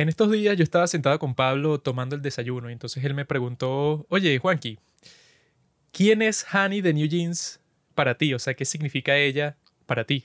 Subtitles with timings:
[0.00, 3.26] En estos días yo estaba sentado con Pablo tomando el desayuno y entonces él me
[3.26, 4.78] preguntó, oye, Juanqui,
[5.92, 7.60] ¿quién es Honey de New Jeans
[7.94, 8.32] para ti?
[8.32, 10.24] O sea, ¿qué significa ella para ti?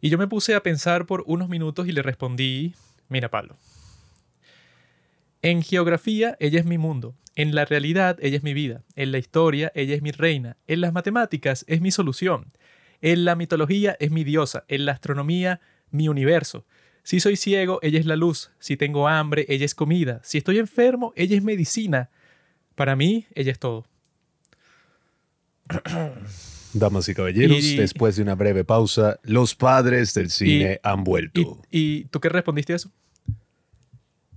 [0.00, 2.76] Y yo me puse a pensar por unos minutos y le respondí,
[3.08, 3.56] mira Pablo,
[5.42, 9.18] en geografía ella es mi mundo, en la realidad ella es mi vida, en la
[9.18, 12.52] historia ella es mi reina, en las matemáticas es mi solución,
[13.00, 16.64] en la mitología es mi diosa, en la astronomía mi universo.
[17.04, 18.50] Si soy ciego, ella es la luz.
[18.58, 20.20] Si tengo hambre, ella es comida.
[20.24, 22.10] Si estoy enfermo, ella es medicina.
[22.74, 23.86] Para mí, ella es todo.
[26.72, 31.62] Damas y caballeros, después de una breve pausa, los padres del cine han vuelto.
[31.70, 32.90] Y, tú qué respondiste a eso?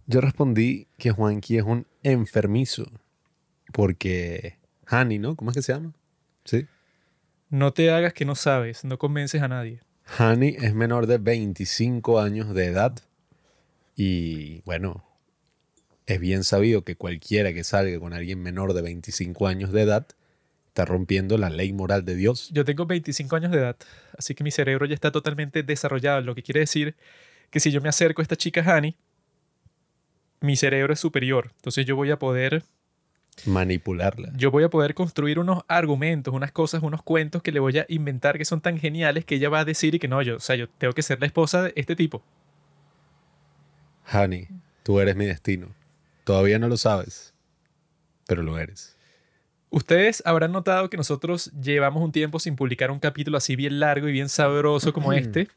[0.06, 2.92] Yo respondí que Juanqui es un enfermizo.
[3.74, 5.36] Porque Hani, ¿no?
[5.36, 5.94] ¿Cómo es que se llama?
[6.44, 6.66] Sí.
[7.50, 9.82] No te hagas que no sabes, no convences a nadie.
[10.08, 12.98] Hani es menor de 25 años de edad
[13.96, 15.04] y bueno,
[16.06, 20.08] es bien sabido que cualquiera que salga con alguien menor de 25 años de edad
[20.68, 22.50] está rompiendo la ley moral de Dios.
[22.54, 23.76] Yo tengo 25 años de edad,
[24.18, 26.96] así que mi cerebro ya está totalmente desarrollado, lo que quiere decir
[27.50, 28.96] que si yo me acerco a esta chica Hani,
[30.40, 32.64] mi cerebro es superior, entonces yo voy a poder
[33.46, 34.32] manipularla.
[34.36, 37.86] Yo voy a poder construir unos argumentos, unas cosas, unos cuentos que le voy a
[37.90, 40.40] inventar que son tan geniales que ella va a decir y que no, yo, o
[40.40, 42.24] sea, yo tengo que ser la esposa de este tipo.
[44.12, 44.48] Honey,
[44.84, 45.68] tú eres mi destino.
[46.24, 47.34] Todavía no lo sabes,
[48.26, 48.98] pero lo eres.
[49.70, 54.08] Ustedes habrán notado que nosotros llevamos un tiempo sin publicar un capítulo así bien largo
[54.08, 55.50] y bien sabroso como este.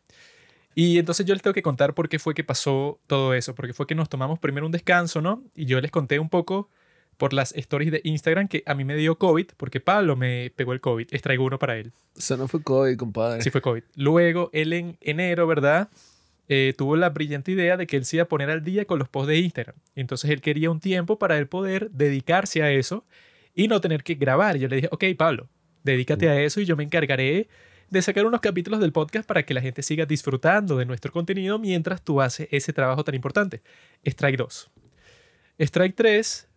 [0.74, 3.72] Y entonces yo les tengo que contar por qué fue que pasó todo eso, porque
[3.72, 5.42] fue que nos tomamos primero un descanso, ¿no?
[5.54, 6.68] Y yo les conté un poco
[7.20, 10.72] por las stories de Instagram que a mí me dio COVID porque Pablo me pegó
[10.72, 11.08] el COVID.
[11.10, 11.92] Extraigo uno para él.
[12.16, 13.42] Eso no fue COVID, compadre.
[13.42, 13.82] Sí fue COVID.
[13.94, 15.90] Luego, él en enero, ¿verdad?
[16.48, 18.98] Eh, tuvo la brillante idea de que él se iba a poner al día con
[18.98, 19.76] los posts de Instagram.
[19.94, 23.04] Entonces él quería un tiempo para él poder dedicarse a eso
[23.54, 24.56] y no tener que grabar.
[24.56, 25.50] Yo le dije, ok, Pablo,
[25.84, 27.48] dedícate a eso y yo me encargaré
[27.90, 31.58] de sacar unos capítulos del podcast para que la gente siga disfrutando de nuestro contenido
[31.58, 33.60] mientras tú haces ese trabajo tan importante.
[34.06, 34.70] Strike 2.
[35.58, 36.49] Strike 3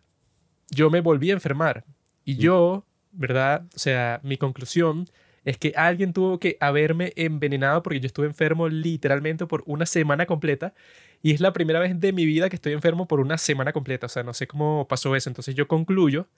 [0.70, 1.84] yo me volví a enfermar.
[2.24, 2.38] Y mm.
[2.38, 3.66] yo, ¿verdad?
[3.74, 5.06] O sea, mi conclusión
[5.44, 10.26] es que alguien tuvo que haberme envenenado porque yo estuve enfermo literalmente por una semana
[10.26, 10.74] completa.
[11.22, 14.06] Y es la primera vez de mi vida que estoy enfermo por una semana completa.
[14.06, 15.28] O sea, no sé cómo pasó eso.
[15.30, 16.28] Entonces yo concluyo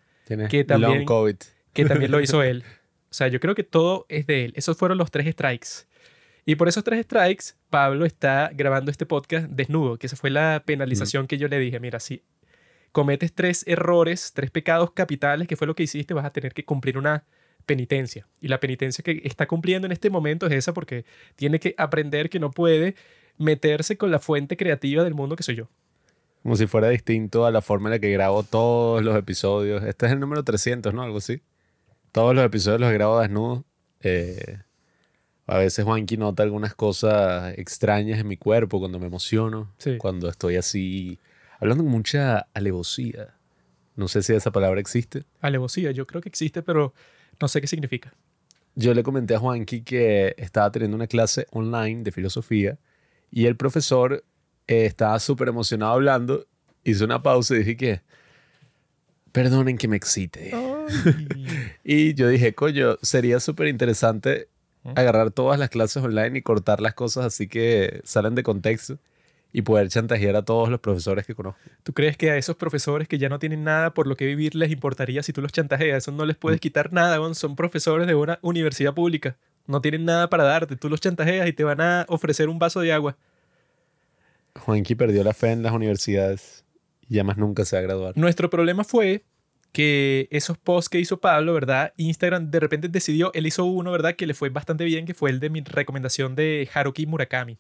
[0.48, 1.36] que también, COVID.
[1.72, 2.64] que también lo hizo él.
[3.10, 4.52] O sea, yo creo que todo es de él.
[4.56, 5.86] Esos fueron los tres strikes.
[6.44, 10.62] Y por esos tres strikes, Pablo está grabando este podcast desnudo, que esa fue la
[10.64, 11.26] penalización mm.
[11.26, 11.80] que yo le dije.
[11.80, 12.22] Mira, si
[12.96, 16.64] cometes tres errores, tres pecados capitales, que fue lo que hiciste, vas a tener que
[16.64, 17.24] cumplir una
[17.66, 18.26] penitencia.
[18.40, 21.04] Y la penitencia que está cumpliendo en este momento es esa porque
[21.34, 22.94] tiene que aprender que no puede
[23.36, 25.68] meterse con la fuente creativa del mundo que soy yo.
[26.42, 29.84] Como si fuera distinto a la forma en la que grabo todos los episodios.
[29.84, 31.02] Este es el número 300, ¿no?
[31.02, 31.42] Algo así.
[32.12, 33.66] Todos los episodios los grabo desnudo.
[34.00, 34.56] Eh,
[35.46, 39.70] a veces Juanqui nota algunas cosas extrañas en mi cuerpo cuando me emociono.
[39.98, 41.18] Cuando estoy así
[41.60, 43.34] hablando con mucha alevosía.
[43.94, 45.24] No sé si esa palabra existe.
[45.40, 46.92] Alevosía, yo creo que existe, pero
[47.40, 48.12] no sé qué significa.
[48.74, 52.78] Yo le comenté a Juanqui que estaba teniendo una clase online de filosofía
[53.30, 54.24] y el profesor
[54.66, 56.46] eh, estaba súper emocionado hablando,
[56.84, 58.02] hizo una pausa y dije que,
[59.32, 60.52] perdonen que me excite.
[61.84, 64.48] y yo dije, coño, sería súper interesante
[64.82, 64.90] ¿Mm?
[64.94, 68.98] agarrar todas las clases online y cortar las cosas así que salen de contexto
[69.52, 71.60] y poder chantajear a todos los profesores que conozco.
[71.82, 74.54] ¿Tú crees que a esos profesores que ya no tienen nada por lo que vivir
[74.54, 75.98] les importaría si tú los chantajeas?
[75.98, 76.60] Eso no les puedes mm.
[76.60, 79.36] quitar nada, son profesores de una universidad pública.
[79.66, 80.76] No tienen nada para darte.
[80.76, 83.16] Tú los chantajeas y te van a ofrecer un vaso de agua.
[84.60, 86.64] Juanqui perdió la fe en las universidades
[87.08, 88.16] y ya más nunca se va a graduar.
[88.16, 89.24] Nuestro problema fue
[89.72, 91.92] que esos posts que hizo Pablo, ¿verdad?
[91.96, 94.16] Instagram de repente decidió, él hizo uno, ¿verdad?
[94.16, 97.58] Que le fue bastante bien, que fue el de mi recomendación de Haruki Murakami.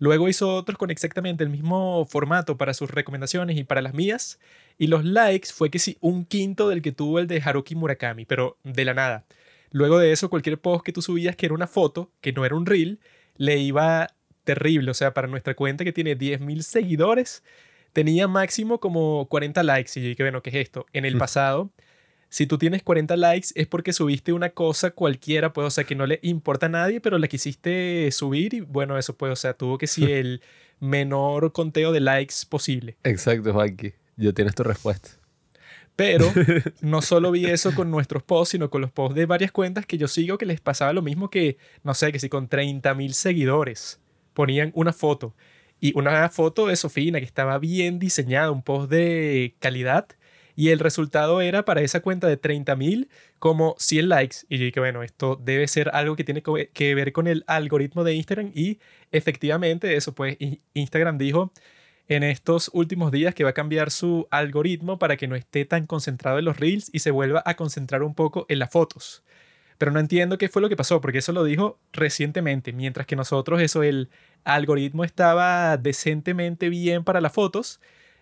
[0.00, 4.40] Luego hizo otros con exactamente el mismo formato para sus recomendaciones y para las mías.
[4.78, 8.24] Y los likes fue que sí, un quinto del que tuvo el de Haruki Murakami,
[8.24, 9.26] pero de la nada.
[9.70, 12.56] Luego de eso, cualquier post que tú subías que era una foto, que no era
[12.56, 12.98] un reel,
[13.36, 14.08] le iba
[14.44, 14.90] terrible.
[14.90, 17.44] O sea, para nuestra cuenta que tiene 10.000 seguidores,
[17.92, 19.92] tenía máximo como 40 likes.
[19.96, 20.86] Y yo dije, bueno, ¿qué es esto?
[20.94, 21.70] En el pasado
[22.30, 25.96] si tú tienes 40 likes es porque subiste una cosa cualquiera, pues, o sea, que
[25.96, 29.52] no le importa a nadie, pero la quisiste subir y bueno, eso pues, o sea,
[29.54, 30.42] tuvo que ser el
[30.80, 32.96] menor conteo de likes posible.
[33.02, 33.92] Exacto, Juanqui.
[34.16, 35.10] Yo tienes tu respuesta.
[35.96, 36.32] Pero
[36.80, 39.98] no solo vi eso con nuestros posts, sino con los posts de varias cuentas que
[39.98, 43.12] yo sigo que les pasaba lo mismo que, no sé, que si con 30 mil
[43.12, 44.00] seguidores
[44.32, 45.34] ponían una foto
[45.80, 50.06] y una foto de Sofina que estaba bien diseñada, un post de calidad
[50.56, 53.08] y el resultado era para esa cuenta de 30.000
[53.38, 54.36] como 100 likes.
[54.48, 58.04] Y yo dije, bueno, esto debe ser algo que tiene que ver con el algoritmo
[58.04, 58.78] de Instagram y
[59.12, 60.36] efectivamente eso, pues
[60.74, 61.52] Instagram dijo
[62.08, 65.86] en estos últimos días que va a cambiar su algoritmo para que no esté tan
[65.86, 69.22] concentrado en los reels y se vuelva a concentrar un poco en las fotos.
[69.78, 73.16] Pero no entiendo qué fue lo que pasó, porque eso lo dijo recientemente, mientras que
[73.16, 74.10] nosotros eso, el
[74.44, 77.80] algoritmo estaba decentemente bien para las fotos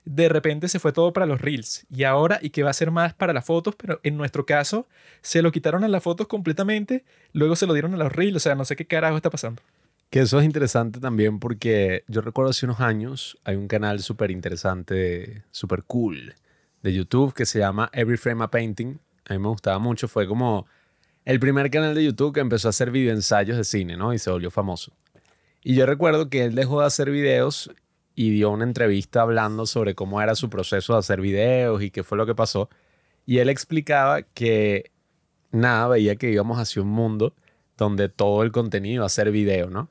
[0.09, 2.91] de repente se fue todo para los reels y ahora y que va a ser
[2.91, 4.89] más para las fotos, pero en nuestro caso
[5.21, 8.41] se lo quitaron a las fotos completamente, luego se lo dieron a los reels, o
[8.41, 9.61] sea, no sé qué carajo está pasando.
[10.09, 14.31] Que eso es interesante también porque yo recuerdo hace unos años hay un canal súper
[14.31, 16.35] interesante, súper cool
[16.83, 18.99] de YouTube que se llama Every Frame a Painting.
[19.27, 20.67] A mí me gustaba mucho, fue como
[21.27, 24.15] el primer canal de YouTube que empezó a hacer videoensayos de cine, ¿no?
[24.15, 24.93] Y se volvió famoso.
[25.63, 27.71] Y yo recuerdo que él dejó de hacer videos
[28.19, 32.03] y dio una entrevista hablando sobre cómo era su proceso de hacer videos y qué
[32.03, 32.69] fue lo que pasó.
[33.26, 34.91] Y él explicaba que
[35.53, 37.32] nada, veía que íbamos hacia un mundo
[37.76, 39.88] donde todo el contenido iba a ser video, ¿no?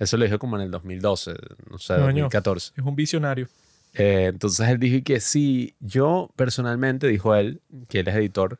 [0.00, 1.34] Eso lo dijo como en el 2012,
[1.70, 2.72] no sé, 2014.
[2.76, 3.46] Es un visionario.
[3.94, 8.58] Eh, entonces él dijo que sí, yo personalmente, dijo él, que él es editor,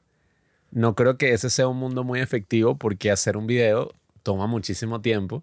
[0.71, 3.93] no creo que ese sea un mundo muy efectivo porque hacer un video
[4.23, 5.43] toma muchísimo tiempo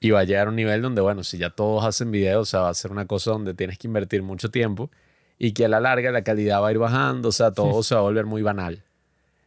[0.00, 2.50] y va a llegar a un nivel donde, bueno, si ya todos hacen videos, o
[2.50, 4.90] sea, va a ser una cosa donde tienes que invertir mucho tiempo
[5.38, 7.94] y que a la larga la calidad va a ir bajando, o sea, todo se
[7.94, 8.82] va a volver muy banal.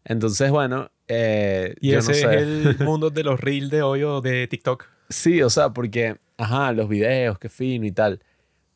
[0.05, 4.47] Entonces, bueno, eh, y ese es el mundo de los reels de hoy o de
[4.47, 4.85] TikTok.
[5.09, 8.21] Sí, o sea, porque, ajá, los videos, qué fino y tal.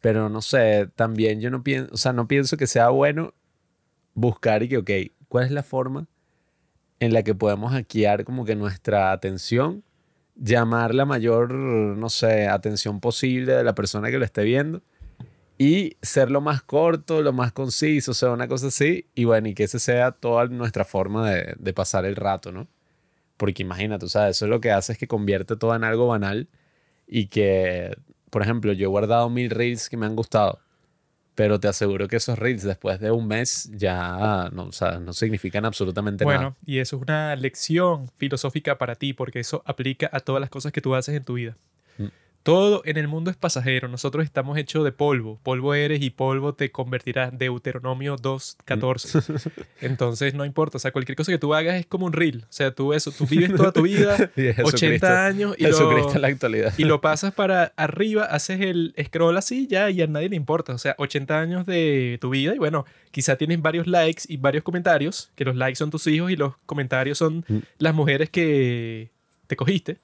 [0.01, 3.33] Pero no sé, también yo no pienso, o sea, no pienso que sea bueno
[4.13, 4.91] buscar y que, ok,
[5.27, 6.07] ¿cuál es la forma
[6.99, 9.83] en la que podemos hackear como que nuestra atención
[10.39, 14.81] llamar la mayor, no sé, atención posible de la persona que lo esté viendo
[15.57, 19.47] y ser lo más corto, lo más conciso, o sea, una cosa así, y bueno,
[19.49, 22.67] y que ese sea toda nuestra forma de, de pasar el rato, ¿no?
[23.37, 26.07] Porque imagínate, o sea, eso es lo que hace es que convierte todo en algo
[26.07, 26.49] banal
[27.07, 27.97] y que,
[28.29, 30.59] por ejemplo, yo he guardado mil reels que me han gustado
[31.37, 35.13] pero te aseguro que esos reels después de un mes ya no, o sea, no
[35.13, 36.35] significan absolutamente nada.
[36.35, 40.49] Bueno, y eso es una lección filosófica para ti, porque eso aplica a todas las
[40.49, 41.55] cosas que tú haces en tu vida.
[42.47, 43.89] Todo en el mundo es pasajero.
[43.89, 45.37] Nosotros estamos hechos de polvo.
[45.43, 47.37] Polvo eres y polvo te convertirás.
[47.37, 49.51] Deuteronomio 2.14.
[49.81, 50.77] Entonces no importa.
[50.77, 52.45] O sea, cualquier cosa que tú hagas es como un reel.
[52.45, 54.31] O sea, tú eso, tú vives toda tu vida,
[54.63, 56.73] 80 años y lo, en la actualidad.
[56.77, 60.73] y lo pasas para arriba, haces el scroll así ya y a nadie le importa.
[60.73, 64.63] O sea, 80 años de tu vida y bueno, quizá tienes varios likes y varios
[64.63, 67.57] comentarios, que los likes son tus hijos y los comentarios son mm.
[67.79, 69.09] las mujeres que
[69.47, 69.97] te cogiste.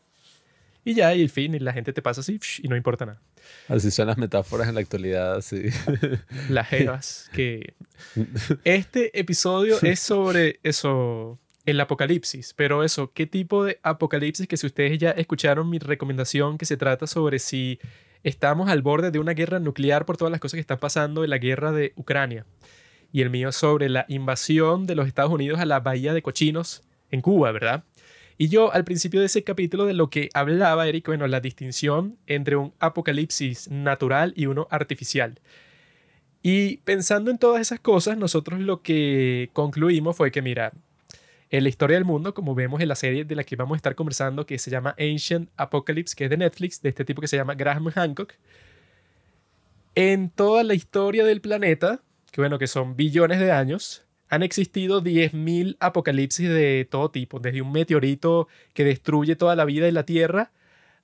[0.85, 3.21] Y ya, y el fin, y la gente te pasa así y no importa nada.
[3.67, 5.63] Así son las metáforas en la actualidad, sí.
[6.49, 7.73] Las jevas que...
[8.63, 14.47] Este episodio es sobre eso, el apocalipsis, pero eso, ¿qué tipo de apocalipsis?
[14.47, 17.79] Que si ustedes ya escucharon mi recomendación que se trata sobre si
[18.23, 21.29] estamos al borde de una guerra nuclear por todas las cosas que están pasando en
[21.29, 22.45] la guerra de Ucrania.
[23.11, 26.83] Y el mío sobre la invasión de los Estados Unidos a la bahía de Cochinos
[27.11, 27.83] en Cuba, ¿verdad?
[28.37, 32.17] Y yo al principio de ese capítulo de lo que hablaba, Eric, bueno, la distinción
[32.27, 35.39] entre un apocalipsis natural y uno artificial.
[36.41, 40.73] Y pensando en todas esas cosas, nosotros lo que concluimos fue que, mira,
[41.49, 43.77] en la historia del mundo, como vemos en la serie de la que vamos a
[43.77, 47.27] estar conversando, que se llama Ancient Apocalypse, que es de Netflix, de este tipo que
[47.27, 48.33] se llama Graham Hancock,
[49.95, 55.03] en toda la historia del planeta, que bueno, que son billones de años, han existido
[55.03, 60.05] 10.000 apocalipsis de todo tipo, desde un meteorito que destruye toda la vida en la
[60.05, 60.51] Tierra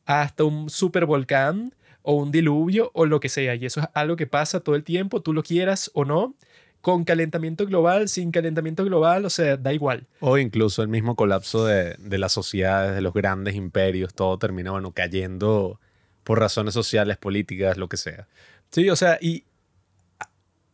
[0.06, 3.56] hasta un supervolcán o un diluvio o lo que sea.
[3.56, 6.34] Y eso es algo que pasa todo el tiempo, tú lo quieras o no,
[6.82, 10.08] con calentamiento global, sin calentamiento global, o sea, da igual.
[10.22, 14.72] O incluso el mismo colapso de, de las sociedades, de los grandes imperios, todo termina,
[14.72, 15.80] bueno, cayendo
[16.24, 18.28] por razones sociales, políticas, lo que sea.
[18.72, 19.44] Sí, o sea, y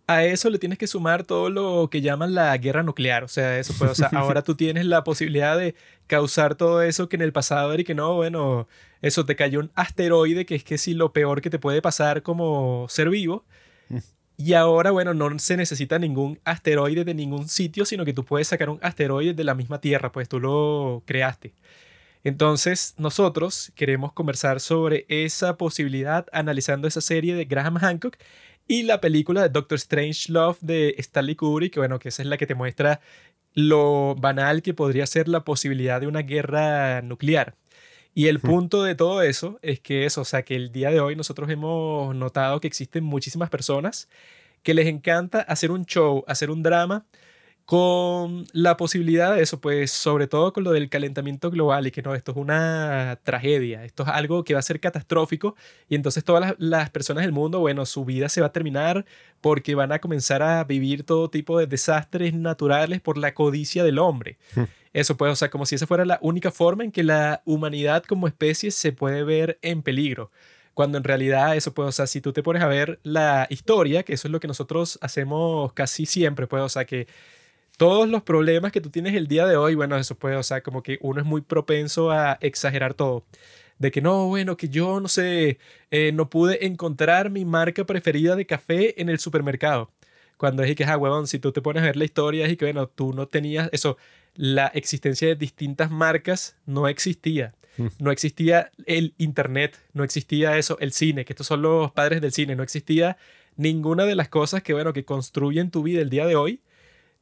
[0.07, 3.23] a eso le tienes que sumar todo lo que llaman la guerra nuclear.
[3.23, 5.75] O sea, eso pues, o sea, ahora tú tienes la posibilidad de
[6.07, 8.67] causar todo eso que en el pasado era y que no, bueno,
[9.01, 12.21] eso te cayó un asteroide que es que sí lo peor que te puede pasar
[12.21, 13.45] como ser vivo.
[14.37, 18.49] Y ahora, bueno, no se necesita ningún asteroide de ningún sitio, sino que tú puedes
[18.49, 21.53] sacar un asteroide de la misma Tierra, pues tú lo creaste.
[22.25, 28.17] Entonces, nosotros queremos conversar sobre esa posibilidad analizando esa serie de Graham Hancock
[28.67, 32.37] y la película de Doctor Strange Love de Stanley Kubrick, bueno, que esa es la
[32.37, 33.01] que te muestra
[33.53, 37.55] lo banal que podría ser la posibilidad de una guerra nuclear.
[38.13, 41.01] Y el punto de todo eso es que eso, o sea, que el día de
[41.01, 44.09] hoy nosotros hemos notado que existen muchísimas personas
[44.63, 47.05] que les encanta hacer un show, hacer un drama
[47.65, 52.03] con la posibilidad de eso, pues sobre todo con lo del calentamiento global y que
[52.03, 55.55] no, esto es una tragedia, esto es algo que va a ser catastrófico
[55.89, 59.05] y entonces todas las, personas del mundo, bueno, su vida se va a terminar
[59.41, 63.97] porque van a comenzar a vivir todo tipo de desastres naturales por la codicia del
[63.97, 64.37] hombre.
[64.55, 64.65] Hmm.
[64.93, 68.03] Eso puede, o sea, como si esa fuera la única forma en que la humanidad
[68.03, 70.29] como especie se puede ver en peligro
[70.75, 74.03] cuando en realidad eso puede, o sea, si tú te pones a ver la historia,
[74.03, 77.07] que eso es lo que nosotros hacemos casi siempre, pues, o sea, que
[77.77, 80.61] todos los problemas que tú tienes el día de hoy, bueno, eso puede, o sea,
[80.61, 83.25] como que uno es muy propenso a exagerar todo.
[83.77, 85.59] De que no, bueno, que yo no sé,
[85.91, 89.91] eh, no pude encontrar mi marca preferida de café en el supermercado.
[90.37, 92.65] Cuando es que, ah, huevón, si tú te pones a ver la historia, es que,
[92.65, 93.97] bueno, tú no tenías eso,
[94.35, 97.53] la existencia de distintas marcas no existía.
[97.77, 97.87] Mm.
[97.99, 102.31] No existía el internet, no existía eso, el cine, que estos son los padres del
[102.31, 103.17] cine, no existía
[103.57, 106.61] ninguna de las cosas que, bueno, que construyen tu vida el día de hoy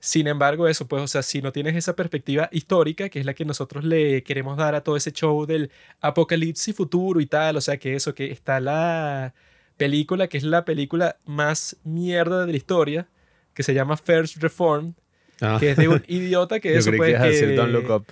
[0.04, 3.34] sin embargo, eso, pues, o sea, si no tienes esa perspectiva histórica, que es la
[3.34, 7.62] que nosotros le queremos dar a todo ese show del apocalipsis futuro y tal, o
[7.62, 9.34] sea, que eso, que está la
[9.78, 13.08] película, que es la película más mierda de la historia,
[13.54, 14.94] que se llama First Reform,
[15.40, 15.56] ah.
[15.58, 18.06] que es de un idiota que eso, puede que, Don't Look Up.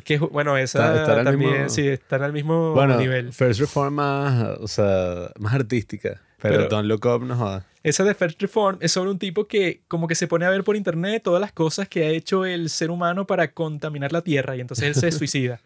[0.04, 3.32] que, bueno, esa también, sí, están al mismo bueno, nivel.
[3.32, 7.66] First Reform más, o sea, más artística, pero, pero Don't Look Up no joda.
[7.82, 10.62] Esa de First Reform es sobre un tipo que como que se pone a ver
[10.64, 14.56] por internet todas las cosas que ha hecho el ser humano para contaminar la tierra
[14.56, 15.60] y entonces él se suicida.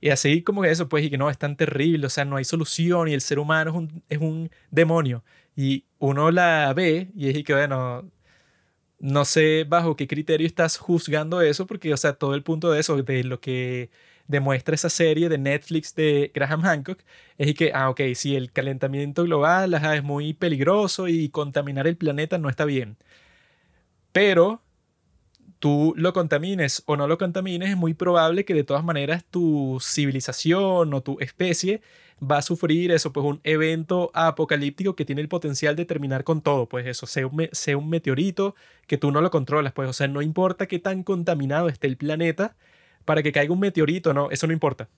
[0.00, 2.36] Y así como que eso, pues, y que no, es tan terrible, o sea, no
[2.36, 5.24] hay solución y el ser humano es un, es un demonio.
[5.56, 8.08] Y uno la ve y es que, bueno,
[9.00, 12.80] no sé bajo qué criterio estás juzgando eso, porque, o sea, todo el punto de
[12.80, 13.90] eso, de lo que
[14.28, 17.00] demuestra esa serie de Netflix de Graham Hancock
[17.38, 22.38] es que, ah, ok, si el calentamiento global es muy peligroso y contaminar el planeta
[22.38, 22.96] no está bien.
[24.12, 24.62] Pero
[25.58, 29.78] tú lo contamines o no lo contamines, es muy probable que de todas maneras tu
[29.80, 31.82] civilización o tu especie
[32.20, 36.42] va a sufrir eso, pues un evento apocalíptico que tiene el potencial de terminar con
[36.42, 38.54] todo, pues eso, sea un, sea un meteorito
[38.86, 41.96] que tú no lo controlas, pues o sea, no importa qué tan contaminado esté el
[41.96, 42.56] planeta,
[43.08, 44.90] para que caiga un meteorito, no, eso no importa.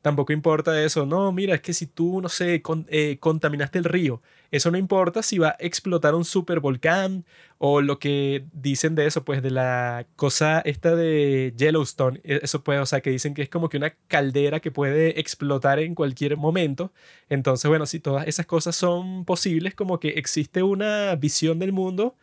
[0.00, 4.22] Tampoco importa eso, no, mira, es que si tú, no sé, eh, contaminaste el río,
[4.52, 7.24] eso no importa si va a explotar un supervolcán
[7.58, 12.62] o lo que dicen de eso, pues de la cosa esta de Yellowstone, e, eso
[12.62, 15.96] puede, o sea, que dicen que es como que una caldera que puede explotar en
[15.96, 16.92] cualquier momento.
[17.28, 22.14] Entonces, bueno, si todas esas cosas son posibles, como que existe una visión del mundo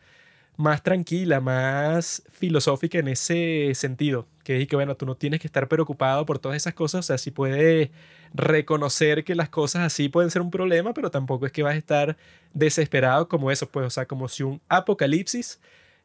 [0.56, 4.26] más tranquila, más filosófica en ese sentido.
[4.44, 7.00] Que es que, bueno, tú no tienes que estar preocupado por todas esas cosas.
[7.00, 7.90] O sea, sí puedes
[8.32, 11.78] reconocer que las cosas así pueden ser un problema, pero tampoco es que vas a
[11.78, 12.16] estar
[12.52, 13.68] desesperado como eso.
[13.68, 15.60] Pues, o sea, como si un apocalipsis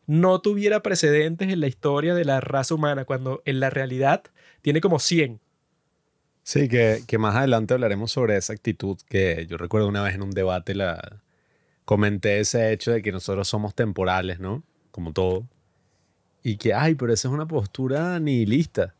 [0.07, 4.23] no tuviera precedentes en la historia de la raza humana, cuando en la realidad
[4.63, 5.39] tiene como 100.
[6.41, 10.23] Sí, que, que más adelante hablaremos sobre esa actitud que yo recuerdo una vez en
[10.23, 11.21] un debate la,
[11.89, 14.61] comenté ese hecho de que nosotros somos temporales, ¿no?
[14.91, 15.47] Como todo.
[16.43, 18.95] Y que, ay, pero esa es una postura nihilista.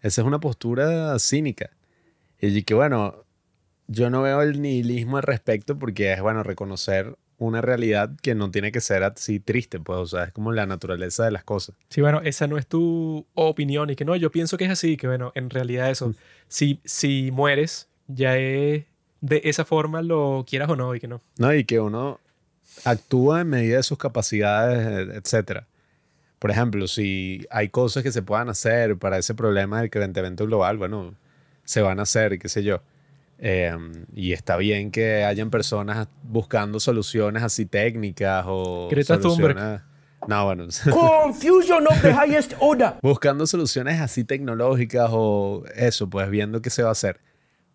[0.00, 1.70] Esa es una postura cínica.
[2.40, 3.24] Y que, bueno,
[3.86, 8.50] yo no veo el nihilismo al respecto porque es, bueno, reconocer una realidad que no
[8.50, 11.74] tiene que ser así triste, pues, o sea, es como la naturaleza de las cosas.
[11.88, 14.96] Sí, bueno, esa no es tu opinión y que no, yo pienso que es así,
[14.96, 16.14] que bueno, en realidad eso, mm.
[16.48, 18.84] si, si mueres, ya es
[19.20, 21.20] de esa forma, lo quieras o no, y que no.
[21.38, 22.20] No, y que uno
[22.84, 25.64] actúa en medida de sus capacidades, etc.
[26.42, 30.76] Por ejemplo, si hay cosas que se puedan hacer para ese problema del calentamiento global,
[30.76, 31.14] bueno,
[31.62, 32.82] se van a hacer, qué sé yo.
[33.38, 39.82] Em, y está bien que hayan personas buscando soluciones así técnicas o Greta soluciones...
[40.26, 40.66] No, bueno.
[40.90, 42.94] Confusion of the highest order.
[43.02, 47.20] Buscando soluciones así tecnológicas o eso, pues viendo qué se va a hacer.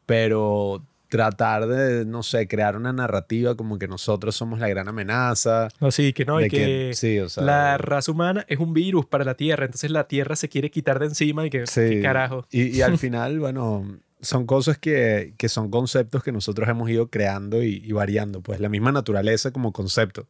[0.05, 5.69] Pero tratar de, no sé, crear una narrativa como que nosotros somos la gran amenaza.
[5.79, 6.93] No, sí, que no, y que,
[7.37, 10.99] la raza humana es un virus para la Tierra, entonces la Tierra se quiere quitar
[10.99, 12.45] de encima y que, ¿qué carajo.
[12.51, 17.63] Y, al final, bueno, son cosas que, que, son conceptos que nosotros hemos ido creando
[17.63, 20.27] y, y variando, pues la misma naturaleza como concepto.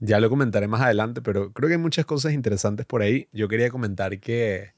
[0.00, 3.28] Ya lo comentaré más adelante, pero creo que hay muchas cosas interesantes por ahí.
[3.32, 4.73] Yo quería comentar que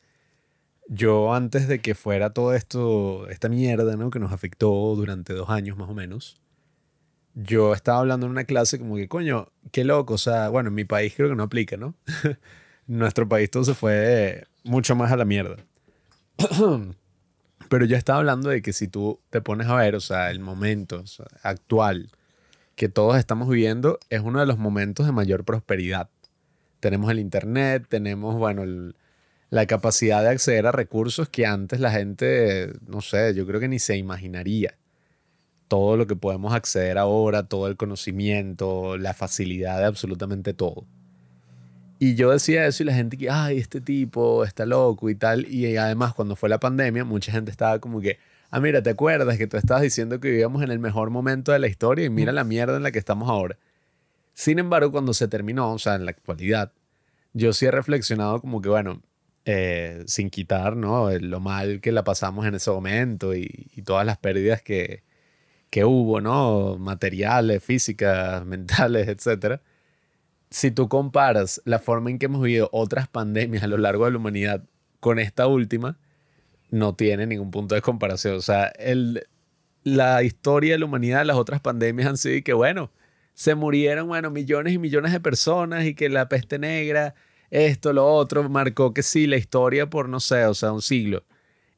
[0.89, 4.11] yo antes de que fuera todo esto, esta mierda, ¿no?
[4.11, 6.41] Que nos afectó durante dos años más o menos,
[7.35, 10.75] yo estaba hablando en una clase como que, coño, qué loco, o sea, bueno, en
[10.75, 11.95] mi país creo que no aplica, ¿no?
[12.87, 15.57] Nuestro país todo se fue mucho más a la mierda.
[17.69, 20.39] Pero yo estaba hablando de que si tú te pones a ver, o sea, el
[20.41, 21.03] momento
[21.43, 22.11] actual
[22.77, 26.09] que todos estamos viviendo es uno de los momentos de mayor prosperidad.
[26.81, 28.95] Tenemos el Internet, tenemos, bueno, el-
[29.51, 33.69] la capacidad de acceder a recursos que antes la gente, no sé, yo creo que
[33.69, 34.77] ni se imaginaría.
[35.69, 40.87] Todo lo que podemos acceder ahora, todo el conocimiento, la facilidad de absolutamente todo.
[41.99, 45.49] Y yo decía eso y la gente que, ay, este tipo está loco y tal.
[45.49, 48.19] Y además cuando fue la pandemia, mucha gente estaba como que,
[48.51, 51.59] ah, mira, ¿te acuerdas que tú estabas diciendo que vivíamos en el mejor momento de
[51.59, 53.57] la historia y mira la mierda en la que estamos ahora?
[54.35, 56.71] Sin embargo, cuando se terminó, o sea, en la actualidad,
[57.33, 59.01] yo sí he reflexionado como que, bueno,
[59.47, 61.09] eh, sin quitar, ¿no?
[61.21, 63.49] Lo mal que la pasamos en ese momento y,
[63.85, 65.05] todas las pérdidas que,
[65.71, 66.77] que hubo, ¿no?
[66.79, 69.63] Materiales, físicas, mentales, etcétera.
[70.51, 74.13] Si tú comparas la forma en que hemos vivido otras pandemias a lo largo de
[74.13, 74.65] la humanidad
[75.01, 75.99] con esta última,
[76.71, 78.37] no tiene ningún punto de comparación.
[78.37, 79.29] O sea, el,
[79.85, 82.91] la historia de la humanidad, las otras pandemias han sido que, bueno,
[83.35, 87.15] se murieron, bueno, millones y millones de personas y que la peste negra,
[87.51, 91.25] esto, lo otro, marcó que sí, la historia por, no sé, o sea, un siglo.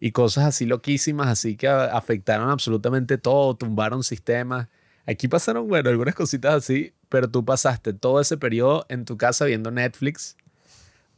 [0.00, 4.68] Y cosas así loquísimas, así que afectaron absolutamente todo, tumbaron sistemas.
[5.06, 9.44] Aquí pasaron, bueno, algunas cositas así, pero tú pasaste todo ese periodo en tu casa
[9.44, 10.36] viendo Netflix.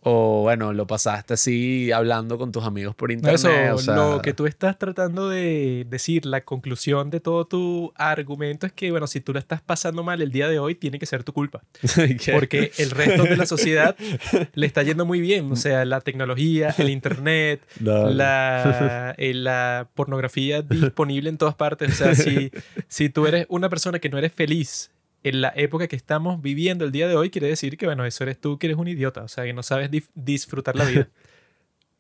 [0.02, 3.35] O bueno, lo pasaste así hablando con tus amigos por internet.
[3.35, 7.92] Eso, o sea, lo que tú estás tratando de decir, la conclusión de todo tu
[7.97, 10.99] argumento es que, bueno, si tú la estás pasando mal el día de hoy, tiene
[10.99, 11.62] que ser tu culpa.
[12.19, 12.33] ¿qué?
[12.33, 13.95] Porque el resto de la sociedad
[14.54, 15.52] le está yendo muy bien.
[15.52, 18.09] O sea, la tecnología, el internet, no.
[18.09, 21.92] la, eh, la pornografía disponible en todas partes.
[21.92, 22.50] O sea, si,
[22.88, 24.90] si tú eres una persona que no eres feliz
[25.22, 28.24] en la época que estamos viviendo el día de hoy, quiere decir que, bueno, eso
[28.24, 29.22] eres tú que eres un idiota.
[29.22, 31.08] O sea, que no sabes disfrutar la vida.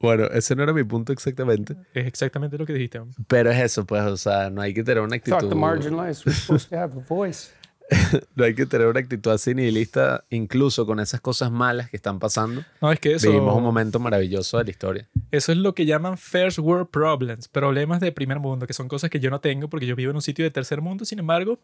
[0.02, 1.76] Bueno, ese no era mi punto exactamente.
[1.92, 2.98] es exactamente lo que dijiste.
[2.98, 3.14] hombre.
[3.28, 5.54] Pero es eso, pues, o sea, no hay que tener una actitud.
[5.54, 7.50] marginalized were supposed to have a voice.
[8.34, 12.18] No hay que tener una actitud así nihilista, incluso con esas cosas malas que están
[12.18, 12.64] pasando.
[12.80, 15.08] No, es que eso, Vivimos un momento maravilloso de la historia.
[15.30, 19.10] eso es lo que llaman first world problems, problemas de primer mundo, que son cosas
[19.10, 21.04] que yo no tengo porque yo vivo en un sitio de tercer mundo.
[21.04, 21.58] Sin embargo,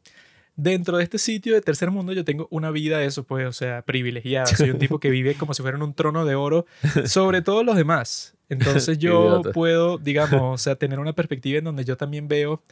[0.57, 3.83] dentro de este sitio de tercer mundo yo tengo una vida eso, pues, o sea,
[3.83, 4.47] privilegiada.
[4.47, 6.67] Soy un tipo que vive como si fuera en un trono de oro
[7.05, 8.35] sobre todos los demás.
[8.49, 12.63] Entonces yo puedo, digamos, o sea, tener una perspectiva en donde yo también veo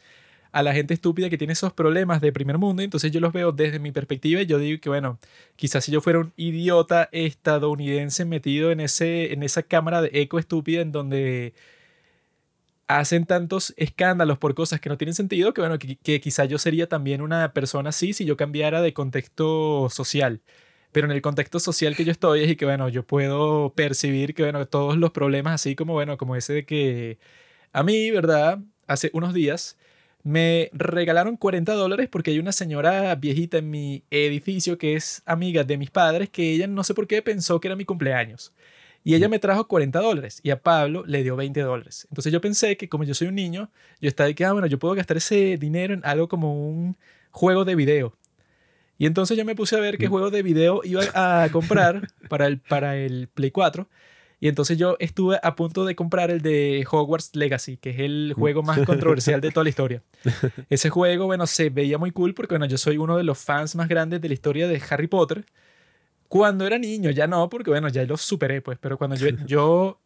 [0.53, 3.51] a la gente estúpida que tiene esos problemas de primer mundo, entonces yo los veo
[3.51, 5.18] desde mi perspectiva y yo digo que, bueno,
[5.57, 10.38] quizás si yo fuera un idiota estadounidense metido en, ese, en esa cámara de eco
[10.38, 11.55] estúpida en donde
[12.87, 16.59] hacen tantos escándalos por cosas que no tienen sentido, que bueno, que, que quizá yo
[16.59, 20.42] sería también una persona así si yo cambiara de contexto social.
[20.92, 24.35] Pero en el contexto social que yo estoy es y que, bueno, yo puedo percibir
[24.35, 27.18] que, bueno, todos los problemas, así como, bueno, como ese de que
[27.73, 28.61] a mí, ¿verdad?
[28.87, 29.79] Hace unos días
[30.23, 35.64] me regalaron 40 dólares porque hay una señora viejita en mi edificio que es amiga
[35.64, 38.53] de mis padres que ella no sé por qué pensó que era mi cumpleaños.
[39.07, 42.07] Y ella me trajo 40 dólares y a Pablo le dio 20 dólares.
[42.11, 44.67] Entonces yo pensé que como yo soy un niño, yo estaba de que, ah, bueno,
[44.67, 46.97] yo puedo gastar ese dinero en algo como un
[47.31, 48.17] juego de video.
[48.97, 52.47] Y entonces yo me puse a ver qué juego de video iba a comprar para
[52.47, 53.87] el, para el Play 4.
[54.40, 58.35] Y entonces yo estuve a punto de comprar el de Hogwarts Legacy, que es el
[58.37, 60.03] juego más controversial de toda la historia.
[60.71, 63.75] Ese juego, bueno, se veía muy cool porque, bueno, yo soy uno de los fans
[63.75, 65.45] más grandes de la historia de Harry Potter.
[66.37, 70.01] Cuando era niño, ya no, porque, bueno, ya lo superé, pues, pero cuando yo, yo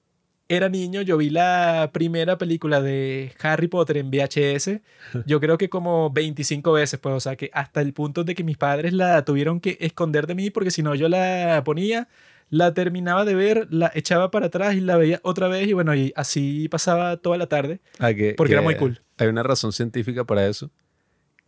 [0.46, 4.82] era niño, yo vi la primera película de Harry Potter en VHS,
[5.24, 8.44] yo creo que como 25 veces, pues, o sea, que hasta el punto de que
[8.44, 12.08] mis padres la tuvieron que esconder de mí porque si no yo la ponía,
[12.50, 15.94] la terminaba de ver, la echaba para atrás y la veía otra vez y bueno,
[15.94, 17.80] y así pasaba toda la tarde.
[17.98, 19.00] Ah, que- Porque era que muy cool.
[19.16, 20.70] Hay una razón científica para eso.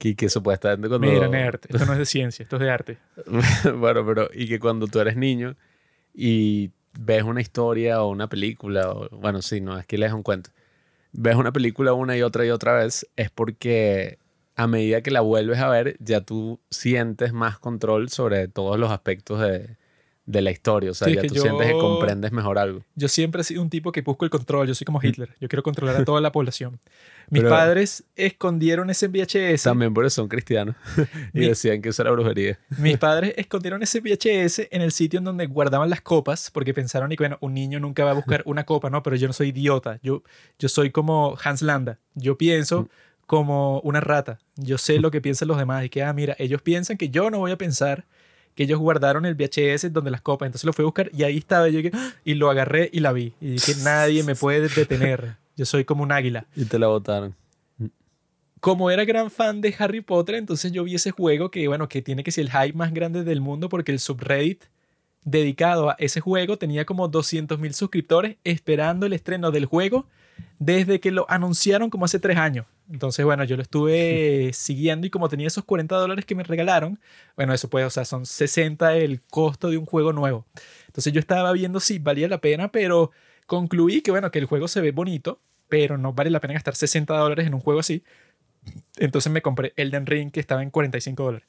[0.01, 1.07] Que, que supuestamente cuando...
[1.07, 2.97] Mira, nerd, esto no es de ciencia, esto es de arte.
[3.77, 5.57] bueno, pero y que cuando tú eres niño
[6.15, 10.23] y ves una historia o una película, o, bueno, sí, no, es que lees un
[10.23, 10.51] cuento,
[11.13, 14.19] ves una película una y otra y otra vez, es porque
[14.57, 18.91] a medida que la vuelves a ver, ya tú sientes más control sobre todos los
[18.91, 19.77] aspectos de,
[20.27, 20.91] de la historia.
[20.91, 22.85] O sea, Sí, ya tú sientes que yo- comprendes mejor algo.
[22.95, 25.49] Yo siempre he sido un tipo que busco el control, yo soy como Hitler, yo
[25.49, 26.79] quiero controlar a toda la población.
[27.31, 29.63] Mis Pero- padres escondieron ese VHS.
[29.63, 30.75] También por eso son cristianos.
[31.33, 32.59] y Mi- decían que eso era brujería.
[32.79, 37.13] Mis padres escondieron ese VHS en el sitio en donde guardaban las copas porque pensaron
[37.13, 39.03] y que bueno, un niño nunca va a buscar una copa, ¿no?
[39.03, 40.23] Pero yo no soy idiota, yo,
[40.59, 42.89] yo soy como Hans Landa, yo pienso
[43.27, 46.63] como una rata, yo sé lo que piensan los demás y que, ah, mira, ellos
[46.63, 48.07] piensan que yo no voy a pensar
[48.57, 51.39] que ellos guardaron el VHS donde las copas, entonces lo fui a buscar y ahí
[51.39, 52.11] estaba yo ¡ah!
[52.25, 55.37] y lo agarré y la vi y que nadie me puede detener.
[55.61, 56.47] Yo soy como un águila.
[56.57, 57.37] Y te la botaron.
[58.61, 62.01] Como era gran fan de Harry Potter, entonces yo vi ese juego que, bueno, que
[62.01, 64.65] tiene que ser el hype más grande del mundo porque el subreddit
[65.23, 70.07] dedicado a ese juego tenía como 200.000 suscriptores esperando el estreno del juego
[70.59, 72.65] desde que lo anunciaron como hace tres años.
[72.91, 76.99] Entonces, bueno, yo lo estuve siguiendo y como tenía esos 40 dólares que me regalaron,
[77.37, 80.47] bueno, eso puede, o sea, son 60 el costo de un juego nuevo.
[80.87, 83.11] Entonces yo estaba viendo si valía la pena, pero
[83.45, 86.77] concluí que, bueno, que el juego se ve bonito, pero no vale la pena gastar
[86.77, 88.05] 60 dólares en un juego así.
[88.99, 91.49] Entonces me compré Elden Ring que estaba en 45 dólares.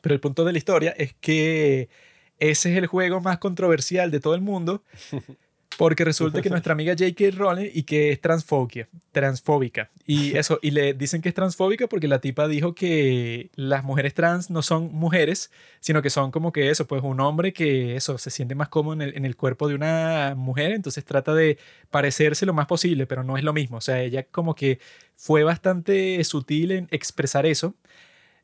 [0.00, 1.90] Pero el punto de la historia es que
[2.38, 4.82] ese es el juego más controversial de todo el mundo
[5.78, 7.36] porque resulta que nuestra amiga J.K.
[7.36, 9.90] Rowling y que es transfobia, transfóbica.
[10.06, 14.14] Y eso, y le dicen que es transfóbica porque la tipa dijo que las mujeres
[14.14, 18.18] trans no son mujeres, sino que son como que eso, pues un hombre que eso
[18.18, 21.58] se siente más cómodo en el, en el cuerpo de una mujer, entonces trata de
[21.90, 23.78] parecerse lo más posible, pero no es lo mismo.
[23.78, 24.78] O sea, ella como que
[25.16, 27.74] fue bastante sutil en expresar eso.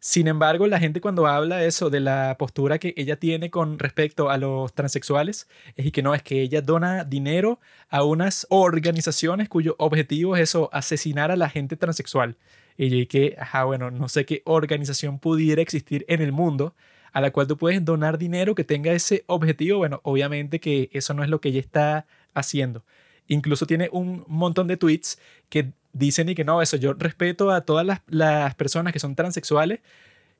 [0.00, 4.30] Sin embargo, la gente cuando habla eso, de la postura que ella tiene con respecto
[4.30, 7.58] a los transexuales, es y que no, es que ella dona dinero
[7.88, 12.36] a unas organizaciones cuyo objetivo es eso, asesinar a la gente transexual.
[12.76, 16.74] Y que, ajá, bueno, no sé qué organización pudiera existir en el mundo
[17.12, 19.78] a la cual tú puedes donar dinero que tenga ese objetivo.
[19.78, 22.84] Bueno, obviamente que eso no es lo que ella está haciendo.
[23.26, 27.62] Incluso tiene un montón de tweets que dicen y que no, eso, yo respeto a
[27.62, 29.80] todas las, las personas que son transexuales,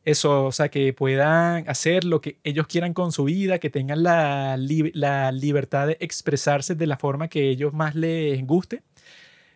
[0.04, 4.02] eso, o sea, que puedan hacer lo que ellos quieran con su vida, que tengan
[4.02, 4.56] la,
[4.94, 8.82] la libertad de expresarse de la forma que ellos más les guste.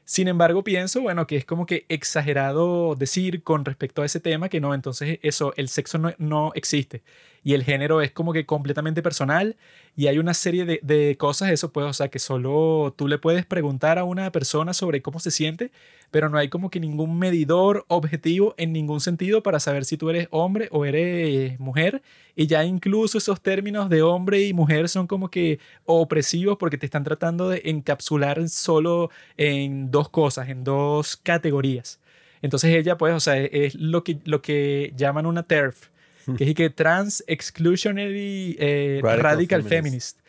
[0.04, 4.48] Sin embargo, pienso, bueno, que es como que exagerado decir con respecto a ese tema
[4.48, 7.02] que no, entonces eso, el sexo no, no existe
[7.44, 9.56] y el género es como que completamente personal
[9.96, 13.18] y hay una serie de, de, cosas, eso pues, o sea, que solo tú le
[13.18, 15.72] puedes preguntar a una persona sobre cómo se siente,
[16.10, 20.10] pero no hay como que ningún medidor objetivo en ningún sentido para saber si tú
[20.10, 22.02] eres hombre o eres mujer
[22.36, 26.86] y ya incluso esos términos de hombre y mujer son como que opresivos porque te
[26.86, 31.98] están tratando de encapsular solo en dos cosas, en dos categorías.
[32.42, 35.91] Entonces ella pues, o sea, es lo que, lo que llaman una TERF,
[36.36, 40.20] que es que Trans Exclusionary eh, Radical, Feminist.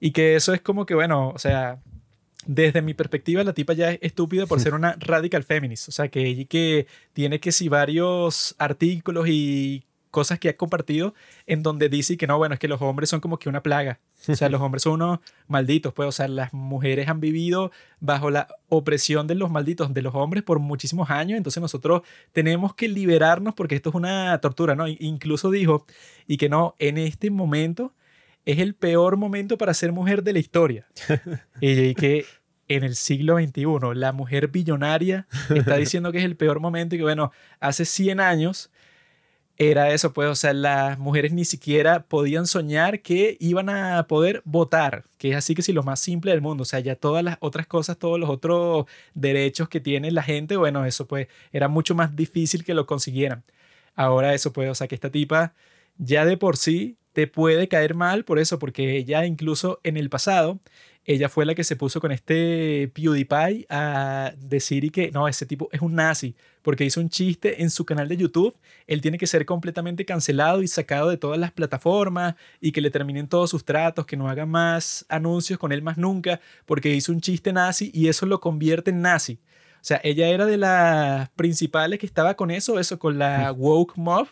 [0.00, 1.80] Y que eso es como que, bueno, o sea,
[2.46, 5.88] desde mi perspectiva, la tipa ya es estúpida por ser una radical feminist.
[5.88, 11.14] O sea, que ella que tiene que si varios artículos y cosas que ha compartido
[11.46, 14.00] en donde dice que no, bueno, es que los hombres son como que una plaga.
[14.26, 18.30] O sea, los hombres son unos malditos, pues, o sea, las mujeres han vivido bajo
[18.30, 22.88] la opresión de los malditos de los hombres por muchísimos años, entonces nosotros tenemos que
[22.88, 24.86] liberarnos porque esto es una tortura, ¿no?
[24.88, 25.86] Incluso dijo,
[26.26, 27.94] y que no, en este momento
[28.44, 30.86] es el peor momento para ser mujer de la historia.
[31.60, 32.24] y que
[32.68, 36.98] en el siglo XXI la mujer billonaria está diciendo que es el peor momento y
[36.98, 38.70] que, bueno, hace 100 años
[39.58, 44.40] era eso, pues, o sea, las mujeres ni siquiera podían soñar que iban a poder
[44.44, 47.24] votar, que es así que sí, lo más simple del mundo, o sea, ya todas
[47.24, 51.66] las otras cosas, todos los otros derechos que tiene la gente, bueno, eso pues era
[51.68, 53.44] mucho más difícil que lo consiguieran.
[53.96, 55.54] Ahora eso pues, o sea, que esta tipa
[55.98, 60.08] ya de por sí te puede caer mal por eso, porque ella incluso en el
[60.10, 60.60] pasado
[61.08, 65.46] ella fue la que se puso con este PewDiePie a decir y que no, ese
[65.46, 68.54] tipo es un nazi, porque hizo un chiste en su canal de YouTube,
[68.86, 72.90] él tiene que ser completamente cancelado y sacado de todas las plataformas y que le
[72.90, 77.10] terminen todos sus tratos, que no haga más anuncios con él más nunca, porque hizo
[77.10, 79.38] un chiste nazi y eso lo convierte en nazi.
[79.76, 83.96] O sea, ella era de las principales que estaba con eso, eso, con la woke
[83.96, 84.28] mob,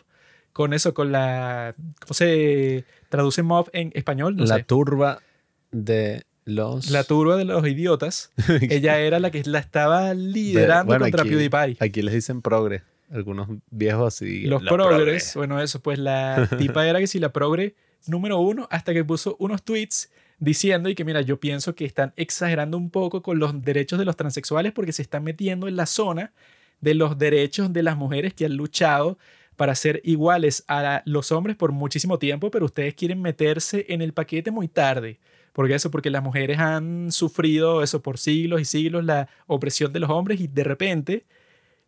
[0.53, 4.35] con eso, con la, ¿cómo se traduce mob en español?
[4.37, 5.23] la turba
[5.71, 8.31] de la turba de los idiotas,
[8.69, 11.77] ella era la que la estaba liderando contra PewDiePie.
[11.79, 14.45] Aquí les dicen progre, algunos viejos así.
[14.45, 17.75] Los progres, bueno, eso, pues la tipa era que si la progre
[18.07, 22.13] número uno, hasta que puso unos tweets diciendo y que mira, yo pienso que están
[22.15, 25.85] exagerando un poco con los derechos de los transexuales porque se están metiendo en la
[25.85, 26.31] zona
[26.79, 29.17] de los derechos de las mujeres que han luchado
[29.55, 34.13] para ser iguales a los hombres por muchísimo tiempo, pero ustedes quieren meterse en el
[34.13, 35.19] paquete muy tarde.
[35.57, 35.89] ¿Por eso?
[35.89, 40.39] Porque las mujeres han sufrido eso por siglos y siglos, la opresión de los hombres
[40.39, 41.25] y de repente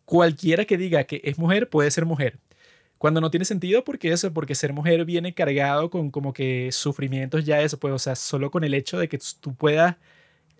[0.04, 2.40] cualquiera que diga que es mujer puede ser mujer.
[2.98, 7.44] Cuando no tiene sentido, porque eso, porque ser mujer viene cargado con como que sufrimientos
[7.44, 9.96] ya eso, pues, o sea, solo con el hecho de que tú puedas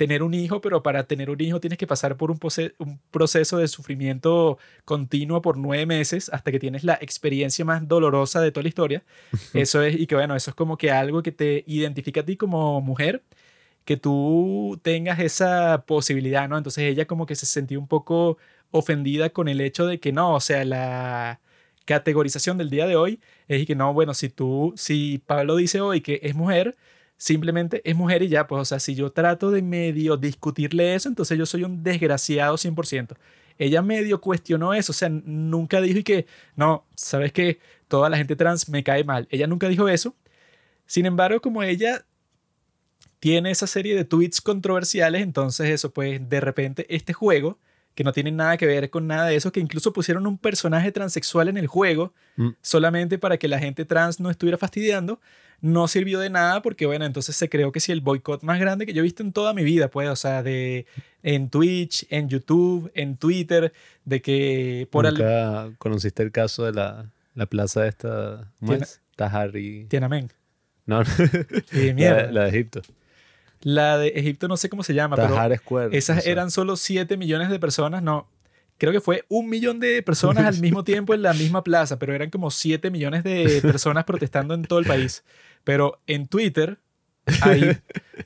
[0.01, 2.41] tener un hijo, pero para tener un hijo tienes que pasar por un,
[2.79, 8.41] un, proceso de sufrimiento continuo por nueve meses hasta que tienes la experiencia más dolorosa
[8.41, 9.03] de toda la historia.
[9.53, 12.39] Eso es, y que bueno, eso es como que algo que te identifica a ti
[12.39, 13.23] como mujer,
[13.85, 16.57] que tú tengas esa posibilidad, ¿no?
[16.57, 18.39] Entonces ella como que se sentía un poco
[18.71, 21.41] ofendida con el hecho de que no, o sea, la
[21.85, 26.01] categorización del día de hoy es que no, bueno, si tú, si Pablo dice hoy
[26.01, 26.77] que es mujer,
[27.21, 31.07] simplemente es mujer y ya, pues, o sea, si yo trato de medio discutirle eso,
[31.07, 33.15] entonces yo soy un desgraciado 100%.
[33.59, 38.17] Ella medio cuestionó eso, o sea, nunca dijo y que, no, sabes que toda la
[38.17, 39.29] gente trans me cae mal.
[39.31, 40.17] Ella nunca dijo eso.
[40.87, 42.07] Sin embargo, como ella
[43.19, 47.59] tiene esa serie de tweets controversiales, entonces eso, pues de repente este juego,
[47.94, 50.92] que no tiene nada que ver con nada de eso, que incluso pusieron un personaje
[50.92, 52.50] transexual en el juego, Mm.
[52.62, 55.20] solamente para que la gente trans no estuviera fastidiando,
[55.61, 58.87] no sirvió de nada porque, bueno, entonces se creó que si el boicot más grande
[58.87, 60.87] que yo he visto en toda mi vida, pues, o sea, de
[61.22, 63.72] en Twitch, en YouTube, en Twitter,
[64.07, 65.14] de que por al...
[65.14, 68.50] ¿Nunca conociste el caso de la, la plaza esta?
[68.61, 69.00] ¿Cómo Tiene- es?
[69.16, 69.85] Tahari.
[69.90, 70.31] Tiananmen.
[70.87, 71.03] No,
[71.72, 72.33] Y la, mierda.
[72.33, 72.81] la de Egipto.
[73.62, 75.96] La de Egipto no sé cómo se llama, pero Tahar Square.
[75.96, 78.29] esas eran solo 7 millones de personas, no.
[78.79, 82.14] Creo que fue un millón de personas al mismo tiempo en la misma plaza, pero
[82.14, 85.23] eran como 7 millones de personas protestando en todo el país.
[85.64, 86.79] Pero en Twitter
[87.42, 87.77] hay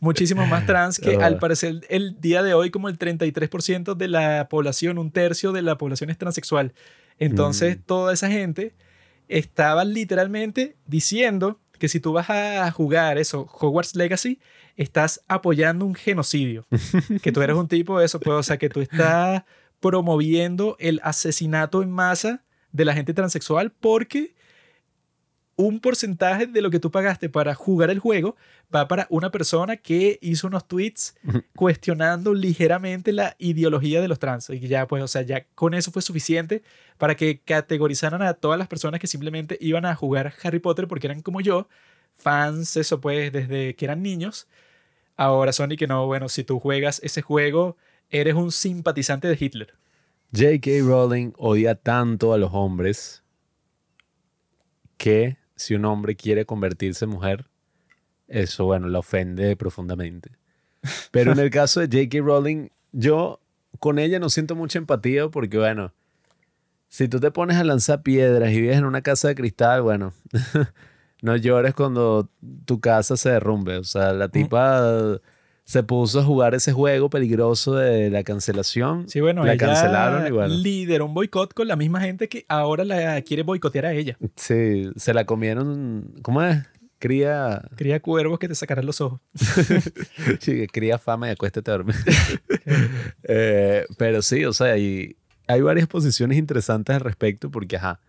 [0.01, 1.27] muchísimos más trans que Ah.
[1.27, 5.62] al parecer el día de hoy como el 33% de la población, un tercio de
[5.62, 6.73] la población es transexual.
[7.18, 7.81] Entonces Mm.
[7.87, 8.75] toda esa gente
[9.29, 14.38] estaba literalmente diciendo que si tú vas a jugar eso, Hogwarts Legacy,
[14.77, 16.67] estás apoyando un genocidio.
[17.23, 19.45] que tú eres un tipo de eso, pues, o sea, que tú estás
[19.81, 24.35] promoviendo el asesinato en masa de la gente transexual porque
[25.57, 28.37] un porcentaje de lo que tú pagaste para jugar el juego
[28.75, 31.15] va para una persona que hizo unos tweets
[31.55, 34.51] cuestionando ligeramente la ideología de los trans.
[34.51, 36.63] Y ya, pues, o sea, ya con eso fue suficiente
[36.99, 41.07] para que categorizaran a todas las personas que simplemente iban a jugar Harry Potter porque
[41.07, 41.69] eran como yo,
[42.15, 44.49] fans, eso pues, desde que eran niños.
[45.16, 47.77] Ahora son y que no, bueno, si tú juegas ese juego,
[48.11, 49.74] eres un simpatizante de Hitler.
[50.33, 50.70] J.K.
[50.83, 53.22] Rowling odia tanto a los hombres
[54.96, 57.46] que si un hombre quiere convertirse en mujer,
[58.27, 60.31] eso, bueno, la ofende profundamente.
[61.12, 62.24] Pero en el caso de J.K.
[62.24, 63.40] Rowling, yo
[63.79, 65.92] con ella no siento mucha empatía porque, bueno,
[66.88, 70.12] si tú te pones a lanzar piedras y vives en una casa de cristal, bueno,
[71.25, 72.29] no llores cuando
[72.67, 73.79] tu casa se derrumbe.
[73.79, 75.19] O sea, la tipa
[75.65, 79.09] se puso a jugar ese juego peligroso de la cancelación.
[79.09, 80.55] Sí, bueno, la ella cancelaron bueno.
[80.55, 84.19] lideró un boicot con la misma gente que ahora la quiere boicotear a ella.
[84.37, 86.13] Sí, se la comieron.
[86.21, 86.63] ¿Cómo es?
[86.99, 89.21] Cría, Cría cuervos que te sacarán los ojos.
[90.41, 91.97] sí, cría fama y acuéstate a dormir.
[93.27, 98.01] Eh, pero sí, o sea, y hay varias posiciones interesantes al respecto porque, ajá,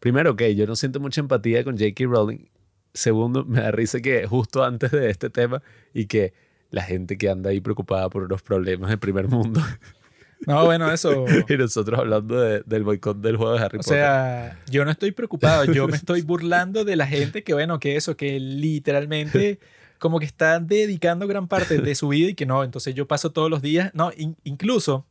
[0.00, 2.04] primero, ok, yo no siento mucha empatía con J.K.
[2.06, 2.46] Rowling.
[2.92, 5.62] Segundo, me da risa que justo antes de este tema
[5.94, 6.32] y que
[6.70, 9.60] la gente que anda ahí preocupada por los problemas del primer mundo
[10.46, 11.26] No, bueno, eso.
[11.50, 13.92] y nosotros hablando de- del boicot del juego de Harry O Potter.
[13.98, 17.96] sea, yo no estoy preocupado, yo me estoy burlando de la gente que, bueno, que
[17.96, 19.58] eso, que literalmente
[19.98, 23.32] como que está dedicando gran parte de su vida y que no, entonces yo paso
[23.32, 25.06] todos los días, no, in- incluso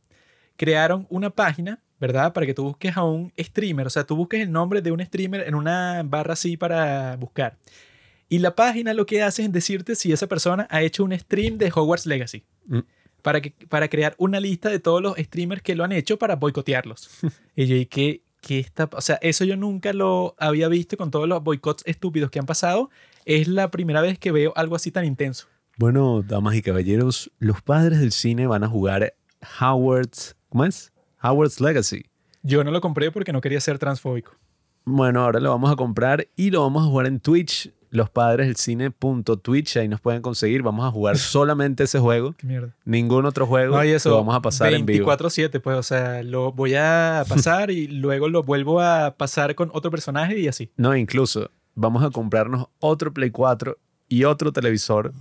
[0.56, 2.32] crearon una página, ¿verdad?
[2.32, 5.04] Para que tú busques a un streamer, o sea, tú busques el nombre de un
[5.04, 7.58] streamer en una barra así para buscar.
[8.28, 11.58] Y la página lo que hace es decirte si esa persona ha hecho un stream
[11.58, 12.44] de Hogwarts Legacy.
[12.66, 12.78] Mm.
[13.22, 16.36] Para, que, para crear una lista de todos los streamers que lo han hecho para
[16.36, 17.10] boicotearlos.
[17.56, 18.88] y yo, ¿y qué, qué está?
[18.92, 22.46] O sea, eso yo nunca lo había visto con todos los boicots estúpidos que han
[22.46, 22.88] pasado.
[23.26, 25.48] Es la primera vez que veo algo así tan intenso.
[25.76, 29.14] Bueno, damas y caballeros, los padres del cine van a jugar
[29.60, 30.92] Howard's, ¿cómo es?
[31.22, 32.06] Howard's Legacy.
[32.42, 34.32] Yo no lo compré porque no quería ser transfóbico.
[34.84, 38.46] Bueno, ahora lo vamos a comprar y lo vamos a jugar en Twitch, los padres
[38.46, 40.62] del cine.twitch, ahí nos pueden conseguir.
[40.62, 42.74] Vamos a jugar solamente ese juego, Qué mierda.
[42.84, 43.76] ningún otro juego.
[43.76, 45.10] No, y eso, lo vamos a pasar en vivo.
[45.10, 49.70] 24-7, pues, o sea, lo voy a pasar y luego lo vuelvo a pasar con
[49.74, 50.70] otro personaje y así.
[50.76, 53.76] No, incluso vamos a comprarnos otro Play 4
[54.08, 55.12] y otro televisor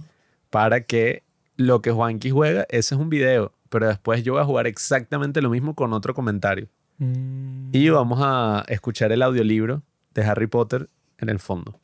[0.50, 1.24] para que
[1.58, 5.42] lo que Juanqui juega, ese es un video, pero después yo voy a jugar exactamente
[5.42, 6.68] lo mismo con otro comentario.
[6.98, 7.70] Mm.
[7.72, 11.80] Y vamos a escuchar el audiolibro de Harry Potter en el fondo.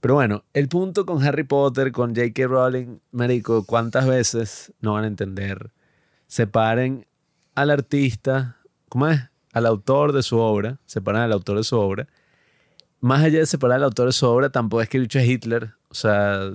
[0.00, 2.46] Pero bueno, el punto con Harry Potter, con J.K.
[2.46, 5.70] Rowling, Marico, ¿cuántas veces no van a entender?
[6.26, 7.06] Separen
[7.54, 8.58] al artista,
[8.90, 9.22] ¿cómo es?
[9.52, 12.06] Al autor de su obra, separan al autor de su obra.
[13.00, 15.26] Más allá de separar al autor de su obra, tampoco es que el bicho es
[15.26, 15.70] Hitler.
[15.88, 16.50] O sea,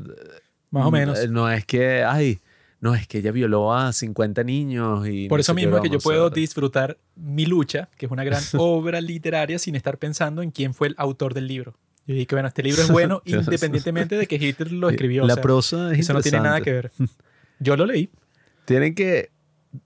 [0.70, 1.18] Más o menos.
[1.26, 2.40] No, no es que, ay,
[2.82, 5.28] no es que ella violó a 50 niños y...
[5.28, 8.42] Por no eso mismo es que yo puedo disfrutar mi lucha, que es una gran
[8.58, 11.76] obra literaria, sin estar pensando en quién fue el autor del libro.
[12.08, 15.26] Yo dije que bueno, este libro es bueno independientemente de que Hitler lo escribió.
[15.26, 16.92] La o sea, prosa es eso no tiene nada que ver.
[17.60, 18.10] Yo lo leí.
[18.66, 19.32] Tienen que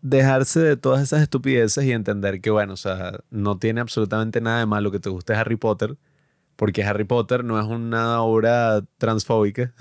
[0.01, 4.59] dejarse de todas esas estupideces y entender que, bueno, o sea, no tiene absolutamente nada
[4.59, 5.97] de malo que te guste Harry Potter,
[6.55, 9.73] porque Harry Potter no es una obra transfóbica.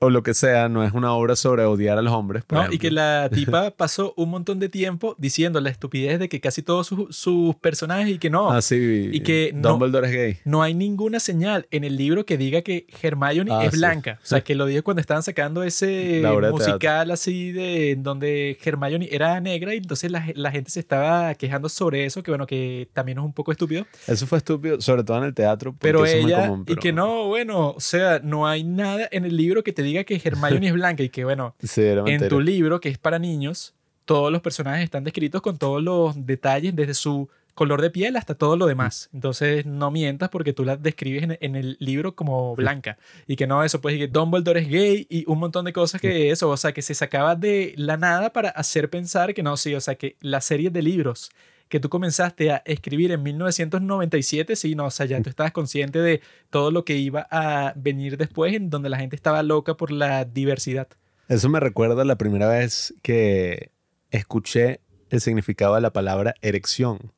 [0.00, 2.44] O lo que sea, no es una obra sobre odiar a los hombres.
[2.44, 2.62] por ¿no?
[2.64, 2.80] Y ejemplo.
[2.80, 6.86] que la tipa pasó un montón de tiempo diciendo la estupidez de que casi todos
[6.86, 8.50] sus, sus personajes y que no.
[8.50, 10.38] Ah, sí, y que no- Dumbledore es gay.
[10.44, 13.78] No hay ninguna señal en el libro que diga que Hermione Ah, es sí.
[13.78, 14.18] blanca.
[14.22, 18.58] O sea, que lo dijo cuando estaban sacando ese obra de musical así de donde
[18.62, 22.46] Hermione era negra y entonces la, la gente se estaba quejando sobre eso, que bueno,
[22.46, 23.86] que también es un poco estúpido.
[24.06, 25.74] Eso fue estúpido, sobre todo en el teatro.
[25.80, 28.64] Pero eso es muy ella, común, y pero- que no, bueno, o sea, no hay
[28.64, 31.82] nada en el libro que te diga que Hermione es blanca y que bueno, Sí,
[31.82, 36.26] en tu libro, que es para niños, todos los personajes están descritos con todos los
[36.26, 39.08] detalles, desde su color de piel hasta todo lo demás.
[39.14, 42.98] Entonces, no mientas porque tú la describes en, en el libro como blanca.
[43.26, 46.00] Y que no, eso, pues, y que Dumbledore es gay y un montón de cosas
[46.00, 49.56] que eso, o sea, que se sacaba de la nada para hacer pensar que no,
[49.56, 51.30] sí, o sea, que la serie de libros
[51.68, 55.98] que tú comenzaste a escribir en 1997, sí, no, o sea, ya tú estabas consciente
[56.00, 59.90] de todo lo que iba a venir después, en donde la gente estaba loca por
[59.90, 60.88] la diversidad.
[61.28, 63.72] Eso me recuerda la primera vez que
[64.10, 67.12] escuché el significado de la palabra erección.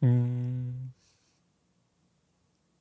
[0.00, 0.88] Mm.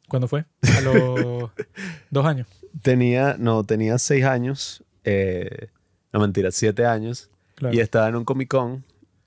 [0.08, 0.46] ¿Cuándo fue?
[0.78, 1.52] A los
[2.10, 2.48] dos años.
[2.82, 5.68] Tenía, no, tenía seis años, eh,
[6.12, 7.76] no mentira, siete años, Claro.
[7.76, 8.84] y estaba en un Comic Con,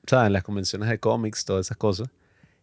[0.06, 0.26] ¿sabes?
[0.28, 2.08] En las convenciones de cómics, todas esas cosas.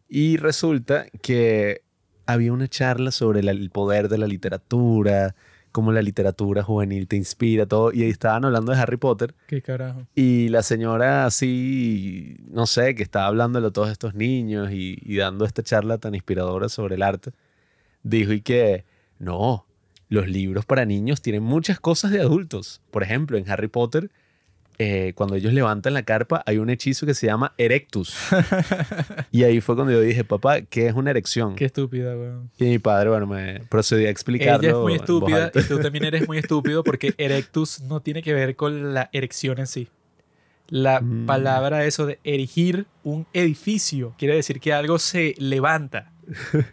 [0.09, 1.81] Y resulta que
[2.25, 5.35] había una charla sobre la- el poder de la literatura,
[5.71, 7.93] cómo la literatura juvenil te inspira, todo.
[7.93, 9.33] Y ahí estaban hablando de Harry Potter.
[9.47, 10.05] ¿Qué carajo?
[10.15, 15.15] Y la señora así, no sé, que estaba hablándole a todos estos niños y, y
[15.17, 17.31] dando esta charla tan inspiradora sobre el arte,
[18.03, 18.83] dijo y que
[19.19, 19.65] no,
[20.09, 22.81] los libros para niños tienen muchas cosas de adultos.
[22.91, 24.11] Por ejemplo, en Harry Potter,
[24.83, 28.15] eh, cuando ellos levantan la carpa, hay un hechizo que se llama Erectus.
[29.31, 31.55] y ahí fue cuando yo dije, papá, ¿qué es una erección?
[31.55, 32.49] Qué estúpida, weón.
[32.57, 34.67] Y mi padre, bueno, me procedí a explicarlo.
[34.67, 38.33] Ella es muy estúpida y tú también eres muy estúpido porque erectus no tiene que
[38.33, 39.87] ver con la erección en sí.
[40.71, 41.25] La Mm.
[41.25, 46.13] palabra eso de erigir un edificio quiere decir que algo se levanta.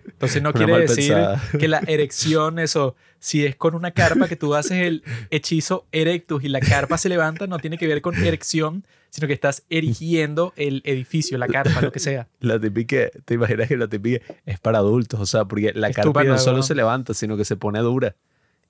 [0.07, 1.43] Entonces no quiere decir pensada.
[1.59, 6.45] que la erección, eso, si es con una carpa que tú haces el hechizo erectus
[6.45, 10.53] y la carpa se levanta, no tiene que ver con erección, sino que estás erigiendo
[10.57, 12.29] el edificio, la carpa, lo que sea.
[12.41, 16.23] La típica, te imaginas que la típica es para adultos, o sea, porque la carpa
[16.23, 18.15] no solo se levanta, sino que se pone dura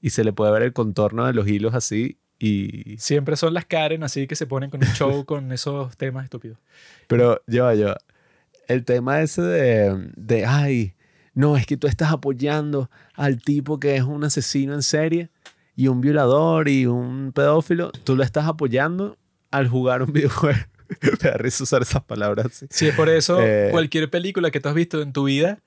[0.00, 2.96] y se le puede ver el contorno de los hilos así y...
[2.98, 6.58] Siempre son las Karen así que se ponen con un show con esos temas estúpidos.
[7.06, 7.94] Pero yo, yo,
[8.66, 10.94] el tema ese de, de, ay,
[11.34, 15.30] no, es que tú estás apoyando al tipo que es un asesino en serie
[15.76, 19.16] y un violador y un pedófilo, tú lo estás apoyando
[19.50, 20.58] al jugar un videojuego.
[21.02, 22.66] Me da risa usar esas palabras así.
[22.70, 23.68] Si es por eso, Eh.
[23.70, 25.58] cualquier película que tú has visto en tu vida,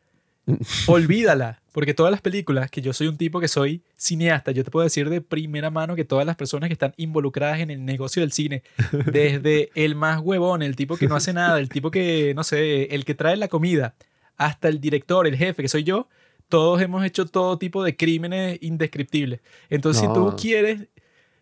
[0.87, 1.60] olvídala.
[1.71, 4.83] Porque todas las películas, que yo soy un tipo que soy cineasta, yo te puedo
[4.83, 8.33] decir de primera mano que todas las personas que están involucradas en el negocio del
[8.33, 8.63] cine,
[9.11, 12.93] desde el más huevón, el tipo que no hace nada, el tipo que, no sé,
[12.93, 13.95] el que trae la comida,
[14.35, 16.07] hasta el director, el jefe, que soy yo,
[16.49, 19.39] todos hemos hecho todo tipo de crímenes indescriptibles.
[19.69, 20.89] Entonces, si tú quieres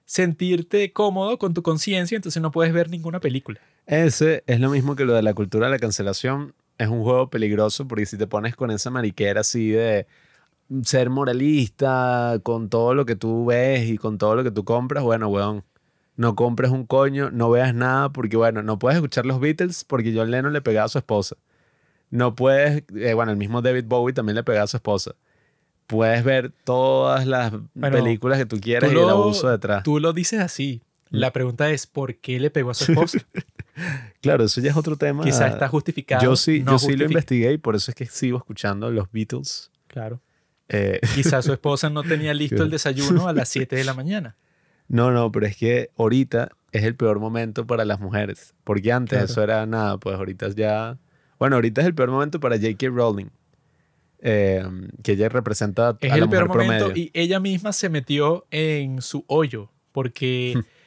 [0.06, 3.60] sentirte cómodo con tu conciencia, entonces no puedes ver ninguna película.
[3.88, 6.54] Ese es lo mismo que lo de la cultura de la cancelación.
[6.80, 10.08] Es un juego peligroso porque si te pones con esa mariquera así de
[10.84, 15.04] ser moralista con todo lo que tú ves y con todo lo que tú compras,
[15.04, 15.64] bueno, weón,
[16.16, 20.14] no compres un coño, no veas nada porque, bueno, no puedes escuchar los Beatles porque
[20.16, 21.36] John Lennon le pegaba a su esposa.
[22.12, 25.16] No puedes, eh, bueno, el mismo David Bowie también le pegaba a su esposa.
[25.86, 29.84] Puedes ver todas las Bueno, películas que tú quieras tú y el lo- abuso detrás.
[29.84, 30.82] Tú lo dices así.
[31.10, 33.20] La pregunta es, ¿por qué le pegó a su esposa?
[34.22, 35.24] Claro, eso ya es otro tema.
[35.24, 36.22] Quizás está justificado.
[36.24, 39.12] Yo sí, no yo sí lo investigué y por eso es que sigo escuchando los
[39.12, 39.72] Beatles.
[39.88, 40.22] Claro.
[40.68, 44.36] Eh, Quizás su esposa no tenía listo el desayuno a las 7 de la mañana.
[44.88, 48.54] no, no, pero es que ahorita es el peor momento para las mujeres.
[48.64, 49.26] Porque antes Claro.
[49.32, 50.98] eso era nada, pues ahorita ya...
[51.40, 52.88] Bueno, ahorita es el peor momento para J.K.
[52.90, 53.28] Rowling.
[54.22, 54.64] eh,
[55.02, 57.04] que ella representa Es a la el peor mujer momento promedio.
[57.04, 60.62] y ella misma se metió en su hoyo porque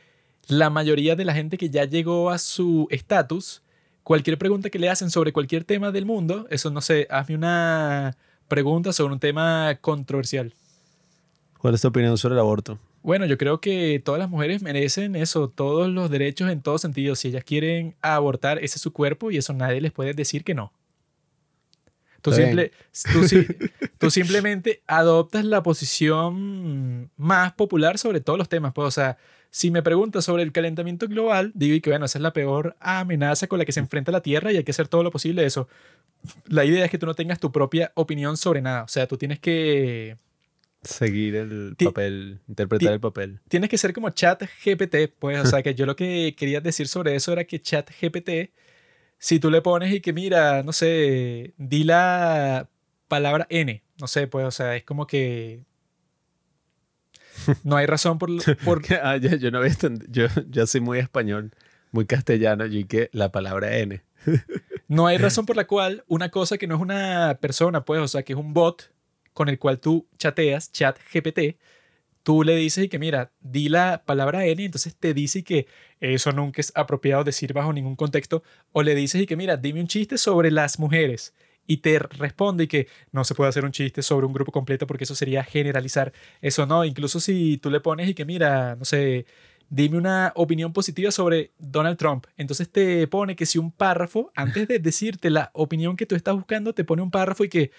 [0.49, 3.63] la mayoría de la gente que ya llegó a su estatus,
[4.03, 8.17] cualquier pregunta que le hacen sobre cualquier tema del mundo, eso no sé, hazme una
[8.49, 10.53] pregunta sobre un tema controversial.
[11.59, 12.79] ¿Cuál es tu opinión sobre el aborto?
[13.03, 17.17] Bueno, yo creo que todas las mujeres merecen eso, todos los derechos en todo sentido.
[17.17, 20.55] Si ellas quieren abortar, ese es su cuerpo y eso nadie les puede decir que
[20.55, 20.73] no.
[22.21, 22.71] Tú, simple,
[23.99, 28.73] tú simplemente adoptas la posición más popular sobre todos los temas.
[28.73, 29.19] Pues, o sea,
[29.55, 32.75] Si me preguntas sobre el calentamiento global, digo y que bueno, esa es la peor
[32.81, 35.43] amenaza con la que se enfrenta la Tierra y hay que hacer todo lo posible
[35.43, 35.69] de eso.
[36.47, 38.85] La idea es que tú no tengas tu propia opinión sobre nada.
[38.85, 40.17] O sea, tú tienes que
[40.83, 43.41] Seguir el Ti- papel, interpretar ti- el papel.
[43.49, 46.89] tienes que ser como chat GPT, pues, o sea, que yo lo que quería decir
[46.89, 48.53] sobre eso era que chat GPT,
[49.19, 52.69] si tú le pones y que mira, no sé, di la
[53.07, 55.61] palabra N, no sé, pues, o sea, es como que
[57.65, 58.31] no hay razón por,
[58.65, 59.73] por Ah, yo, yo no había.
[60.09, 61.53] Yo, yo soy muy español,
[61.91, 62.67] muy castellano.
[62.67, 64.03] Y que la palabra N.
[64.89, 68.09] no hay razón por la cual una cosa que no es una persona, pues, o
[68.09, 68.93] sea, que es un bot
[69.33, 71.57] con el cual tú chateas, chat GPT,
[72.23, 75.43] tú le dices y que mira, di la palabra N, y entonces te dice y
[75.43, 75.67] que
[76.01, 79.81] eso nunca es apropiado decir bajo ningún contexto, o le dices y que mira, dime
[79.81, 81.35] un chiste sobre las mujeres.
[81.67, 84.87] Y te responde y que no se puede hacer un chiste sobre un grupo completo
[84.87, 86.13] porque eso sería generalizar.
[86.41, 89.27] Eso no, incluso si tú le pones y que mira, no sé,
[89.73, 92.27] dime una opinión positiva sobre Donald Trump.
[92.37, 96.35] Entonces te pone que si un párrafo, antes de decirte la opinión que tú estás
[96.35, 97.71] buscando, te pone un párrafo y que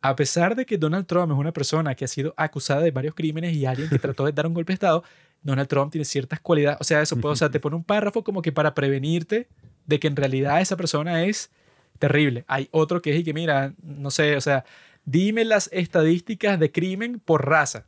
[0.00, 3.14] a pesar de que Donald Trump es una persona que ha sido acusada de varios
[3.14, 5.02] crímenes y alguien que trató de dar un golpe de Estado,
[5.42, 6.78] Donald Trump tiene ciertas cualidades.
[6.80, 9.48] O sea, eso puede, o sea, te pone un párrafo como que para prevenirte
[9.86, 11.50] de que en realidad esa persona es
[11.98, 12.44] terrible.
[12.48, 14.64] Hay otro que es y que, mira, no sé, o sea,
[15.04, 17.86] dime las estadísticas de crimen por raza.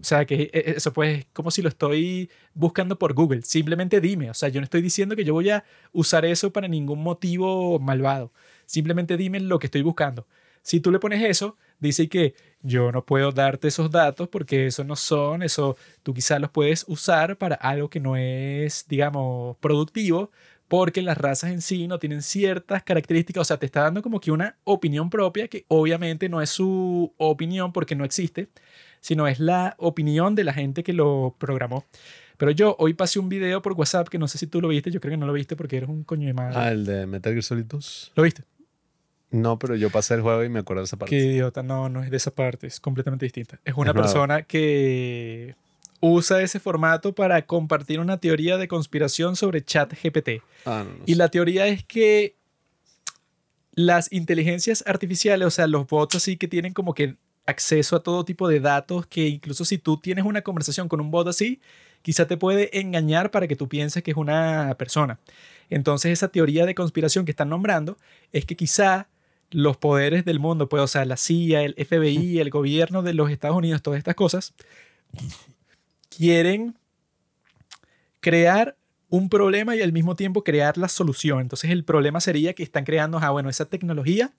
[0.00, 3.42] O sea, que e- e- eso pues es como si lo estoy buscando por Google.
[3.42, 4.30] Simplemente dime.
[4.30, 7.78] O sea, yo no estoy diciendo que yo voy a usar eso para ningún motivo
[7.78, 8.32] malvado.
[8.66, 10.26] Simplemente dime lo que estoy buscando.
[10.62, 14.84] Si tú le pones eso, dice que yo no puedo darte esos datos porque esos
[14.84, 20.32] no son, eso tú quizás los puedes usar para algo que no es, digamos, productivo,
[20.68, 24.20] porque las razas en sí no tienen ciertas características, o sea, te está dando como
[24.20, 28.48] que una opinión propia que obviamente no es su opinión porque no existe,
[29.00, 31.84] sino es la opinión de la gente que lo programó.
[32.36, 34.90] Pero yo hoy pasé un video por WhatsApp que no sé si tú lo viste,
[34.90, 36.54] yo creo que no lo viste porque eres un coño de madre.
[36.56, 38.12] Ah, el de Metal Gear Solid 2.
[38.14, 38.42] ¿Lo viste?
[39.30, 41.10] No, pero yo pasé el juego y me acuerdo de esa parte.
[41.16, 43.58] Qué idiota, no, no es de esa parte, es completamente distinta.
[43.64, 45.56] Es una Es persona que
[46.00, 50.42] usa ese formato para compartir una teoría de conspiración sobre ChatGPT.
[50.64, 51.18] Ah, no, no Y sé.
[51.18, 52.36] la teoría es que
[53.72, 57.16] las inteligencias artificiales, o sea, los bots así que tienen como que
[57.46, 61.10] acceso a todo tipo de datos, que incluso si tú tienes una conversación con un
[61.10, 61.60] bot así,
[62.02, 65.18] quizá te puede engañar para que tú pienses que es una persona.
[65.70, 67.98] Entonces esa teoría de conspiración que están nombrando
[68.32, 69.08] es que quizá
[69.50, 73.30] los poderes del mundo, pues, o sea, la CIA, el FBI, el gobierno de los
[73.30, 74.54] Estados Unidos, todas estas cosas,
[76.16, 76.78] quieren
[78.20, 78.76] crear
[79.08, 81.40] un problema y al mismo tiempo crear la solución.
[81.40, 84.32] Entonces el problema sería que están creando, ah, bueno, esa tecnología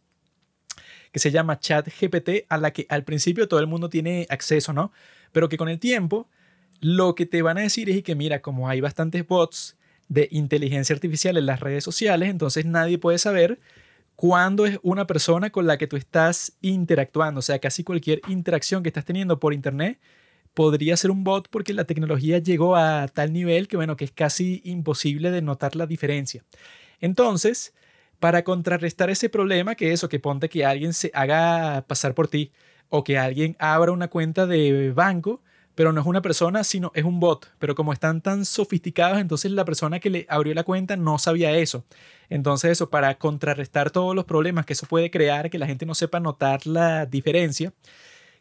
[1.12, 4.92] que se llama ChatGPT, a la que al principio todo el mundo tiene acceso, ¿no?
[5.32, 6.28] Pero que con el tiempo
[6.82, 9.78] lo que te van a decir es que, mira, como hay bastantes bots
[10.10, 13.60] de inteligencia artificial en las redes sociales, entonces nadie puede saber
[14.16, 17.40] cuándo es una persona con la que tú estás interactuando.
[17.40, 20.00] O sea, casi cualquier interacción que estás teniendo por Internet
[20.58, 24.12] podría ser un bot porque la tecnología llegó a tal nivel que, bueno, que es
[24.12, 26.44] casi imposible de notar la diferencia.
[27.00, 27.76] Entonces,
[28.18, 32.52] para contrarrestar ese problema, que eso, que ponte que alguien se haga pasar por ti
[32.90, 35.44] o que alguien abra una cuenta de banco,
[35.76, 37.52] pero no es una persona, sino es un bot.
[37.60, 41.56] Pero como están tan sofisticados, entonces la persona que le abrió la cuenta no sabía
[41.56, 41.86] eso.
[42.32, 45.94] Entonces eso, para contrarrestar todos los problemas que eso puede crear, que la gente no
[45.94, 47.74] sepa notar la diferencia,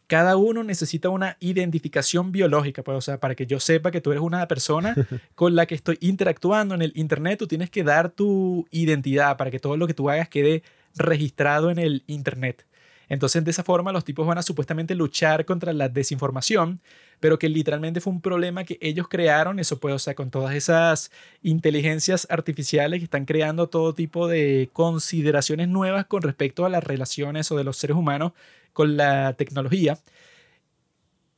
[0.07, 4.11] cada uno necesita una identificación biológica, pues, o sea, para que yo sepa que tú
[4.11, 4.95] eres una persona
[5.35, 9.51] con la que estoy interactuando en el Internet, tú tienes que dar tu identidad para
[9.51, 10.63] que todo lo que tú hagas quede
[10.95, 12.65] registrado en el Internet.
[13.09, 16.81] Entonces, de esa forma, los tipos van a supuestamente luchar contra la desinformación,
[17.19, 20.55] pero que literalmente fue un problema que ellos crearon, eso puede, o sea, con todas
[20.55, 26.83] esas inteligencias artificiales que están creando todo tipo de consideraciones nuevas con respecto a las
[26.83, 28.33] relaciones o de los seres humanos
[28.77, 29.97] con la tecnología.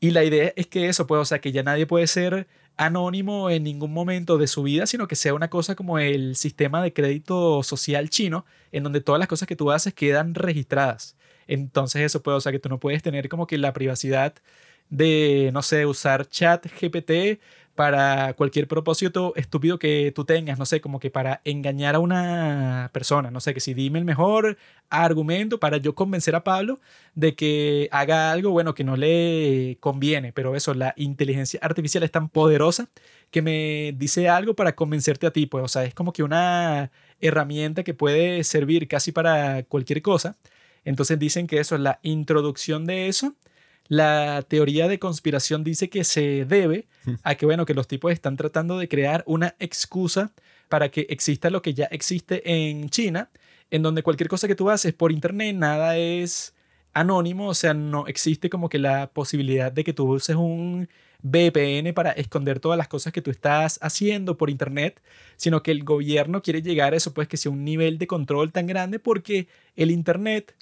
[0.02, 3.50] Y la idea es que eso, pues, o sea, que ya nadie puede ser anónimo
[3.50, 6.92] en ningún momento de su vida, sino que sea una cosa como el sistema de
[6.92, 11.16] crédito social chino, en donde todas las cosas que tú haces quedan registradas.
[11.48, 14.36] Entonces eso puede, o sea, que tú no puedes tener como que la privacidad
[14.90, 17.40] de, no sé, usar chat GPT
[17.80, 22.90] para cualquier propósito estúpido que tú tengas, no sé, como que para engañar a una
[22.92, 24.58] persona, no sé, que si dime el mejor
[24.90, 26.82] argumento para yo convencer a Pablo
[27.16, 32.12] de que haga algo, bueno, que no le conviene, pero eso, la inteligencia artificial es
[32.12, 32.90] tan poderosa
[33.32, 36.92] que me dice algo para convencerte a ti, pues, o sea, es como que una
[37.22, 40.36] herramienta que puede servir casi para cualquier cosa.
[40.84, 43.36] Entonces dicen que eso, la introducción de eso,
[43.90, 46.88] la teoría de conspiración dice que se debe
[47.24, 50.32] a que, bueno, que los tipos están tratando de crear una excusa
[50.70, 53.32] para que exista lo que ya existe en China,
[53.72, 56.54] en donde cualquier cosa que tú haces por internet, nada es
[56.94, 60.88] anónimo, o sea, no existe como que la posibilidad de que tú uses un
[61.22, 65.02] VPN para esconder todas las cosas que tú estás haciendo por internet,
[65.36, 68.52] sino que el gobierno quiere llegar a eso, pues que sea un nivel de control
[68.52, 70.56] tan grande porque el internet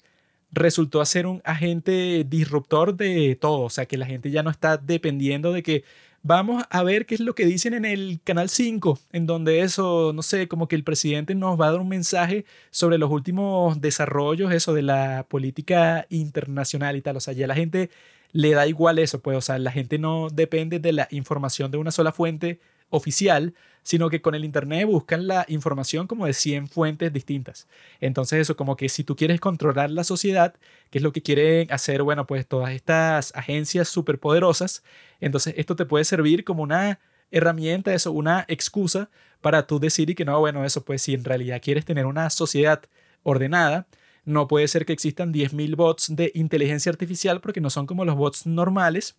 [0.50, 4.76] resultó ser un agente disruptor de todo, o sea, que la gente ya no está
[4.76, 5.84] dependiendo de que
[6.22, 10.12] vamos a ver qué es lo que dicen en el canal 5, en donde eso,
[10.14, 13.80] no sé, como que el presidente nos va a dar un mensaje sobre los últimos
[13.80, 17.90] desarrollos, eso de la política internacional y tal, o sea, ya la gente
[18.32, 21.78] le da igual eso, pues, o sea, la gente no depende de la información de
[21.78, 23.54] una sola fuente oficial,
[23.88, 27.66] sino que con el Internet buscan la información como de 100 fuentes distintas.
[28.02, 30.54] Entonces eso como que si tú quieres controlar la sociedad,
[30.90, 34.82] que es lo que quieren hacer, bueno, pues todas estas agencias superpoderosas,
[35.22, 39.08] entonces esto te puede servir como una herramienta, eso, una excusa
[39.40, 42.28] para tú decir y que no, bueno, eso pues si en realidad quieres tener una
[42.28, 42.82] sociedad
[43.22, 43.86] ordenada,
[44.26, 48.16] no puede ser que existan 10.000 bots de inteligencia artificial porque no son como los
[48.16, 49.16] bots normales,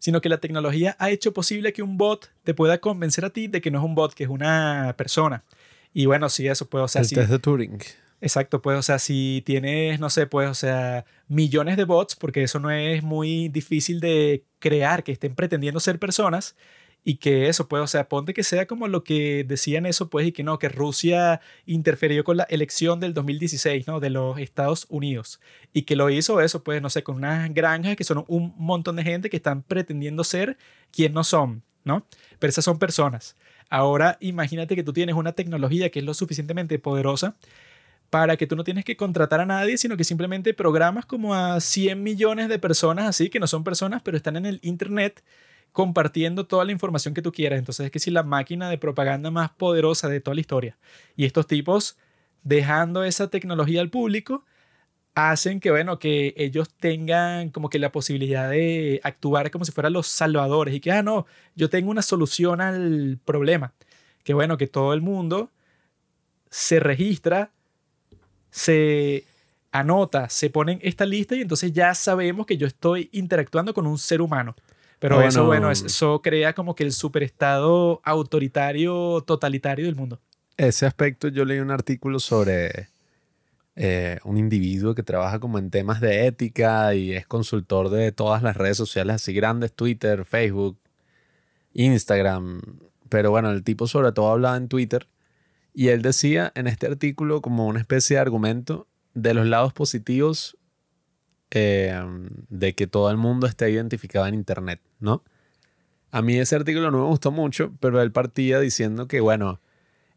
[0.00, 3.46] sino que la tecnología ha hecho posible que un bot te pueda convencer a ti
[3.46, 5.44] de que no es un bot, que es una persona.
[5.92, 7.78] Y bueno, sí, eso puede, o sea, El sí, test de Turing.
[8.22, 12.42] Exacto, pues, o sea, si tienes, no sé, pues, o sea, millones de bots, porque
[12.42, 16.54] eso no es muy difícil de crear, que estén pretendiendo ser personas,
[17.04, 20.26] y que eso, pues, o sea, ponte que sea como lo que decían eso, pues,
[20.26, 24.00] y que no, que Rusia interfirió con la elección del 2016, ¿no?
[24.00, 25.40] De los Estados Unidos,
[25.72, 28.96] y que lo hizo eso, pues, no sé, con unas granjas que son un montón
[28.96, 30.58] de gente que están pretendiendo ser
[30.92, 32.06] quien no son, ¿no?
[32.38, 33.36] Pero esas son personas.
[33.70, 37.36] Ahora, imagínate que tú tienes una tecnología que es lo suficientemente poderosa
[38.10, 41.60] para que tú no tienes que contratar a nadie, sino que simplemente programas como a
[41.60, 45.22] 100 millones de personas así, que no son personas, pero están en el Internet
[45.72, 47.58] compartiendo toda la información que tú quieras.
[47.58, 50.78] Entonces es que si la máquina de propaganda más poderosa de toda la historia.
[51.16, 51.96] Y estos tipos,
[52.42, 54.44] dejando esa tecnología al público,
[55.14, 59.92] hacen que, bueno, que ellos tengan como que la posibilidad de actuar como si fueran
[59.92, 63.74] los salvadores y que, ah, no, yo tengo una solución al problema.
[64.24, 65.50] Que, bueno, que todo el mundo
[66.50, 67.52] se registra
[68.50, 69.24] se
[69.72, 73.86] anota, se pone en esta lista y entonces ya sabemos que yo estoy interactuando con
[73.86, 74.54] un ser humano.
[75.00, 75.62] Pero eso, bueno.
[75.66, 80.20] bueno, es- eso crea como que el superestado autoritario totalitario del mundo.
[80.56, 82.88] Ese aspecto yo leí un artículo sobre
[83.76, 88.42] eh, un individuo que trabaja como en temas de ética y es consultor de todas
[88.42, 90.78] las redes sociales así grandes, Twitter, Facebook,
[91.72, 92.60] Instagram.
[93.08, 95.08] Pero bueno, el tipo sobre todo hablaba en Twitter
[95.72, 100.56] y él decía en este artículo como una especie de argumento de los lados positivos
[101.50, 102.00] eh,
[102.48, 105.22] de que todo el mundo esté identificado en Internet, ¿no?
[106.12, 109.60] A mí ese artículo no me gustó mucho, pero él partía diciendo que, bueno,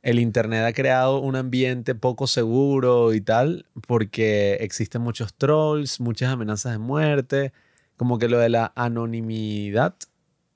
[0.01, 6.31] el Internet ha creado un ambiente poco seguro y tal, porque existen muchos trolls, muchas
[6.33, 7.53] amenazas de muerte,
[7.95, 9.95] como que lo de la anonimidad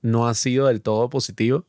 [0.02, 1.66] no ha sido del todo positivo.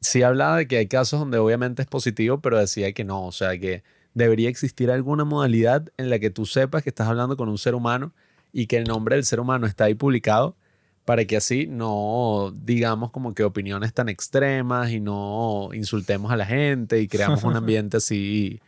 [0.00, 3.32] Sí hablaba de que hay casos donde obviamente es positivo, pero decía que no, o
[3.32, 3.84] sea, que
[4.14, 7.74] debería existir alguna modalidad en la que tú sepas que estás hablando con un ser
[7.74, 8.12] humano
[8.52, 10.56] y que el nombre del ser humano está ahí publicado
[11.04, 16.46] para que así no digamos como que opiniones tan extremas y no insultemos a la
[16.46, 18.60] gente y creamos un ambiente así,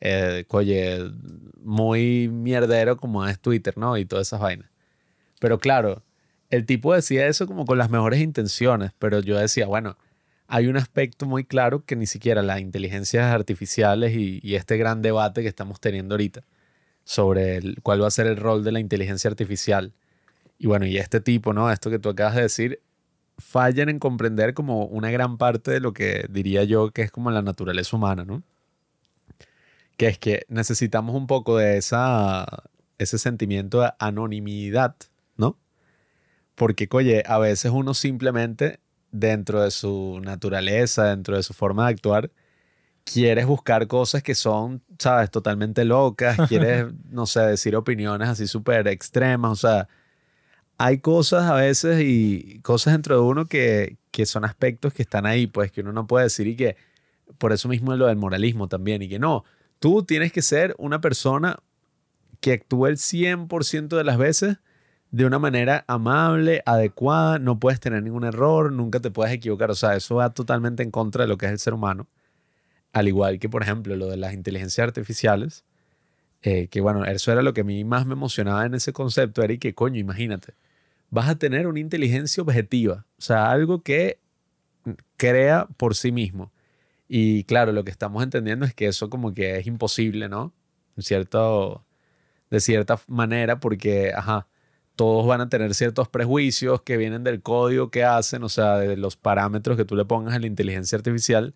[0.00, 1.10] eh, oye,
[1.62, 3.96] muy mierdero como es Twitter, ¿no?
[3.96, 4.68] Y todas esas vainas.
[5.40, 6.02] Pero claro,
[6.50, 9.96] el tipo decía eso como con las mejores intenciones, pero yo decía, bueno,
[10.46, 15.42] hay un aspecto muy claro que ni siquiera las inteligencias artificiales y, este gran debate
[15.42, 16.42] que estamos teniendo ahorita
[17.04, 19.92] sobre el- cuál va a ser el rol de la inteligencia artificial.
[20.58, 21.70] Y bueno, y este tipo, ¿no?
[21.70, 22.80] Esto que tú acabas de decir,
[23.38, 27.30] fallan en comprender como una gran parte de lo que diría yo que es como
[27.30, 28.42] la naturaleza humana, ¿no?
[29.96, 32.46] Que es que necesitamos un poco de esa,
[32.98, 34.96] ese sentimiento de anonimidad,
[35.36, 35.58] ¿no?
[36.54, 38.80] Porque, oye, a veces uno simplemente,
[39.14, 42.30] dentro de su naturaleza, dentro de su forma de actuar,
[43.04, 45.30] quieres buscar cosas que son, ¿sabes?
[45.30, 49.88] Totalmente locas, quieres, no sé, decir opiniones así súper extremas, o sea,
[50.78, 55.26] hay cosas a veces y cosas dentro de uno que, que son aspectos que están
[55.26, 56.76] ahí, pues que uno no puede decir y que
[57.38, 59.44] por eso mismo es lo del moralismo también y que no,
[59.78, 61.58] tú tienes que ser una persona
[62.40, 64.58] que actúe el 100% de las veces
[65.14, 69.76] de una manera amable, adecuada, no puedes tener ningún error, nunca te puedes equivocar, o
[69.76, 72.08] sea, eso va totalmente en contra de lo que es el ser humano,
[72.92, 75.64] al igual que por ejemplo lo de las inteligencias artificiales,
[76.42, 79.40] eh, que bueno, eso era lo que a mí más me emocionaba en ese concepto,
[79.44, 80.54] era y que coño, imagínate,
[81.10, 84.18] vas a tener una inteligencia objetiva, o sea, algo que
[85.16, 86.50] crea por sí mismo.
[87.06, 90.52] Y claro, lo que estamos entendiendo es que eso como que es imposible, ¿no?
[90.96, 91.84] En cierto,
[92.50, 94.48] de cierta manera, porque, ajá,
[94.96, 98.96] todos van a tener ciertos prejuicios que vienen del código que hacen, o sea, de
[98.96, 101.54] los parámetros que tú le pongas a la inteligencia artificial.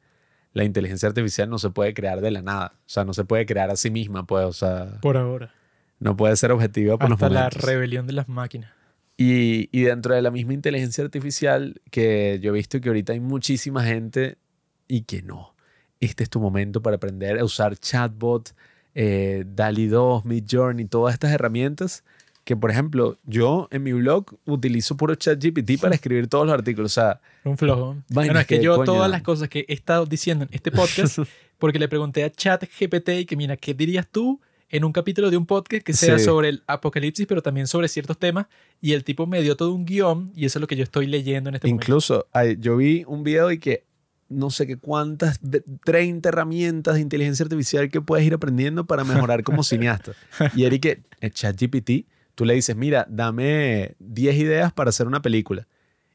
[0.55, 3.47] La inteligencia artificial no se puede crear de la nada, o sea, no se puede
[3.47, 5.53] crear a sí misma, pues, o sea, Por ahora.
[6.01, 8.73] no puede ser objetiva por los Hasta la rebelión de las máquinas.
[9.17, 13.21] Y, y dentro de la misma inteligencia artificial, que yo he visto que ahorita hay
[13.21, 14.39] muchísima gente
[14.87, 15.55] y que no.
[16.01, 18.55] Este es tu momento para aprender a usar chatbot,
[18.95, 22.05] eh, DALI 2, Midjourney, todas estas herramientas
[22.49, 26.93] que, por ejemplo, yo en mi blog utilizo puro ChatGPT para escribir todos los artículos.
[26.93, 27.95] O sea, Un flojo.
[28.09, 28.85] Bueno, es que que, yo coño.
[28.87, 31.19] todas las cosas que he estado diciendo en este podcast,
[31.59, 34.41] porque le pregunté a ChatGPT y que mira, ¿qué dirías tú
[34.71, 36.25] en un capítulo de un podcast que sea Sí.
[36.25, 38.47] sobre el apocalipsis, pero también sobre ciertos temas?
[38.81, 41.07] Y el tipo me dio todo un guion y eso es lo que yo estoy
[41.07, 41.85] leyendo en este momento.
[41.85, 42.27] incluso
[42.61, 43.85] yo vi un video y que
[44.31, 49.05] no sé qué cuántas, ve- 30 herramientas de inteligencia artificial que puedes ir aprendiendo para
[49.05, 50.13] mejorar como cineasta.
[50.57, 52.07] Y Eric, que en ChatGPT,
[52.39, 55.67] tú le dices, mira, dame 10 ideas para hacer una película.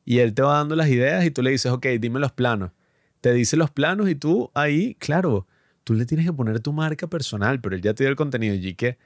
[0.06, 2.72] Y él te va dando las ideas y tú le dices, ok, dime los planos.
[3.20, 5.48] Te dice los planos y tú ahí, claro,
[5.84, 8.56] tú le tienes que poner tu marca personal, pero él ya te dio el contenido.
[8.56, 8.98] Y que,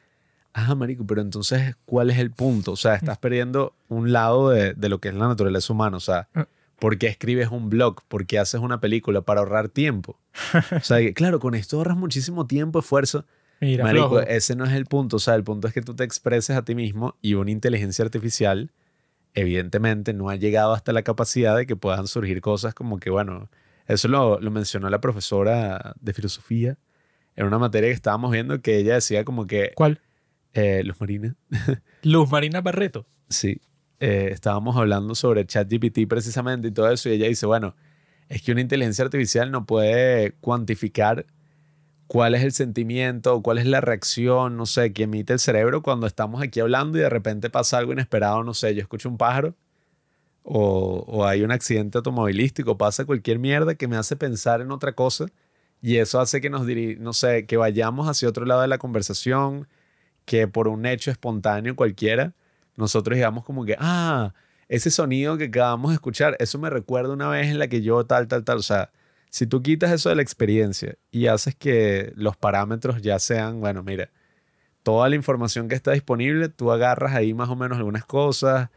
[0.53, 2.73] ah, marico, pero entonces, ¿cuál es el punto?
[2.73, 5.97] O sea, estás perdiendo un lado de, de lo que es la naturaleza humana.
[5.97, 6.47] O sea, Ah.
[6.77, 8.03] ¿por qué escribes un blog?
[8.07, 9.21] ¿Por qué haces una película?
[9.21, 10.19] Para ahorrar tiempo.
[10.71, 13.25] O sea, que, claro, con esto ahorras muchísimo tiempo, esfuerzo.
[13.59, 14.21] Mira, Marico, flojo.
[14.21, 15.15] ese no es el punto.
[15.17, 18.05] O sea, el punto es que tú te expreses a ti mismo y una inteligencia
[18.05, 18.71] artificial,
[19.33, 23.49] evidentemente, no ha llegado hasta la capacidad de que puedan surgir cosas como que, bueno,
[23.87, 26.77] eso lo, lo mencionó la profesora de filosofía
[27.35, 30.01] en una materia que estábamos viendo que ella decía como que ¿Cuál?
[30.53, 31.33] eh, los marines,
[32.03, 33.05] Luz Marina Barreto.
[33.29, 33.61] sí,
[33.99, 37.75] eh, estábamos hablando sobre ChatGPT precisamente y todo eso y ella dice, bueno,
[38.29, 41.25] es que una inteligencia artificial no puede cuantificar
[42.07, 46.07] cuál es el sentimiento cuál es la reacción, no sé, que emite el cerebro cuando
[46.07, 49.55] estamos aquí hablando y de repente pasa algo inesperado, no sé, yo escucho un pájaro
[50.43, 54.93] o, o hay un accidente automovilístico, pasa cualquier mierda que me hace pensar en otra
[54.93, 55.27] cosa
[55.81, 58.77] y eso hace que nos diri no sé, que vayamos hacia otro lado de la
[58.77, 59.67] conversación,
[60.25, 62.33] que por un hecho espontáneo cualquiera,
[62.75, 64.33] nosotros digamos como que, ah,
[64.69, 68.05] ese sonido que acabamos de escuchar, eso me recuerda una vez en la que yo
[68.05, 68.91] tal, tal, tal, o sea,
[69.29, 73.83] si tú quitas eso de la experiencia y haces que los parámetros ya sean, bueno,
[73.83, 74.09] mira,
[74.83, 78.69] toda la información que está disponible, tú agarras ahí más o menos algunas cosas,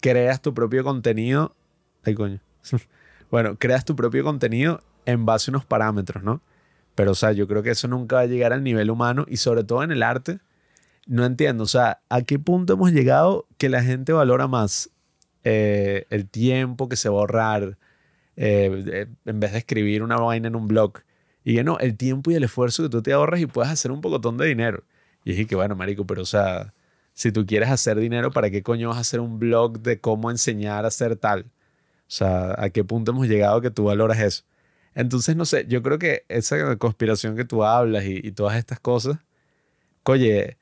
[0.00, 1.56] creas tu propio contenido.
[2.04, 2.40] Ay, coño.
[3.30, 6.42] bueno, creas tu propio contenido en base a unos parámetros, ¿no?
[6.94, 9.38] Pero, o sea, yo creo que eso nunca va a llegar al nivel humano y
[9.38, 10.38] sobre todo en el arte,
[11.06, 14.90] no entiendo, o sea, ¿a qué punto hemos llegado que la gente valora más
[15.42, 17.78] eh, el tiempo que se va a ahorrar
[18.36, 21.00] eh, eh, en vez de escribir una vaina en un blog?
[21.44, 23.92] Y que no, el tiempo y el esfuerzo que tú te ahorras y puedes hacer
[23.92, 24.84] un pocotón de dinero.
[25.24, 26.74] Y dije que, bueno, marico, pero o sea,
[27.12, 30.30] si tú quieres hacer dinero, ¿para qué coño vas a hacer un blog de cómo
[30.30, 31.42] enseñar a hacer tal?
[31.42, 34.44] O sea, ¿a qué punto hemos llegado que tú valoras eso?
[34.94, 38.80] Entonces, no sé, yo creo que esa conspiración que tú hablas y, y todas estas
[38.80, 39.18] cosas,
[40.04, 40.58] oye,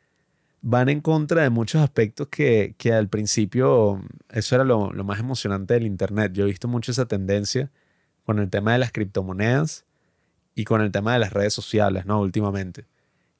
[0.63, 4.01] van en contra de muchos aspectos que, que al principio,
[4.31, 6.33] eso era lo, lo más emocionante del Internet.
[6.33, 7.71] Yo he visto mucho esa tendencia
[8.25, 9.85] con el tema de las criptomonedas
[10.55, 12.21] y con el tema de las redes sociales, ¿no?
[12.21, 12.87] Últimamente.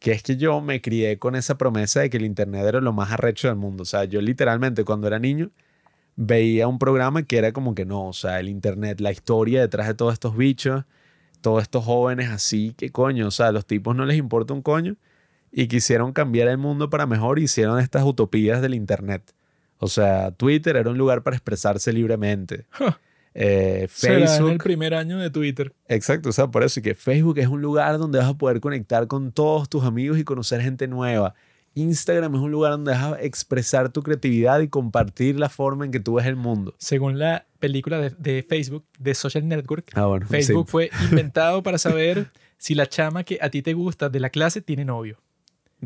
[0.01, 2.93] Que es que yo me crié con esa promesa de que el Internet era lo
[2.93, 3.85] más arrecho del mundo.
[3.85, 5.51] O sea, yo literalmente cuando era niño
[6.17, 9.87] veía un programa que era como que no, o sea, el Internet, la historia detrás
[9.87, 10.85] de todos estos bichos,
[11.41, 14.63] todos estos jóvenes así, que coño, o sea, a los tipos no les importa un
[14.63, 14.97] coño
[15.53, 19.35] y quisieron cambiar el mundo para mejor hicieron estas utopías del Internet.
[19.79, 22.65] O sea, Twitter era un lugar para expresarse libremente.
[22.71, 22.99] Ja.
[23.35, 25.73] Eh, Será en el primer año de Twitter.
[25.89, 28.61] exacto, o sea, por eso y que Facebook es un lugar donde vas a poder
[28.61, 31.35] conectar con todos tus amigos y conocer gente nueva.
[31.75, 35.91] Instagram es un lugar donde vas a expresar tu creatividad y compartir la forma en
[35.91, 36.75] que tú ves el mundo.
[36.77, 40.71] Según la película de, de Facebook, de Social Network, Ah, bueno, Facebook sí.
[40.71, 44.61] fue inventado para saber si la chama que a ti te gusta de la clase
[44.61, 45.17] tiene novio.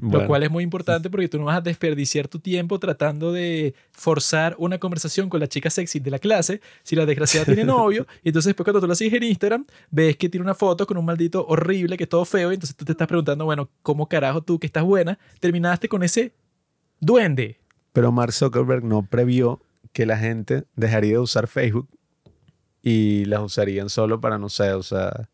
[0.01, 3.75] Lo cual es muy importante porque tú no vas a desperdiciar tu tiempo tratando de
[3.93, 8.07] forzar una conversación con la chica sexy de la clase si la desgraciada tiene novio.
[8.23, 10.99] Y entonces después cuando tú la sigues en Instagram, ves que tiene una foto con
[10.99, 12.51] un maldito horrible que es todo feo.
[12.51, 16.03] Y entonces tú te estás preguntando, bueno, ¿cómo carajo tú que estás buena terminaste con
[16.03, 16.35] ese
[17.01, 17.59] duende?
[17.95, 19.63] Pero Mark Zuckerberg no previó
[19.95, 21.89] que la gente dejaría de usar Facebook
[22.83, 25.31] y las usarían solo para, no sé, o sea,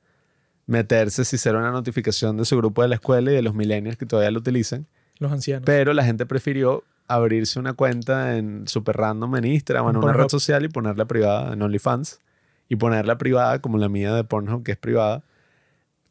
[0.66, 3.96] meterse si será una notificación de su grupo de la escuela y de los millennials
[3.96, 4.86] que todavía lo utilizan.
[5.18, 5.64] Los ancianos.
[5.66, 10.12] Pero la gente prefirió abrirse una cuenta en super random en Instagram en En una
[10.12, 12.20] red social y ponerla privada en OnlyFans.
[12.68, 15.22] Y ponerla privada como la mía de Pornhub, que es privada,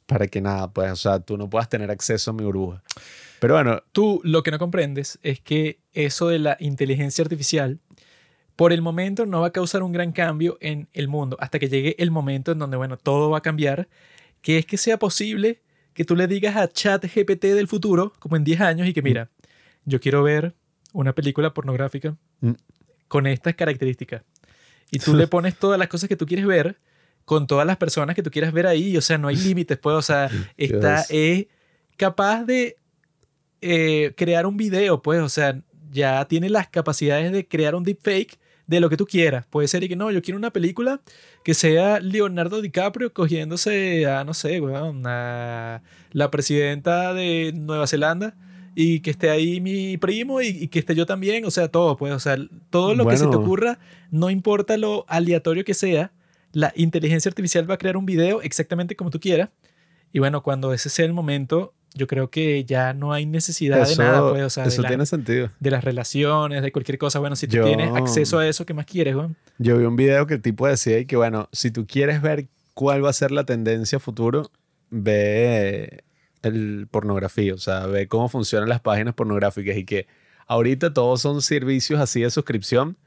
[0.06, 2.84] para que nada, pues, o sea, tú no puedas tener acceso a mi burbuja.
[3.39, 7.80] Pero bueno, Tú lo que no comprendes es que eso de la inteligencia artificial,
[8.56, 11.68] por el momento no va a causar un gran cambio en el mundo, hasta que
[11.68, 13.88] llegue el momento en donde, bueno, todo va a cambiar,
[14.42, 15.62] que es que sea posible
[15.94, 19.02] que tú le digas a chat GPT del futuro, como en 10 años, y que
[19.02, 19.30] mira,
[19.86, 20.54] yo quiero ver
[20.94, 22.54] una película pornográfica Mm.
[23.08, 24.24] con estas características.
[24.89, 26.80] Y tú le pones todas las cosas que tú quieres ver
[27.26, 29.96] con todas las personas que tú quieras ver ahí, o sea, no hay límites, pues,
[29.96, 31.46] o sea, está, es
[31.98, 32.78] capaz de
[33.62, 35.62] eh, crear un video, pues, o sea,
[35.92, 38.39] ya tiene las capacidades de crear un deepfake
[38.72, 39.45] de lo que tú quieras.
[39.49, 41.01] Puede ser y que no, yo quiero una película
[41.43, 48.34] que sea Leonardo DiCaprio cogiéndose a, no sé, weón, a la presidenta de Nueva Zelanda
[48.74, 51.97] y que esté ahí mi primo y, y que esté yo también, o sea, todo,
[51.97, 52.38] pues, o sea,
[52.69, 53.78] todo lo que se te ocurra,
[54.09, 56.13] no importa lo aleatorio que sea,
[56.53, 59.49] la inteligencia artificial va a crear un video exactamente como tú quieras.
[60.13, 64.02] Y bueno, cuando ese sea el momento, yo creo que ya no hay necesidad eso,
[64.02, 65.50] de nada, pues, o sea, de, eso la- tiene sentido.
[65.60, 67.20] de las relaciones, de cualquier cosa.
[67.20, 69.36] Bueno, si tú Yo- tienes acceso a eso, ¿qué más quieres, weón?
[69.58, 72.48] Yo vi un video que el tipo decía y que, bueno, si tú quieres ver
[72.74, 74.50] cuál va a ser la tendencia futuro,
[74.89, 76.04] ve
[76.44, 80.08] el pornografía, o sea, ve cómo funcionan las páginas pornográficas y que
[80.48, 82.98] ahorita todos son servicios así de suscripción.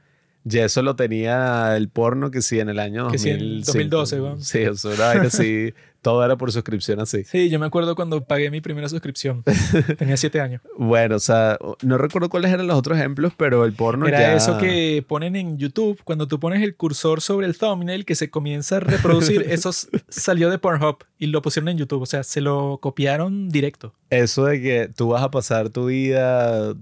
[0.49, 3.65] Y eso lo tenía el porno que sí en el año Que sí, en 2005.
[3.97, 4.43] 2012, weón.
[4.45, 5.73] Sí, eso era así,
[6.05, 7.25] todo era por suscripción así.
[7.25, 9.43] Sí, yo me acuerdo cuando pagué mi primera suscripción.
[9.99, 10.61] Tenía siete años.
[10.77, 14.35] Bueno, o sea, no recuerdo cuáles eran los otros ejemplos, pero el porno Era ya...
[14.35, 18.29] eso que ponen en YouTube, cuando tú pones el cursor sobre el thumbnail que se
[18.29, 19.71] comienza a reproducir, eso
[20.11, 23.95] salió de Pornhub y lo pusieron en YouTube, o sea, se lo copiaron directo.
[24.11, 26.75] Eso de que tú vas a pasar tu vida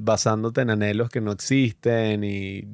[0.00, 2.66] basándote en anhelos que no existen y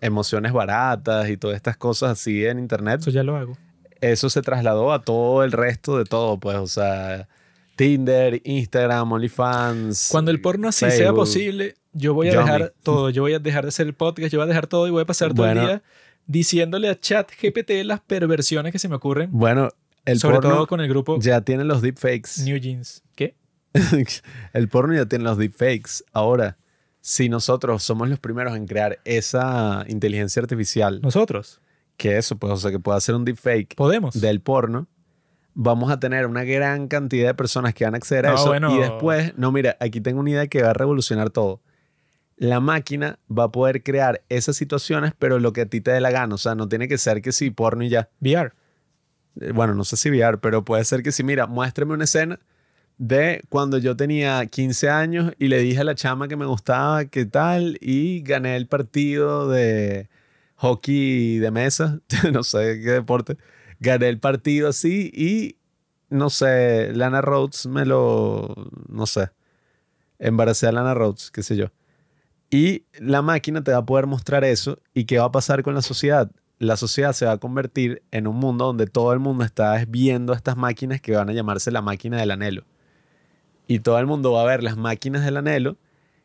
[0.00, 3.54] emociones baratas y todas estas cosas así en internet, Eso ya lo hago.
[4.02, 7.28] Eso se trasladó a todo el resto de todo, pues, o sea,
[7.76, 10.08] Tinder, Instagram, OnlyFans.
[10.10, 11.16] Cuando el porno así sea Facebook.
[11.16, 14.38] posible, yo voy a dejar todo, yo voy a dejar de hacer el podcast, yo
[14.38, 15.60] voy a dejar todo y voy a pasar todo Bueno.
[15.62, 15.82] el día
[16.26, 19.70] diciéndole a chat GPT las perversiones que se me ocurren, Bueno,
[20.04, 22.42] el sobre porno todo con el grupo ya tiene los deepfakes.
[22.44, 23.02] New Jeans.
[23.14, 23.36] ¿Qué?
[24.52, 26.04] el porno ya tiene los deepfakes.
[26.12, 26.58] Ahora,
[27.00, 31.61] si nosotros somos los primeros en crear esa inteligencia artificial, Nosotros
[31.96, 34.20] que eso, pues, o sea, que pueda hacer un deepfake podemos.
[34.20, 34.88] del porno,
[35.54, 38.46] vamos a tener una gran cantidad de personas que van a acceder a No, eso.
[38.48, 38.74] bueno.
[38.74, 41.60] Y después, no, mira, aquí tengo una idea que va a revolucionar todo.
[42.36, 46.00] La máquina va a poder crear esas situaciones, pero lo que a ti te dé
[46.00, 46.34] la gana.
[46.34, 48.08] O sea, no tiene que ser que sí, porno y ya.
[48.20, 48.52] VR.
[49.40, 51.22] Eh, Bueno, no sé si VR, pero puede ser que sí.
[51.22, 52.40] Mira, muéstrame una escena
[52.98, 57.04] de cuando yo tenía 15 años y le dije a la chama que me gustaba
[57.04, 60.08] qué tal y gané el partido de
[60.62, 61.98] hockey de mesa,
[62.32, 63.36] no sé qué deporte.
[63.80, 65.56] Gané el partido así y
[66.08, 68.54] no sé, Lana Rhodes me lo,
[68.88, 69.30] no sé,
[70.20, 71.66] embaracé a Lana Rhodes, qué sé yo.
[72.48, 75.74] Y la máquina te va a poder mostrar eso y qué va a pasar con
[75.74, 76.30] la sociedad.
[76.58, 80.32] La sociedad se va a convertir en un mundo donde todo el mundo está viendo
[80.32, 82.62] estas máquinas que van a llamarse la máquina del anhelo.
[83.66, 85.76] Y todo el mundo va a ver las máquinas del anhelo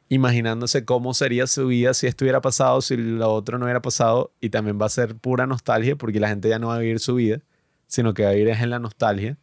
[0.10, 4.32] imaginándose cómo sería su vida si esto hubiera pasado, si lo otro no hubiera pasado.
[4.40, 7.00] Y también va a ser pura nostalgia porque la gente ya no va a vivir
[7.00, 7.42] su vida,
[7.88, 9.38] sino que va a vivir en la nostalgia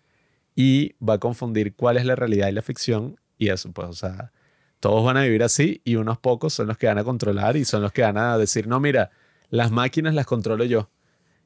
[0.55, 3.21] y va a confundir cuál es la realidad y la ficción.
[3.39, 4.33] Y eso, pues, o sea,
[4.81, 7.65] todos van a vivir así y unos pocos son los que van a controlar y
[7.65, 9.11] son los que van a decir, no, mira,
[9.51, 10.91] las máquinas las controlo yo.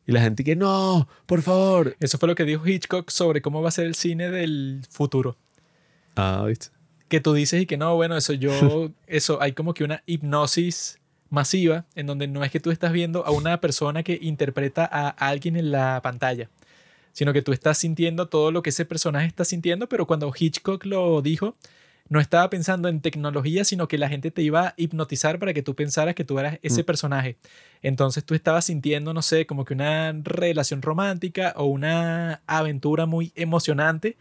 [0.06, 1.94] Y la gente que, no, por favor.
[2.00, 5.36] Eso fue lo que dijo Hitchcock sobre cómo va a ser el cine del futuro.
[6.16, 6.68] Ah, ¿viste?
[7.08, 10.98] Que tú dices y que no, bueno, eso yo, eso, hay como que una hipnosis
[11.30, 15.08] masiva en donde no es que tú estás viendo a una persona que interpreta a
[15.08, 16.48] alguien en la pantalla,
[17.12, 20.84] sino que tú estás sintiendo todo lo que ese personaje está sintiendo, pero cuando Hitchcock
[20.86, 21.56] lo dijo,
[22.08, 25.62] no estaba pensando en tecnología, sino que la gente te iba a hipnotizar para que
[25.62, 26.86] tú pensaras que tú eras ese Mm.
[26.86, 27.36] personaje.
[27.82, 33.32] Entonces tú estabas sintiendo, no sé, como que una relación romántica o una aventura muy
[33.34, 34.16] emocionante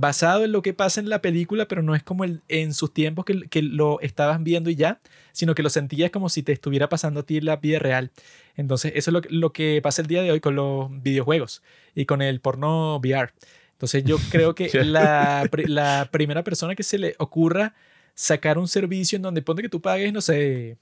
[0.00, 2.92] basado en lo que pasa en la película, pero no es como el, en sus
[2.94, 5.00] tiempos que, que lo estabas viendo y ya,
[5.32, 8.10] sino que lo sentías como si te estuviera pasando a ti en la vida real.
[8.56, 11.62] Entonces eso es lo, que- lo que pasa el día de hoy con los videojuegos
[11.94, 13.32] y con el porno VR.
[13.72, 17.74] Entonces yo creo que la, la primera persona que se le ocurra
[18.14, 20.76] sacar un servicio en donde ponte que tú pagues, no sé,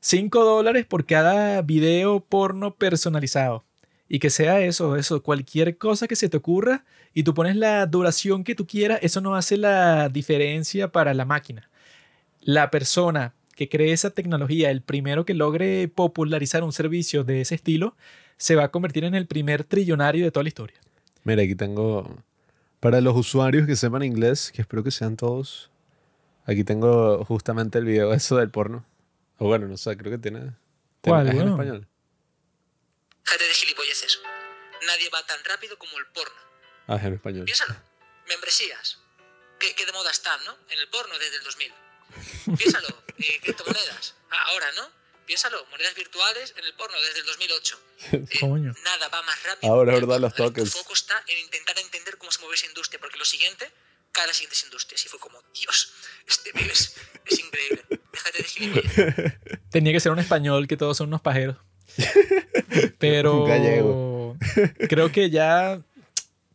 [0.00, 3.64] 5 dólares por cada video porno personalizado.
[4.12, 6.84] Y que sea eso, eso, cualquier cosa que se te ocurra
[7.14, 11.24] y tú pones la duración que tú quieras, eso no hace la diferencia para la
[11.24, 11.70] máquina.
[12.40, 17.54] La persona que cree esa tecnología, el primero que logre popularizar un servicio de ese
[17.54, 17.94] estilo,
[18.36, 20.76] se va a convertir en el primer trillonario de toda la historia.
[21.22, 22.16] Mira, aquí tengo,
[22.80, 25.70] para los usuarios que sepan inglés, que espero que sean todos,
[26.46, 28.84] aquí tengo justamente el video eso del porno.
[29.38, 30.50] O bueno, no sé, creo que tiene...
[31.00, 31.86] ¿Cuál, ¿Es en español?
[34.90, 36.40] Nadie va tan rápido como el porno.
[36.88, 37.44] Ah, es en español.
[37.44, 37.76] Piénsalo.
[38.28, 38.98] Membresías.
[39.58, 40.56] ¿Qué, qué de moda están, no?
[40.68, 41.72] En el porno desde el 2000.
[42.58, 42.88] Piénsalo.
[43.18, 44.14] Eh, criptomonedas.
[44.30, 44.90] Ah, ahora, ¿no?
[45.26, 45.64] Piénsalo.
[45.66, 47.80] Monedas virtuales en el porno desde el 2008.
[48.12, 48.72] Eh, Coño.
[48.82, 49.72] Nada va más rápido.
[49.72, 50.20] Ahora, que el ¿verdad?
[50.22, 50.72] Los El tokens.
[50.72, 53.70] foco está en intentar entender cómo se mueve esa industria, porque lo siguiente
[54.10, 55.04] cae a las siguientes industrias.
[55.04, 55.92] Y fue como, Dios,
[56.26, 57.84] este pibe es, es increíble.
[58.12, 59.32] Déjate de gilipolleces.
[59.70, 61.56] Tenía que ser un español que todos son unos pajeros.
[62.98, 64.36] Pero gallego.
[64.88, 65.80] creo que ya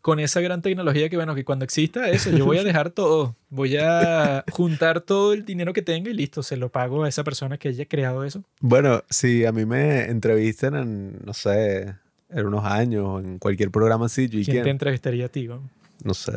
[0.02, 3.36] con esa gran tecnología que bueno, que cuando exista eso, yo voy a dejar todo.
[3.50, 7.24] Voy a juntar todo el dinero que tenga y listo, se lo pago a esa
[7.24, 8.44] persona que haya creado eso.
[8.60, 11.96] Bueno, si a mí me entrevistan en, no sé,
[12.30, 15.48] en unos años, en cualquier programa así, yo ¿Quién que- te entrevistaría a ti?
[15.48, 15.70] weón?
[16.04, 16.34] no sé.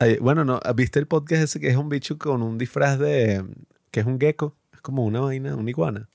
[0.00, 3.44] Ay, bueno, no, ¿viste el podcast ese que es un bicho con un disfraz de,
[3.90, 4.56] que es un gecko?
[4.72, 6.08] Es como una vaina, una iguana.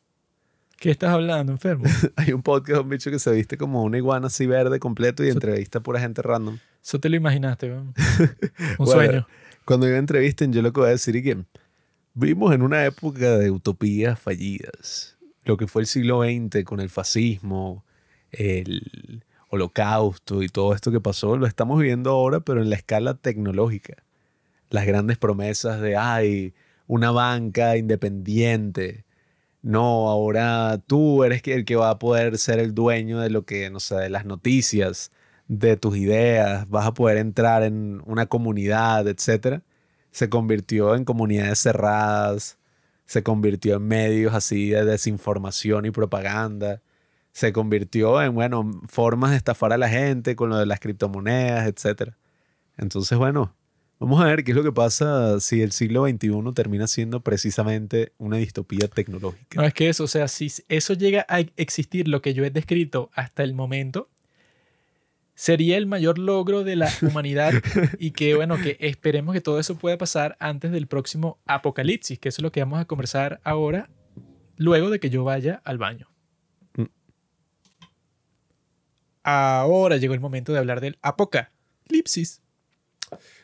[0.84, 1.86] ¿Qué estás hablando, enfermo?
[2.18, 5.24] Hay un podcast de un bicho que se viste como una iguana así verde completo
[5.24, 6.58] y entrevista a pura gente random.
[6.84, 7.94] Eso te lo imaginaste, weón.
[8.80, 9.28] Un Bueno, sueño.
[9.64, 11.38] Cuando yo entrevisten, yo lo que voy a decir es que
[12.14, 15.18] vivimos en una época de utopías fallidas.
[15.46, 17.86] Lo que fue el siglo XX con el fascismo,
[18.32, 23.14] el holocausto y todo esto que pasó, lo estamos viviendo ahora, pero en la escala
[23.14, 24.04] tecnológica.
[24.70, 26.54] Las grandes promesas de, ay,
[26.88, 29.06] una banca independiente.
[29.64, 33.70] No, ahora tú eres el que va a poder ser el dueño de lo que,
[33.70, 35.10] no sé, de las noticias,
[35.48, 39.64] de tus ideas, vas a poder entrar en una comunidad, etcétera,
[40.12, 42.58] se convirtió en comunidades cerradas,
[43.06, 46.82] se convirtió en medios así de desinformación y propaganda,
[47.32, 51.68] se convirtió en, bueno, formas de estafar a la gente con lo de las criptomonedas,
[51.68, 52.18] etcétera.
[52.78, 53.56] Entonces, bueno,
[54.04, 58.12] vamos a ver qué es lo que pasa si el siglo XXI termina siendo precisamente
[58.18, 59.62] una distopía tecnológica.
[59.62, 62.50] No, es que eso, o sea, si eso llega a existir, lo que yo he
[62.50, 64.10] descrito hasta el momento,
[65.36, 67.54] sería el mayor logro de la humanidad
[67.98, 72.28] y que, bueno, que esperemos que todo eso pueda pasar antes del próximo apocalipsis, que
[72.28, 73.90] eso es lo que vamos a conversar ahora,
[74.58, 76.10] luego de que yo vaya al baño.
[76.76, 76.88] Mm.
[79.24, 82.43] Ahora llegó el momento de hablar del apocalipsis.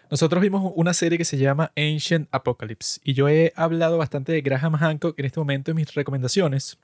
[0.10, 4.42] Nosotros vimos una serie que se llama Ancient Apocalypse y yo he hablado bastante de
[4.42, 6.80] Graham Hancock en este momento en mis recomendaciones.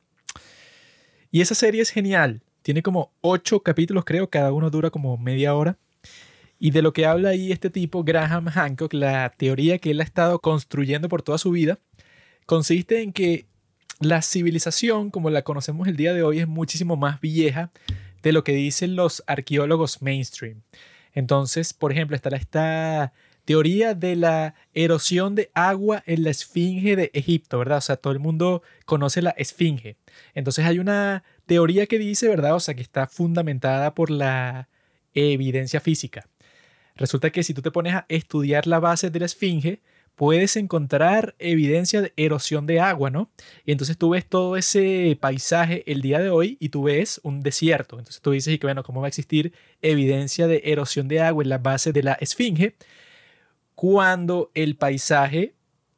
[1.32, 2.44] Y esa serie es genial.
[2.62, 5.78] Tiene como ocho capítulos, creo, cada uno dura como media hora.
[6.60, 10.04] Y de lo que habla ahí este tipo, Graham Hancock, la teoría que él ha
[10.04, 11.80] estado construyendo por toda su vida,
[12.46, 13.48] consiste en que
[14.00, 17.72] la civilización, como la conocemos el día de hoy, es muchísimo más vieja
[18.22, 20.62] de lo que dicen los arqueólogos mainstream.
[21.16, 23.14] Entonces, por ejemplo, estará esta
[23.46, 27.78] teoría de la erosión de agua en la esfinge de Egipto, ¿verdad?
[27.78, 29.98] O sea, todo el mundo conoce la esfinge.
[30.34, 32.56] Entonces hay una teoría que dice, ¿verdad?
[32.56, 34.68] O sea, que está fundamentada por la
[35.14, 36.28] evidencia física.
[36.96, 39.82] Resulta que si tú te pones a estudiar la base de la esfinge,
[40.16, 43.30] puedes encontrar evidencia de erosión de agua, ¿no?
[43.66, 47.42] Y entonces tú ves todo ese paisaje el día de hoy y tú ves un
[47.42, 48.00] desierto.
[48.00, 51.44] Entonces tú dices, y que bueno, ¿cómo va a existir evidencia de erosión de agua
[51.44, 52.76] en la base de la esfinge?
[53.76, 55.54] Cuando el paisaje,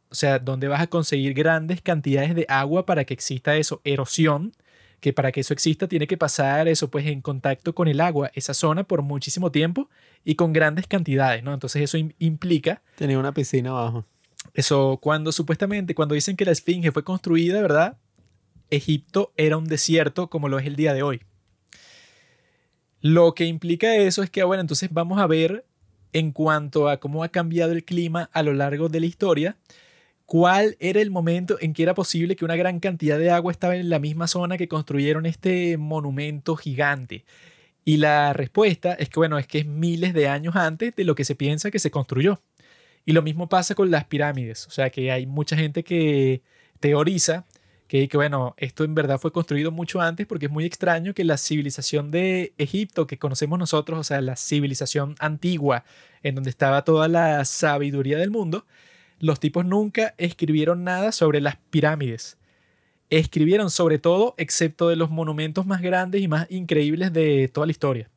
[0.10, 4.54] o sea, donde vas a conseguir grandes cantidades de agua para que exista eso, erosión,
[5.00, 8.32] que para que eso exista tiene que pasar eso pues en contacto con el agua,
[8.34, 9.90] esa zona por muchísimo tiempo
[10.26, 11.54] y con grandes cantidades, ¿no?
[11.54, 14.06] Entonces eso im- implica Tenía una piscina abajo.
[14.54, 17.98] eso, cuando supuestamente, cuando dicen que la Esfinge fue construida, ¿verdad?
[18.70, 21.22] Egipto era un desierto como lo es el día de hoy.
[23.02, 25.66] Lo que implica eso es que, bueno, entonces vamos a ver
[26.14, 29.58] en cuanto a cómo ha cambiado el clima a lo largo de la historia,
[30.28, 33.78] cuál era el momento en que era posible que una gran cantidad de agua estaba
[33.78, 37.24] en la misma zona que construyeron este monumento gigante.
[37.86, 41.16] Y la respuesta es que, bueno, es que es miles de años antes de lo
[41.16, 42.42] que se piensa que se construyó.
[43.06, 44.68] Y lo mismo pasa con las pirámides.
[44.68, 46.42] O sea que hay mucha gente que
[46.82, 47.46] teoriza
[47.88, 51.24] que, que, bueno, esto en verdad fue construido mucho antes porque es muy extraño que
[51.24, 55.86] la civilización de Egipto que conocemos nosotros, o sea, la civilización antigua
[56.22, 58.66] en donde estaba toda la sabiduría del mundo,
[59.20, 62.38] los tipos nunca escribieron nada sobre las pirámides.
[63.10, 67.72] escribieron sobre todo, excepto de los monumentos más grandes y más increíbles de toda la
[67.72, 68.10] historia.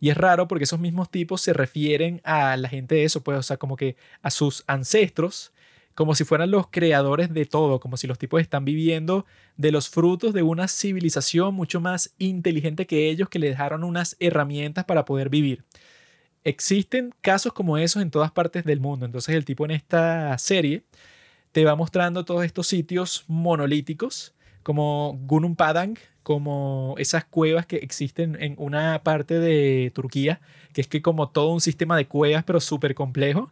[0.00, 3.38] Y es raro porque esos mismos tipos se refieren a la gente de eso, pues,
[3.38, 5.52] o sea, como que a sus ancestros,
[5.94, 9.24] como si fueran los creadores de todo, como si los tipos están viviendo
[9.56, 14.16] de los frutos de una civilización mucho más inteligente que ellos, que le dejaron unas
[14.20, 15.64] herramientas para poder vivir.
[16.44, 19.06] Existen casos como esos en todas partes del mundo.
[19.06, 20.84] Entonces el tipo en esta serie
[21.52, 28.36] te va mostrando todos estos sitios monolíticos, como Gunung Padang, como esas cuevas que existen
[28.40, 30.40] en una parte de Turquía,
[30.72, 33.50] que es que como todo un sistema de cuevas, pero súper complejo,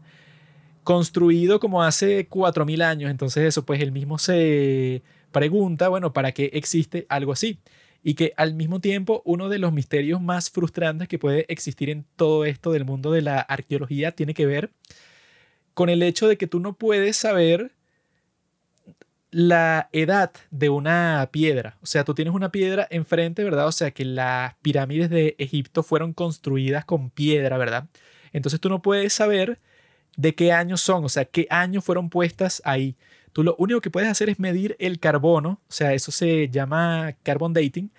[0.84, 3.10] construido como hace 4.000 años.
[3.10, 7.58] Entonces eso, pues él mismo se pregunta, bueno, ¿para qué existe algo así?
[8.02, 12.04] Y que al mismo tiempo uno de los misterios más frustrantes que puede existir en
[12.16, 14.70] todo esto del mundo de la arqueología tiene que ver
[15.74, 17.72] con el hecho de que tú no puedes saber
[19.30, 21.78] la edad de una piedra.
[21.80, 23.66] O sea, tú tienes una piedra enfrente, ¿verdad?
[23.66, 27.88] O sea, que las pirámides de Egipto fueron construidas con piedra, ¿verdad?
[28.34, 29.58] Entonces tú no puedes saber
[30.16, 32.94] de qué años son, o sea, qué años fueron puestas ahí.
[33.32, 37.14] Tú lo único que puedes hacer es medir el carbono, o sea, eso se llama
[37.22, 37.90] carbon dating,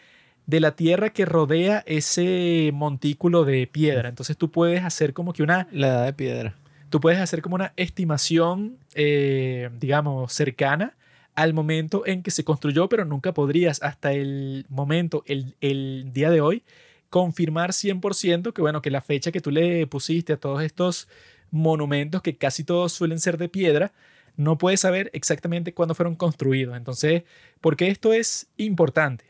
[0.45, 4.09] de la tierra que rodea ese montículo de piedra.
[4.09, 5.67] Entonces tú puedes hacer como que una...
[5.71, 6.55] La edad de piedra.
[6.89, 10.95] Tú puedes hacer como una estimación, eh, digamos, cercana
[11.33, 16.29] al momento en que se construyó, pero nunca podrías hasta el momento, el, el día
[16.29, 16.63] de hoy,
[17.09, 21.07] confirmar 100% que, bueno, que la fecha que tú le pusiste a todos estos
[21.49, 23.91] monumentos, que casi todos suelen ser de piedra,
[24.35, 26.75] no puedes saber exactamente cuándo fueron construidos.
[26.77, 27.23] Entonces,
[27.61, 29.25] ¿por qué esto es importante?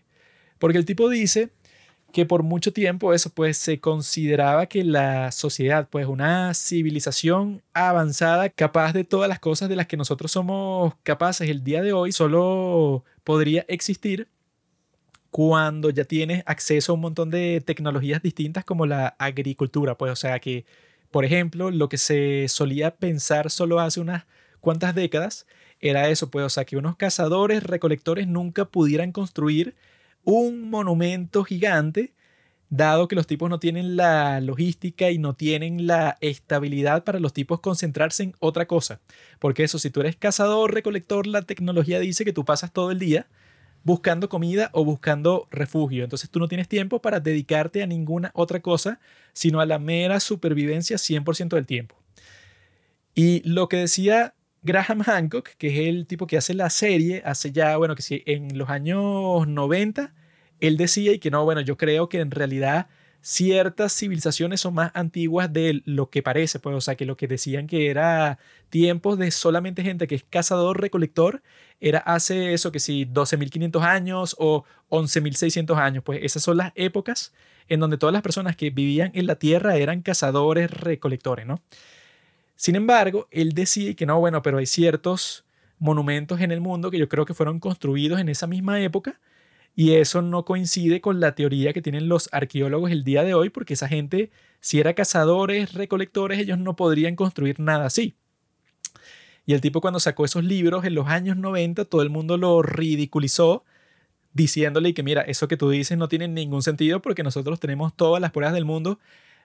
[0.60, 1.50] Porque el tipo dice
[2.14, 8.50] que por mucho tiempo eso pues se consideraba que la sociedad pues una civilización avanzada
[8.50, 12.12] capaz de todas las cosas de las que nosotros somos capaces el día de hoy
[12.12, 14.30] solo podría existir
[15.32, 20.16] cuando ya tienes acceso a un montón de tecnologías distintas como la agricultura pues o
[20.16, 20.66] sea que
[21.10, 24.26] por ejemplo lo que se solía pensar solo hace unas
[24.64, 25.46] cuantas décadas
[25.82, 29.76] era eso pues o sea que unos cazadores recolectores nunca pudieran construir
[30.24, 32.14] un monumento gigante,
[32.70, 37.34] dado que los tipos no tienen la logística y no tienen la estabilidad para los
[37.34, 39.02] tipos concentrarse en otra cosa.
[39.40, 43.00] Porque eso, si tú eres cazador, recolector, la tecnología dice que tú pasas todo el
[43.00, 43.28] día
[43.84, 46.06] buscando comida o buscando refugio.
[46.06, 49.02] Entonces tú no tienes tiempo para dedicarte a ninguna otra cosa,
[49.34, 51.98] sino a la mera supervivencia 100% del tiempo.
[53.14, 54.34] Y lo que decía
[54.64, 58.24] Graham Hancock, que es el tipo que hace la serie, hace ya, bueno, que sí,
[58.26, 60.14] en los años 90,
[60.60, 62.88] él decía y que no, bueno, yo creo que en realidad
[63.22, 67.28] ciertas civilizaciones son más antiguas de lo que parece, pues, o sea, que lo que
[67.28, 68.38] decían que era
[68.70, 71.42] tiempos de solamente gente que es cazador-recolector,
[71.80, 77.34] era hace eso que sí, 12.500 años o 11.600 años, pues esas son las épocas
[77.68, 81.62] en donde todas las personas que vivían en la Tierra eran cazadores-recolectores, ¿no?
[82.64, 85.44] Sin embargo, él decía que no, bueno, pero hay ciertos
[85.80, 89.20] monumentos en el mundo que yo creo que fueron construidos en esa misma época
[89.76, 93.50] y eso no coincide con la teoría que tienen los arqueólogos el día de hoy
[93.50, 98.16] porque esa gente, si era cazadores, recolectores, ellos no podrían construir nada así.
[99.46, 102.62] Y el tipo cuando sacó esos libros en los años 90, todo el mundo lo
[102.62, 103.66] ridiculizó
[104.32, 108.22] diciéndole que mira, eso que tú dices no tiene ningún sentido porque nosotros tenemos todas
[108.22, 109.00] las pruebas del mundo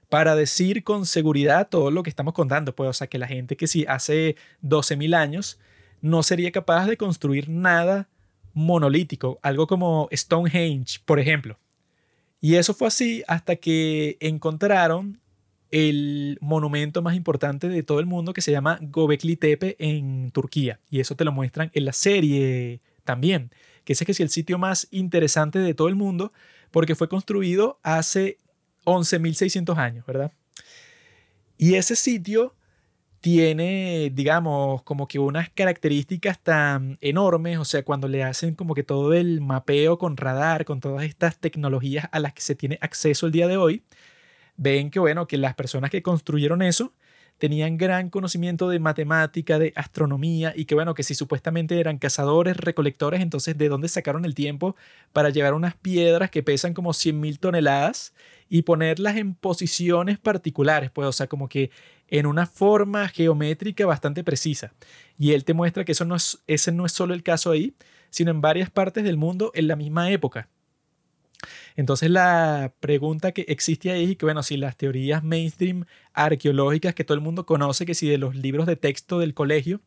[0.08, 2.74] para decir con seguridad todo lo que estamos contando.
[2.74, 5.58] Pues, o sea, que la gente que si hace 12.000 años
[6.00, 8.08] no sería capaz de construir nada
[8.54, 11.58] monolítico, algo como Stonehenge, por ejemplo.
[12.40, 15.20] Y eso fue así hasta que encontraron
[15.70, 20.80] el monumento más importante de todo el mundo que se llama Gobekli Tepe en Turquía.
[20.90, 23.50] Y eso te lo muestran en la serie también,
[23.84, 26.32] que que es el sitio más interesante de todo el mundo
[26.70, 28.38] porque fue construido hace
[28.88, 30.32] 11.600 años, ¿verdad?
[31.56, 32.54] Y ese sitio
[33.20, 38.84] tiene, digamos, como que unas características tan enormes, o sea, cuando le hacen como que
[38.84, 43.26] todo el mapeo con radar, con todas estas tecnologías a las que se tiene acceso
[43.26, 43.82] el día de hoy,
[44.56, 46.92] ven que, bueno, que las personas que construyeron eso
[47.38, 52.56] tenían gran conocimiento de matemática, de astronomía y que bueno, que si supuestamente eran cazadores,
[52.56, 54.76] recolectores, entonces de dónde sacaron el tiempo
[55.12, 58.12] para llevar unas piedras que pesan como 100.000 toneladas
[58.48, 61.70] y ponerlas en posiciones particulares, pues o sea, como que
[62.08, 64.72] en una forma geométrica bastante precisa.
[65.18, 67.74] Y él te muestra que eso no es, ese no es solo el caso ahí,
[68.10, 70.48] sino en varias partes del mundo en la misma época.
[71.78, 77.04] Entonces la pregunta que existe ahí es que, bueno, si las teorías mainstream arqueológicas que
[77.04, 79.80] todo el mundo conoce, que si de los libros de texto del colegio,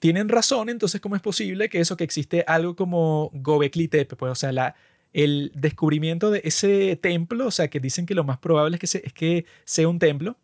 [0.00, 4.16] tienen razón, entonces ¿cómo es posible que eso, que existe algo como Gobekli Tepe?
[4.16, 4.74] Pues, o sea, la,
[5.12, 8.98] el descubrimiento de ese templo, o sea, que dicen que lo más probable es que,
[9.06, 10.36] es que sea un templo,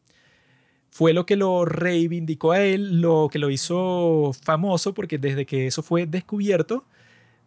[0.88, 5.66] fue lo que lo reivindicó a él, lo que lo hizo famoso, porque desde que
[5.66, 6.86] eso fue descubierto,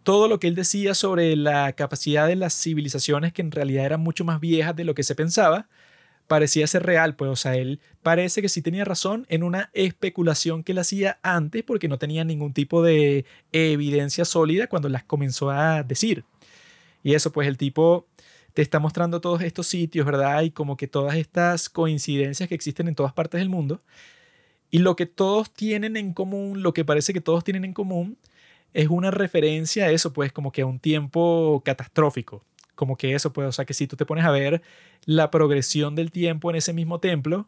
[0.08, 4.00] todo lo que él decía sobre la capacidad de las civilizaciones, que en realidad eran
[4.00, 5.68] mucho más viejas de lo que se pensaba,
[6.28, 10.64] parecía ser real, pues, o sea, él parece que sí tenía razón en una especulación
[10.64, 15.50] que él hacía antes, porque no tenía ningún tipo de evidencia sólida cuando las comenzó
[15.50, 16.24] a decir.
[17.04, 18.08] Y eso, pues, el tipo
[18.54, 20.42] te está mostrando todos estos sitios, ¿verdad?
[20.44, 23.82] Y como que todas estas coincidencias que existen en todas partes del mundo.
[24.72, 28.18] Y lo que todos tienen en común, lo que parece que todos tienen en común,
[28.74, 32.44] es una referencia a eso, pues como que a un tiempo catastrófico.
[32.76, 34.62] Como que eso, pues, o sea, que si tú te pones a ver
[35.06, 37.48] la progresión del tiempo en ese mismo templo,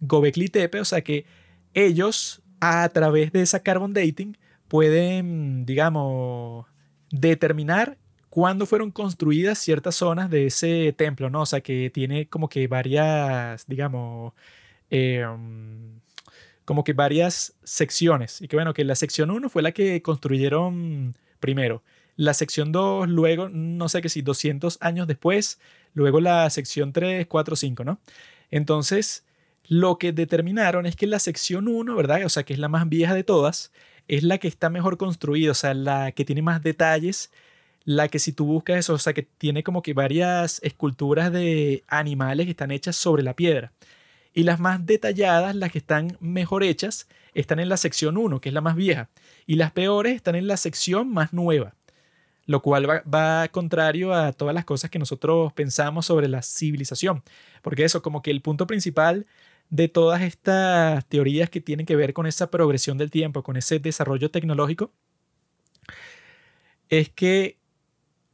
[0.00, 1.26] Gobekli Tepe, o sea, que
[1.74, 4.36] ellos a través de esa carbon dating
[4.68, 6.66] pueden, digamos,
[7.10, 7.98] determinar
[8.30, 11.42] cuándo fueron construidas ciertas zonas de ese templo, ¿no?
[11.42, 14.32] O sea, que tiene como que varias, digamos,
[14.90, 15.24] eh,
[16.66, 18.42] como que varias secciones.
[18.42, 21.82] Y que bueno, que la sección 1 fue la que construyeron primero.
[22.16, 25.60] La sección 2, luego, no sé qué si 200 años después,
[25.94, 28.00] luego la sección 3, 4, 5, ¿no?
[28.50, 29.24] Entonces,
[29.68, 32.24] lo que determinaron es que la sección 1, ¿verdad?
[32.24, 33.72] O sea, que es la más vieja de todas,
[34.08, 37.30] es la que está mejor construida, o sea, la que tiene más detalles,
[37.84, 41.84] la que si tú buscas eso, o sea, que tiene como que varias esculturas de
[41.88, 43.72] animales que están hechas sobre la piedra.
[44.36, 48.50] Y las más detalladas, las que están mejor hechas, están en la sección 1, que
[48.50, 49.08] es la más vieja.
[49.46, 51.74] Y las peores están en la sección más nueva.
[52.44, 57.22] Lo cual va, va contrario a todas las cosas que nosotros pensamos sobre la civilización.
[57.62, 59.26] Porque eso, como que el punto principal
[59.70, 63.78] de todas estas teorías que tienen que ver con esa progresión del tiempo, con ese
[63.78, 64.92] desarrollo tecnológico,
[66.90, 67.56] es que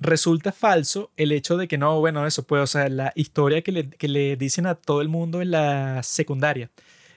[0.02, 3.72] resulta falso el hecho de que no, bueno, eso puede, o sea, la historia que
[3.72, 6.70] le, que le dicen a todo el mundo en la secundaria,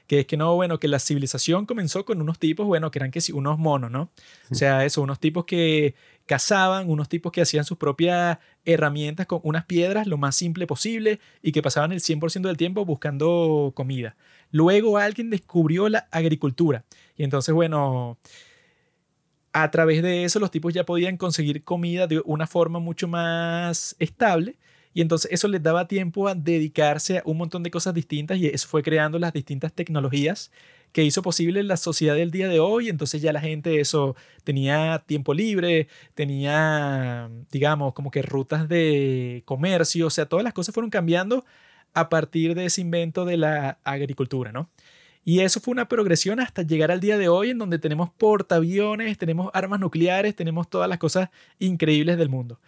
[0.08, 3.12] que es que no, bueno, que la civilización comenzó con unos tipos, bueno, que eran
[3.12, 4.12] que sí, unos monos, ¿no?
[4.52, 9.40] O sea, eso, unos tipos que cazaban, unos tipos que hacían sus propias herramientas con
[9.44, 14.16] unas piedras lo más simple posible y que pasaban el 100% del tiempo buscando comida.
[14.52, 16.86] Luego alguien descubrió la agricultura
[17.18, 18.18] y entonces, bueno,
[19.58, 23.96] a través de eso los tipos ya podían conseguir comida de una forma mucho más
[24.00, 24.58] estable
[24.94, 28.48] y entonces eso les daba tiempo a dedicarse a un montón de cosas distintas y
[28.48, 30.52] eso fue creando las distintas tecnologías
[30.92, 32.90] que hizo posible la sociedad del día de hoy.
[32.90, 40.08] Entonces ya la gente eso tenía tiempo libre, tenía, digamos, como que rutas de comercio,
[40.08, 41.46] o sea, todas las cosas fueron cambiando
[41.94, 44.70] a partir de ese invento de la agricultura, ¿no?
[45.28, 49.18] Y eso fue una progresión hasta llegar al día de hoy en donde tenemos portaaviones,
[49.18, 52.60] tenemos armas nucleares, tenemos todas las cosas increíbles del mundo.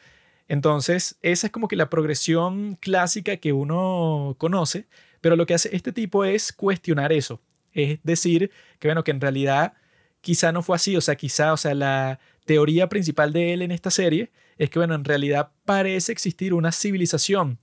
[0.47, 4.87] Entonces, esa es como que la progresión clásica que uno conoce,
[5.21, 7.39] pero lo que hace este tipo es cuestionar eso.
[7.73, 9.73] Es decir, que bueno, que en realidad
[10.21, 13.71] quizá no fue así, o sea, quizá, o sea, la teoría principal de él en
[13.71, 17.59] esta serie es que bueno, en realidad parece existir una civilización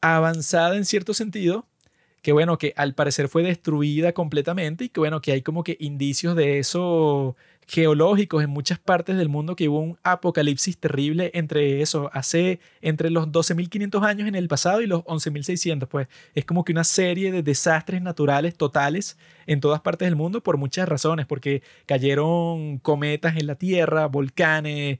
[0.00, 1.66] avanzada en cierto sentido,
[2.22, 5.76] que bueno, que al parecer fue destruida completamente y que bueno, que hay como que
[5.80, 7.36] indicios de eso
[7.68, 13.10] geológicos en muchas partes del mundo que hubo un apocalipsis terrible entre eso, hace entre
[13.10, 16.08] los 12.500 años en el pasado y los 11.600, pues.
[16.34, 20.56] Es como que una serie de desastres naturales totales en todas partes del mundo por
[20.56, 24.98] muchas razones, porque cayeron cometas en la Tierra, volcanes,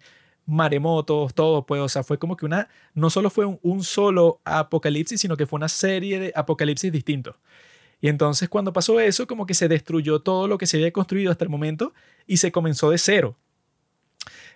[0.48, 5.20] maremotos, todo, pues, o sea, fue como que una, no solo fue un, solo apocalipsis,
[5.20, 7.36] sino que fue una serie de apocalipsis distintos.
[8.00, 11.30] Y entonces cuando pasó eso, como que se destruyó todo lo que se había construido
[11.30, 11.92] hasta el momento
[12.26, 13.36] y se comenzó de cero.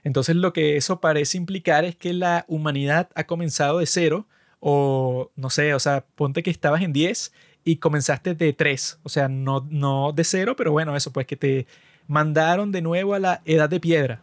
[0.02, 4.26] Entonces lo que eso parece implicar es que la humanidad ha comenzado de cero,
[4.60, 7.32] o no sé, o sea, ponte que estabas en 10
[7.64, 11.36] y comenzaste de 3, o sea, no, no de cero, pero bueno, eso pues que
[11.36, 11.66] te
[12.08, 14.22] mandaron de nuevo a la edad de piedra.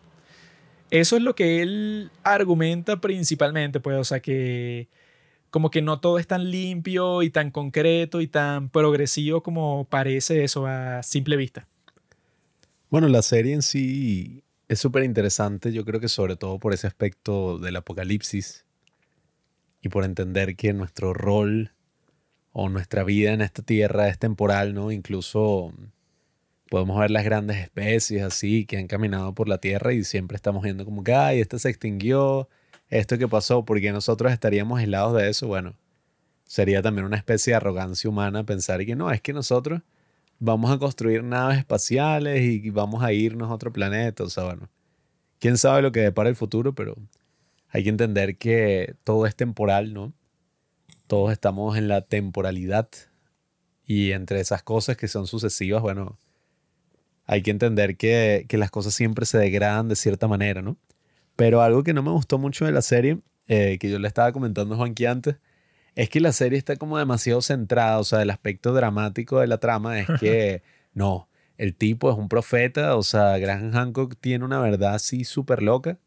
[0.92, 4.88] Eso es lo que él argumenta principalmente, pues, o sea, que
[5.50, 10.44] como que no todo es tan limpio y tan concreto y tan progresivo como parece
[10.44, 11.68] eso a simple vista.
[12.90, 16.88] Bueno, la serie en sí es súper interesante, yo creo que sobre todo por ese
[16.88, 18.66] aspecto del apocalipsis
[19.82, 21.72] y por entender que nuestro rol
[22.52, 24.92] o nuestra vida en esta tierra es temporal, ¿no?
[24.92, 25.74] Incluso
[26.70, 30.64] podemos ver las grandes especies así que han caminado por la Tierra y siempre estamos
[30.64, 32.48] viendo como que, ay, este se extinguió,
[32.90, 35.76] esto que pasó, porque nosotros estaríamos aislados de eso, bueno,
[36.46, 39.82] sería también una especie de arrogancia humana pensar que no, es que nosotros
[40.40, 44.24] vamos a construir naves espaciales y vamos a irnos a otro planeta.
[44.24, 44.70] O sea, bueno,
[45.40, 46.96] quién sabe lo que depara el futuro, pero
[47.70, 50.14] hay que entender que todo es temporal, ¿no?
[51.08, 52.90] Todos estamos en la temporalidad
[53.86, 56.18] y entre esas cosas que son sucesivas, bueno,
[57.32, 60.78] hay que entender que, que las cosas siempre se degradan de cierta manera, ¿no?
[61.36, 64.32] Pero algo que no me gustó mucho de la serie, eh, que yo le estaba
[64.32, 65.36] comentando a Juanqui antes,
[65.94, 69.60] es que la serie está como demasiado centrada, o sea, el aspecto dramático de la
[69.60, 70.64] trama es que
[70.96, 71.30] no,
[71.60, 76.00] el tipo es un profeta, o sea, Graham Hancock tiene una verdad así súper loca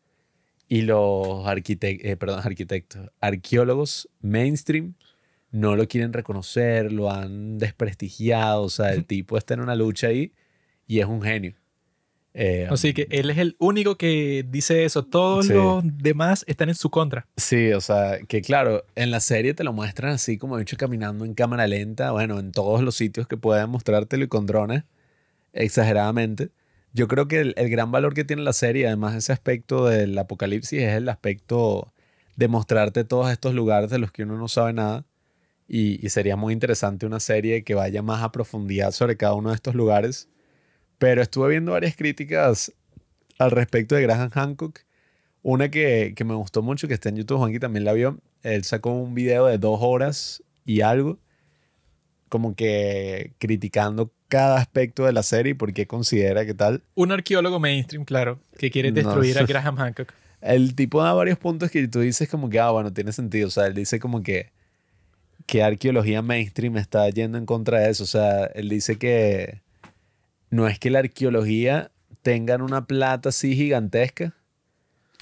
[0.67, 4.95] y los arquitectos, perdón, arquitectos, arqueólogos mainstream
[5.53, 10.09] no lo quieren reconocer, lo han desprestigiado, o sea, el tipo está en una lucha
[10.09, 10.33] ahí
[10.97, 11.55] y es un genio.
[12.35, 15.05] Eh, Así que él es el único que dice eso.
[15.05, 15.53] Todos Sí.
[15.53, 17.27] los demás están en su contra.
[17.37, 21.25] Sí, o sea, que claro, en la serie te lo muestran así como dicho caminando
[21.27, 24.85] en cámara lenta, bueno, en todos los sitios que puedan mostrártelo y con drones,
[25.53, 26.51] exageradamente.
[26.95, 29.87] Yo creo que el, el gran valor que tiene la serie, además de ese aspecto
[29.87, 31.93] del apocalipsis, es el aspecto
[32.37, 35.05] de mostrarte todos estos lugares de los que uno no sabe nada.
[35.69, 39.51] Y, y sería muy interesante una serie que vaya más a profundidad sobre cada uno
[39.51, 40.29] de estos lugares.
[41.03, 42.73] Pero estuve viendo varias críticas
[43.37, 44.79] al respecto de Graham Hancock.
[45.43, 48.21] Una que, que me gustó mucho, que está en YouTube, Juanqui también la vio.
[48.45, 51.19] Él sacó un video de dos horas y algo,
[52.29, 56.85] como que criticando cada aspecto de la serie y por qué considera que tal.
[56.95, 58.95] Un arqueólogo mainstream, claro, que quiere No.
[59.03, 60.13] destruir a Graham Hancock.
[60.41, 63.49] El tipo da varios puntos que tú dices como que, ah, bueno, tiene sentido.
[63.49, 64.53] O sea, él dice como que,
[65.47, 68.05] que arqueología mainstream está yendo en contra de eso.
[68.05, 69.63] O sea, él dice que
[70.53, 74.35] no es que la arqueología tengan una plata así gigantesca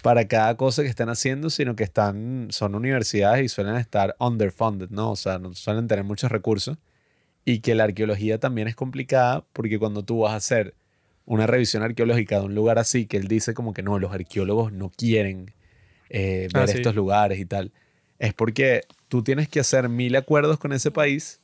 [0.03, 4.91] para cada cosa que están haciendo, sino que están, son universidades y suelen estar underfunded,
[4.91, 5.13] ¿no?
[5.13, 6.79] O sea, no suelen tener muchos recursos.
[7.45, 10.75] Y que la arqueología también es complicada porque cuando tú vas a hacer
[11.27, 14.73] una revisión arqueológica de un lugar así, que él dice como que no, los arqueólogos
[14.73, 15.53] no quieren
[16.09, 16.79] eh, ver Ah, sí.
[16.79, 17.71] estos lugares y tal,
[18.19, 21.40] es porque tú tienes que hacer mil acuerdos con ese país,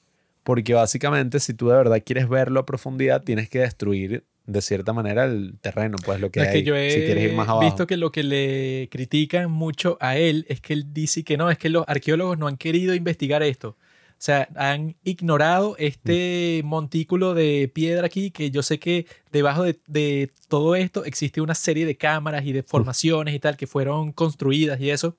[0.47, 4.93] porque básicamente si tú de verdad quieres verlo a profundidad, tienes que destruir de cierta
[4.93, 7.49] manera el terreno, pues lo que es hay, que yo he si quieres ir más
[7.49, 7.65] abajo.
[7.65, 11.51] visto que lo que le critican mucho a él es que él dice que no,
[11.51, 13.71] es que los arqueólogos no han querido investigar esto.
[13.71, 19.81] O sea, han ignorado este montículo de piedra aquí, que yo sé que debajo de,
[19.89, 24.13] de todo esto existe una serie de cámaras y de formaciones y tal que fueron
[24.13, 25.17] construidas y eso,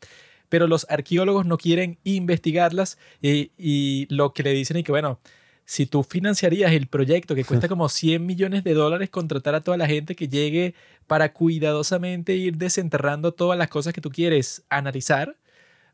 [0.49, 5.19] pero los arqueólogos no quieren investigarlas y, y lo que le dicen es que, bueno,
[5.65, 9.77] si tú financiarías el proyecto que cuesta como 100 millones de dólares contratar a toda
[9.77, 10.75] la gente que llegue
[11.07, 15.35] para cuidadosamente ir desenterrando todas las cosas que tú quieres analizar,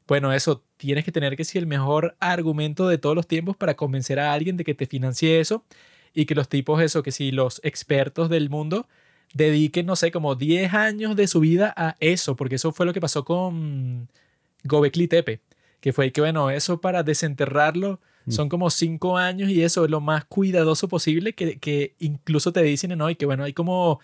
[0.07, 3.75] bueno, eso tienes que tener que ser el mejor argumento de todos los tiempos para
[3.75, 5.65] convencer a alguien de que te financie eso
[6.13, 8.87] y que los tipos, eso, que si los expertos del mundo
[9.33, 12.93] dediquen, no sé, como 10 años de su vida a eso, porque eso fue lo
[12.93, 14.09] que pasó con
[14.63, 15.41] Gobekli Tepe,
[15.79, 17.99] que fue que, bueno, eso para desenterrarlo
[18.29, 22.63] son como 5 años y eso es lo más cuidadoso posible, que, que incluso te
[22.63, 23.09] dicen, ¿no?
[23.09, 23.99] Y que, bueno, hay como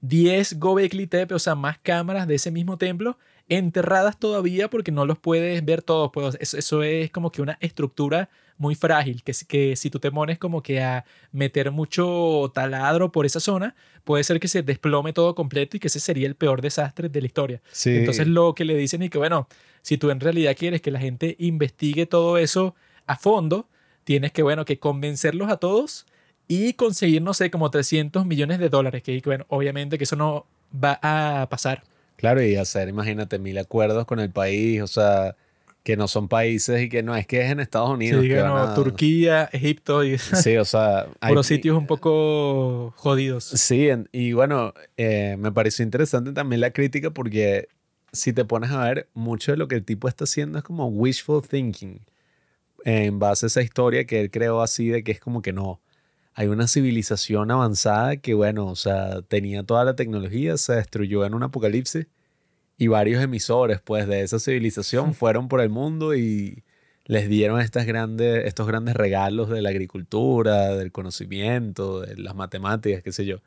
[0.00, 3.18] 10 Gobekli Tepe, o sea, más cámaras de ese mismo templo
[3.48, 6.10] enterradas todavía porque no los puedes ver todos.
[6.12, 9.98] Pues eso, eso es como que una estructura muy frágil, que, si- que si tú
[9.98, 13.74] te pones como que a meter mucho taladro por esa zona,
[14.04, 17.20] puede ser que se desplome todo completo y que ese sería el peor desastre de
[17.20, 17.60] la historia.
[17.72, 17.90] Sí.
[17.90, 19.48] Entonces lo que le dicen es que, bueno,
[19.84, 22.74] si tú en realidad quieres que la gente investigue todo eso
[23.06, 23.68] a fondo,
[24.04, 26.06] tienes que, bueno, que convencerlos a todos
[26.48, 30.46] y conseguir, no sé, como 300 millones de dólares, que, bueno, obviamente que eso no
[30.82, 31.82] va a pasar.
[32.16, 35.36] Claro, y hacer, imagínate, mil acuerdos con el país, o sea,
[35.82, 38.22] que no son países y que no es que es en Estados Unidos.
[38.22, 43.44] Sí, que a- Turquía, Egipto y Sí, o sea, hay- sitios un poco jodidos.
[43.44, 47.68] Sí, y bueno, eh, me pareció interesante también la crítica porque
[48.14, 50.88] si te pones a ver, mucho de lo que el tipo está haciendo es como
[50.88, 52.00] wishful thinking
[52.84, 55.80] en base a esa historia que él creó así de que es como que no,
[56.34, 61.34] hay una civilización avanzada que bueno, o sea, tenía toda la tecnología, se destruyó en
[61.34, 62.06] un apocalipsis
[62.76, 66.64] y varios emisores pues de esa civilización fueron por el mundo y
[67.06, 73.02] les dieron estas grandes, estos grandes regalos de la agricultura, del conocimiento, de las matemáticas,
[73.02, 73.38] qué sé yo.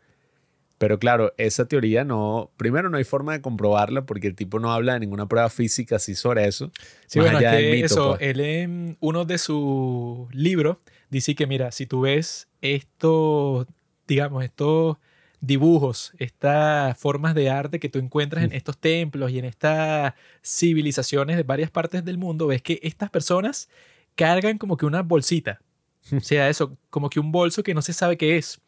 [0.78, 4.72] Pero claro, esa teoría no, primero no hay forma de comprobarla porque el tipo no
[4.72, 6.72] habla de ninguna prueba física así sobre eso.
[7.08, 8.30] Sí, más bueno, allá es del que mito, eso, pues.
[8.30, 10.78] él en uno de sus libros
[11.10, 13.66] dice que, mira, si tú ves estos,
[14.08, 14.98] digamos, estos
[15.40, 20.14] dibujos, estas formas de arte que tú encuentras en estos templos y en estas
[20.44, 23.70] civilizaciones de varias partes del mundo, ves que estas personas
[24.16, 25.60] cargan como que una bolsita.
[26.16, 28.62] O sea, eso, como que un bolso que no se sabe qué es.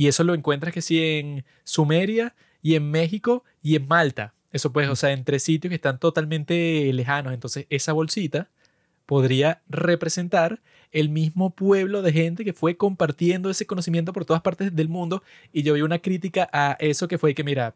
[0.00, 4.32] Y eso lo encuentras que sí en Sumeria y en México y en Malta.
[4.50, 7.34] Eso pues, o sea, entre sitios que están totalmente lejanos.
[7.34, 8.48] Entonces, esa bolsita
[9.04, 14.74] podría representar el mismo pueblo de gente que fue compartiendo ese conocimiento por todas partes
[14.74, 15.22] del mundo.
[15.52, 17.74] Y yo vi una crítica a eso que fue que, mira,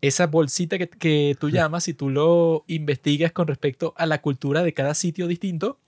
[0.00, 4.64] esa bolsita que, que tú llamas, si tú lo investigas con respecto a la cultura
[4.64, 5.78] de cada sitio distinto,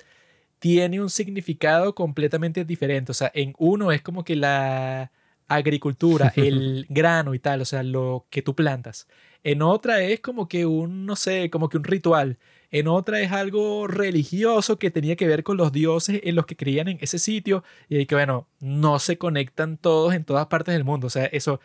[0.60, 3.10] tiene un significado completamente diferente.
[3.10, 5.10] O sea, en uno es como que la
[5.51, 9.09] agricultura, el grano y tal, o sea, lo que tú plantas.
[9.43, 12.39] En otra es como que un, no sé, como que un ritual.
[12.70, 16.56] En otra es algo religioso que tenía que ver con los dioses en los que
[16.56, 17.64] creían en ese sitio.
[17.89, 21.09] Y que, bueno, no se conectan todos en todas partes del mundo.
[21.09, 21.60] O sea, eso,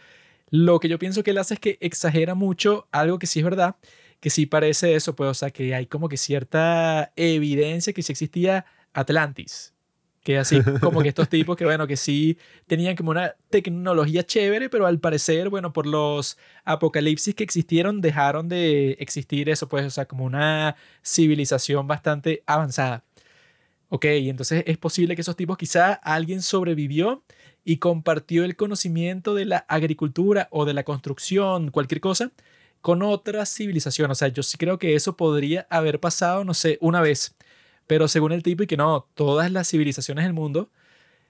[0.49, 3.45] lo que yo pienso que él hace es que exagera mucho algo que sí es
[3.45, 3.75] verdad,
[4.19, 8.11] que sí parece eso, pues, o sea, que hay como que cierta evidencia que sí
[8.13, 9.74] existía Atlantis.
[10.25, 14.69] Que así como que estos tipos que, bueno, que sí tenían como una tecnología chévere,
[14.71, 19.89] pero al parecer, bueno, por los apocalipsis que existieron, dejaron de existir eso, pues, o
[19.91, 23.03] sea, como una civilización bastante avanzada.
[23.89, 27.23] Ok, entonces es posible que esos tipos quizá alguien sobrevivió
[27.63, 32.31] y compartió el conocimiento de la agricultura o de la construcción, cualquier cosa,
[32.81, 34.09] con otra civilización.
[34.09, 37.35] O sea, yo sí creo que eso podría haber pasado, no sé, una vez
[37.87, 40.69] pero según el tipo, y que no, todas las civilizaciones del mundo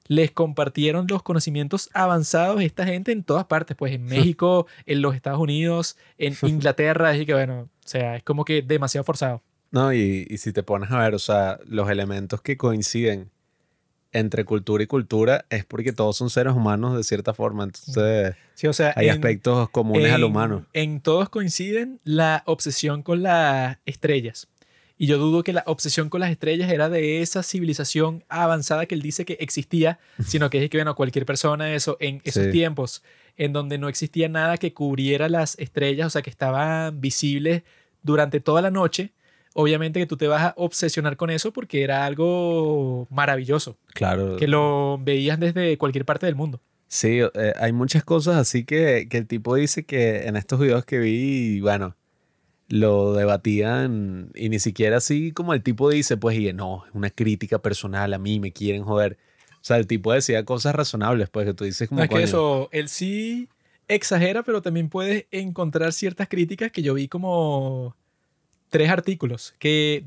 [0.08, 5.02] les compartieron los conocimientos avanzados a esta gente en todas partes, pues en México, en
[5.02, 9.42] los Estados Unidos, en Inglaterra, y que bueno, o sea, es como que demasiado forzado.
[9.72, 13.30] No, y, y si te pones a ver, o sea, los elementos que coinciden
[14.14, 17.66] entre cultura y cultura es porque todos son seres humanos de cierta forma.
[17.66, 20.66] Entonces, sí, o sea, hay en- aspectos comunes al en- humano.
[20.72, 24.48] En todos coinciden la obsesión con las estrellas.
[24.98, 28.96] Y yo dudo que la obsesión con las estrellas era de esa civilización avanzada que
[28.96, 32.52] él dice que existía, sino que es que, bueno, cualquier persona, eso, en esos Sí.
[32.52, 33.04] tiempos
[33.38, 37.64] en donde no existía nada que cubriera las estrellas, o sea, que estaban visibles
[38.04, 39.12] durante toda la noche,
[39.54, 44.38] obviamente que tú te vas a obsesionar con eso porque era algo maravilloso, Claro.
[44.38, 46.62] que lo veías desde cualquier parte del mundo.
[46.88, 50.86] Sí, eh, hay muchas cosas así que, que el tipo dice que en estos videos
[50.86, 51.96] que vi, bueno,
[52.68, 57.60] lo debatían y ni siquiera así como el tipo dice, pues, y no, una crítica
[57.60, 59.18] personal, a mí me quieren joder.
[59.56, 62.24] O sea, el tipo decía cosas razonables, pues, que tú dices como, No, es que
[62.24, 63.50] eso, él sí
[63.88, 67.96] exagera, pero también puedes encontrar ciertas críticas que yo vi como
[68.70, 70.06] tres artículos que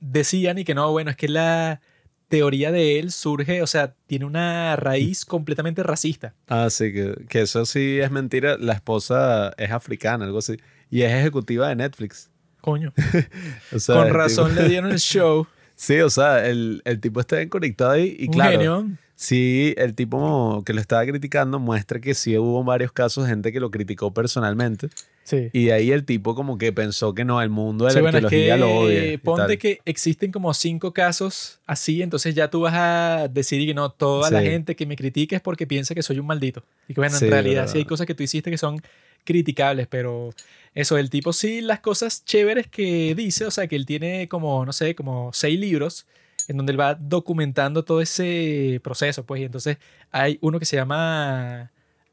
[0.00, 1.80] decían y que no, bueno, es que la
[2.28, 6.34] teoría de él surge, o sea, tiene una raíz completamente racista.
[6.48, 8.56] Ah, sí, que, que eso sí es mentira.
[8.58, 10.56] La esposa es africana, algo así.
[10.92, 12.30] Y es ejecutiva de Netflix.
[12.60, 12.92] Coño.
[13.74, 15.46] O sea, Con razón tipo- le dieron el show.
[15.74, 18.88] Sí, o sea, el, el tipo está bien conectado ahí y un claro, genio.
[19.16, 23.50] sí, el tipo que lo estaba criticando muestra que sí hubo varios casos de gente
[23.52, 24.88] que lo criticó personalmente
[25.24, 25.48] Sí.
[25.52, 28.02] y de ahí el tipo como que pensó que no, el mundo de Sí, la
[28.02, 29.00] bueno, es arqueología lo odia.
[29.02, 29.58] que ponte tal.
[29.58, 34.30] que existen como cinco casos así, entonces ya tú vas a decidir que no, toda
[34.30, 34.46] la Sí.
[34.46, 36.62] gente que me critique es porque piensa que soy un maldito.
[36.86, 38.80] Y que bueno, en realidad sí hay cosas que tú hiciste que son
[39.24, 40.30] criticables, pero
[40.74, 44.64] eso, el tipo sí, las cosas chéveres que dice, o sea, que él tiene como,
[44.64, 46.06] no sé, como seis libros
[46.48, 49.78] en donde él va documentando todo ese proceso, pues, y entonces
[50.10, 51.70] hay uno que se llama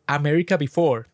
[0.07, 1.07] America Before.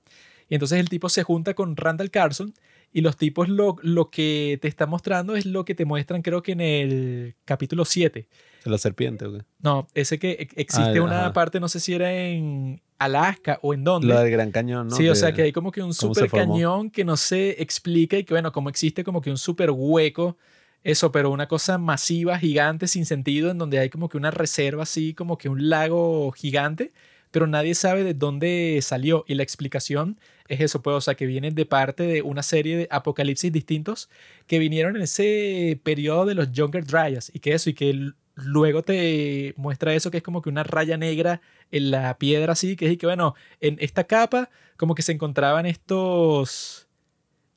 [0.50, 2.54] Y entonces el tipo se junta con Randall Carlson
[2.96, 6.42] y los tipos lo, lo que te están mostrando es lo que te muestran creo
[6.42, 8.30] que en el capítulo 7.
[8.64, 9.40] ¿De la serpiente o qué?
[9.60, 11.34] No, ese que e- existe Ah, una ajá.
[11.34, 14.08] parte, no sé si era en Alaska o en dónde.
[14.08, 14.96] Lo del Gran Cañón, ¿no?
[14.96, 18.18] sí, o Que- sea que hay como que un super cañón que no se explica
[18.18, 20.38] y que bueno, como existe como que un super hueco,
[20.82, 24.84] eso, pero una cosa masiva, gigante, sin sentido, en donde hay como que una reserva
[24.84, 26.94] así, como que un lago gigante,
[27.32, 29.26] pero nadie sabe de dónde salió.
[29.28, 30.18] Y la explicación
[30.48, 34.10] es eso, pues, o sea, que viene de parte de una serie de apocalipsis distintos
[34.48, 38.84] que vinieron en ese periodo de los Younger Dryas y que eso, y que luego
[38.84, 41.42] te muestra eso que es como que una raya negra
[41.72, 45.66] en la piedra así, que es que bueno, en esta capa como que se encontraban
[45.66, 46.88] estos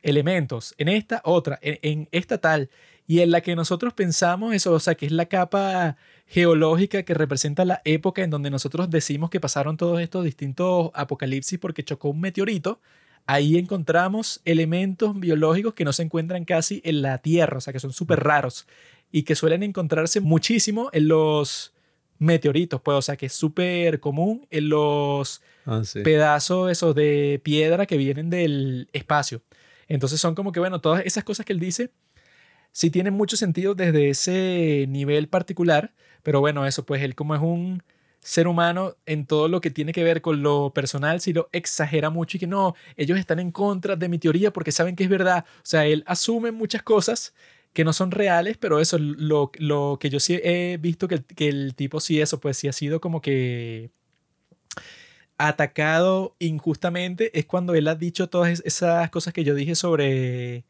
[0.03, 2.71] elementos, en esta otra, en esta tal,
[3.09, 7.15] y en la que nosotros pensamos eso, o sea, que es la capa geológica que
[7.15, 12.11] representa la época en donde nosotros decimos que pasaron todos estos distintos apocalipsis porque chocó
[12.11, 12.81] un meteorito,
[13.27, 17.81] ahí encontramos elementos biológicos que no se encuentran casi en la Tierra, o sea, que
[17.81, 18.67] son súper raros
[19.11, 21.73] y que suelen encontrarse muchísimo en los
[22.19, 26.01] meteoritos, pues, o sea, que es súper común en los Ah, sí.
[26.03, 29.41] pedazos esos de piedra que vienen del espacio.
[29.87, 31.91] Entonces son como que, bueno, todas esas cosas que él dice
[32.79, 35.93] sí tiene mucho sentido desde ese nivel particular,
[36.23, 37.83] pero bueno, eso, pues él como es un
[38.21, 42.09] ser humano en todo lo que tiene que ver con lo personal, si lo exagera
[42.09, 45.11] mucho y que no, ellos están en contra de mi teoría porque saben que es
[45.11, 45.45] verdad.
[45.57, 47.35] O sea, él asume muchas cosas
[47.73, 51.25] que no son reales, pero eso, lo, lo que yo sí he visto que el,
[51.25, 53.91] que el tipo sí, eso, pues sí ha sido como que
[55.37, 60.65] atacado injustamente es cuando él ha dicho todas esas cosas que yo dije sobre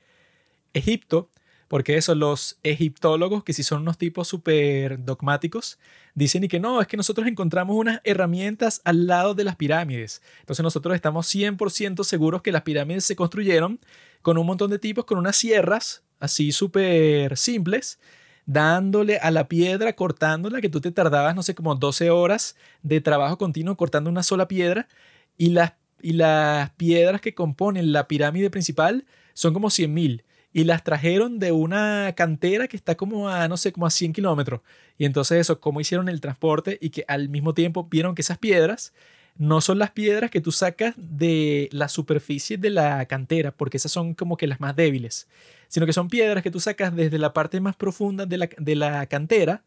[0.73, 1.31] Egipto,
[1.69, 5.79] porque eso, los egiptólogos, que sí son unos tipos súper dogmáticos,
[6.15, 10.23] dicen y que no, es que nosotros encontramos unas herramientas al lado de las pirámides.
[10.41, 13.79] Entonces nosotros estamos 100% seguros que las pirámides se construyeron
[14.23, 18.01] con un montón de tipos, con unas sierras así súper simples,
[18.47, 23.01] dándole a la piedra, cortándola, que tú te tardabas, no sé, como 12 horas de
[23.03, 24.89] trabajo continuo cortando una sola piedra,
[25.37, 29.05] y las, y las piedras que componen la pirámide principal
[29.35, 33.73] son como 100.000 y las trajeron de una cantera que está como a, no sé,
[33.73, 34.61] como a 100 kilómetros.
[34.97, 38.39] Y entonces eso, cómo hicieron el transporte y que al mismo tiempo vieron que esas
[38.39, 38.93] piedras
[39.37, 43.93] no son las piedras que tú sacas de la superficie de la cantera, porque esas
[43.93, 45.29] son como que las más débiles,
[45.69, 48.75] sino que son piedras que tú sacas desde la parte más profunda de la, de
[48.75, 49.63] la cantera,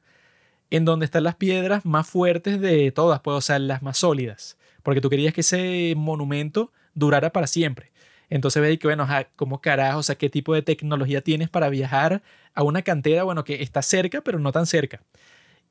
[0.72, 5.02] en donde están las piedras más fuertes de todas, pues, o las más sólidas, porque
[5.02, 7.91] tú querías que ese monumento durara para siempre.
[8.32, 9.06] Entonces veis que, bueno,
[9.36, 10.00] ¿cómo carajo?
[10.00, 13.82] O sea, ¿qué tipo de tecnología tienes para viajar a una cantera, bueno, que está
[13.82, 15.04] cerca, pero no tan cerca?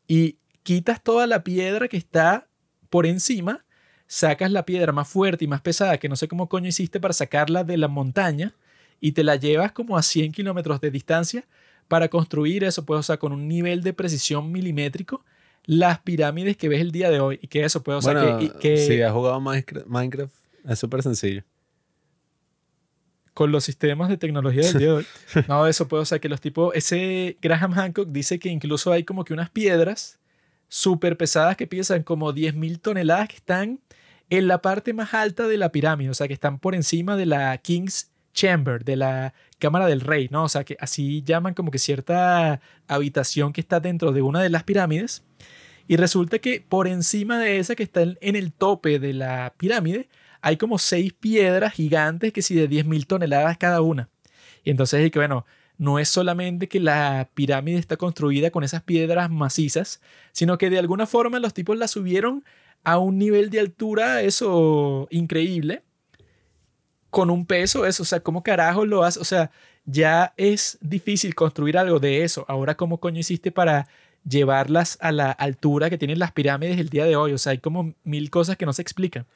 [0.07, 2.47] Y quitas toda la piedra que está
[2.91, 3.65] por encima,
[4.07, 7.15] sacas la piedra más fuerte y más pesada, que no sé cómo coño hiciste para
[7.15, 8.53] sacarla de la montaña,
[9.01, 11.47] y te la llevas como a 100 kilómetros de distancia
[11.89, 15.25] para construir eso, pues, o sea, con un nivel de precisión milimétrico,
[15.65, 17.39] las pirámides que ves el día de hoy.
[17.41, 18.77] Y que eso, pues, o sea, que, que...
[18.77, 20.35] Si has jugado Minecraft,
[20.69, 21.43] es súper sencillo
[23.41, 25.07] con los sistemas de tecnología del día de hoy.
[25.49, 29.03] No, eso puede, o sea, que los tipos, ese Graham Hancock dice que incluso hay
[29.03, 30.19] como que unas piedras
[30.69, 33.81] súper pesadas que pesan como 10.000 toneladas que están
[34.29, 37.25] en la parte más alta de la pirámide, o sea, que están por encima de
[37.25, 40.45] la King's Chamber, de la Cámara del Rey, ¿no?
[40.45, 44.51] O sea, que así llaman como que cierta habitación que está dentro de una de
[44.51, 45.23] las pirámides.
[45.89, 50.11] Y resulta que por encima de esa que está en el tope de la pirámide,
[50.43, 54.09] hay como seis piedras gigantes que si de 10.000 toneladas cada una.
[54.65, 55.47] Y entonces es bueno,
[55.79, 60.01] no es solamente que la pirámide está construida con esas piedras macizas,
[60.33, 62.45] sino que de alguna forma los tipos la subieron
[62.85, 65.83] a un nivel de altura, eso, increíble,
[67.11, 69.21] con un peso, eso, o sea, ¿cómo carajo lo haces?
[69.21, 69.51] O sea,
[69.85, 72.45] ya es difícil construir algo de eso.
[72.49, 73.89] Ahora, ¿cómo coño hiciste para
[74.29, 77.33] llevarlas a la altura que tienen las pirámides el día de hoy?
[77.33, 79.27] O sea, hay como mil cosas que no se explican.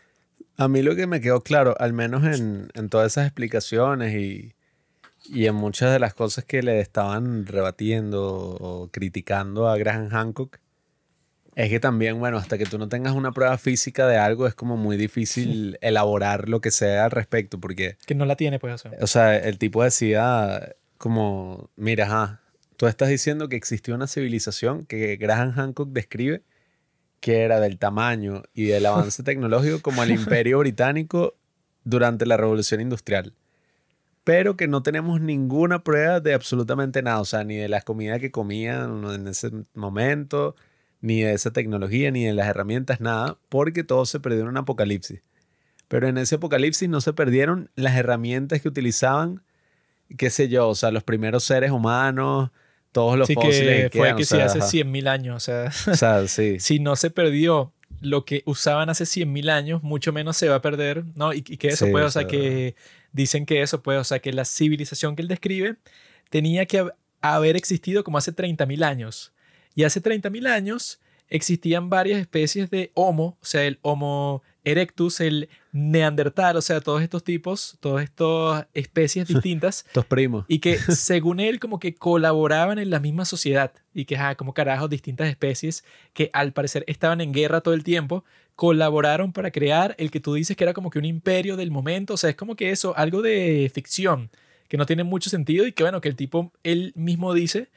[0.57, 4.55] A mí lo que me quedó claro, al menos en, todas esas explicaciones y,
[5.35, 10.59] en muchas de las cosas que le estaban rebatiendo o criticando a Graham Hancock,
[11.57, 14.55] es que también, bueno, hasta que tú no tengas una prueba física de algo, es
[14.55, 17.97] como muy difícil elaborar lo que sea al respecto, porque...
[18.07, 22.41] Que no la tiene, pues, o O sea, el tipo decía como, mira, ajá,
[22.77, 26.43] tú estás diciendo que existió una civilización que Graham Hancock describe
[27.25, 31.35] que era del tamaño y del avance tecnológico como el imperio británico
[31.83, 33.33] durante la revolución industrial.
[34.25, 38.21] Pero que no tenemos ninguna prueba de absolutamente nada, o sea, ni de las comidas
[38.21, 40.55] que comían en ese momento,
[41.01, 44.59] ni de esa tecnología, ni de las herramientas, nada, porque todo se perdió en un
[44.59, 45.23] apocalipsis.
[45.89, 49.43] Pero en ese apocalipsis no se perdieron las herramientas que utilizaban,
[50.19, 52.51] qué sé yo, o sea, los primeros seres humanos,
[52.95, 56.29] todos los fósiles que, fue que sí hace 100.000 años, o sea,
[56.61, 60.63] si no se perdió lo que usaban hace 100.000 años, mucho menos se va a
[60.63, 61.33] perder, ¿no?
[61.33, 62.77] Y, que eso puede, o sea, que
[63.13, 65.75] dicen que eso puede, o sea, que la civilización que él describe
[66.31, 66.89] tenía que
[67.21, 69.33] haber existido como hace 30.000 años.
[69.75, 75.49] Y hace 30.000 años existían varias especies de Homo, o sea, el Homo erectus, el
[75.73, 79.85] neandertal, o sea, todos estos tipos, todas estas especies distintas.
[79.87, 80.45] Estos primos.
[80.49, 84.55] Y que según él como que colaboraban en la misma sociedad y que, ah, como
[84.55, 88.25] carajos, distintas especies que al parecer estaban en guerra todo el tiempo,
[88.57, 92.15] colaboraron para crear el que tú dices que era como que un imperio del momento,
[92.15, 94.31] o sea, es como que eso, algo de ficción,
[94.69, 97.69] que no tiene mucho sentido y que bueno, que el tipo, él mismo dice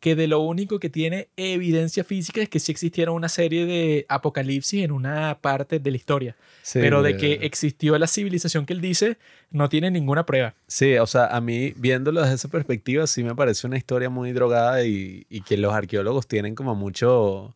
[0.00, 4.04] que de lo único que tiene evidencia física es que sí existiera una serie de
[4.08, 6.36] apocalipsis en una parte de la historia.
[6.74, 9.18] pero de que existió la civilización que él dice,
[9.50, 10.54] no tiene ninguna prueba.
[10.66, 14.32] Sí, o sea, a mí viéndolo desde esa perspectiva, sí me parece una historia muy
[14.32, 17.54] drogada y, que los arqueólogos tienen como mucho,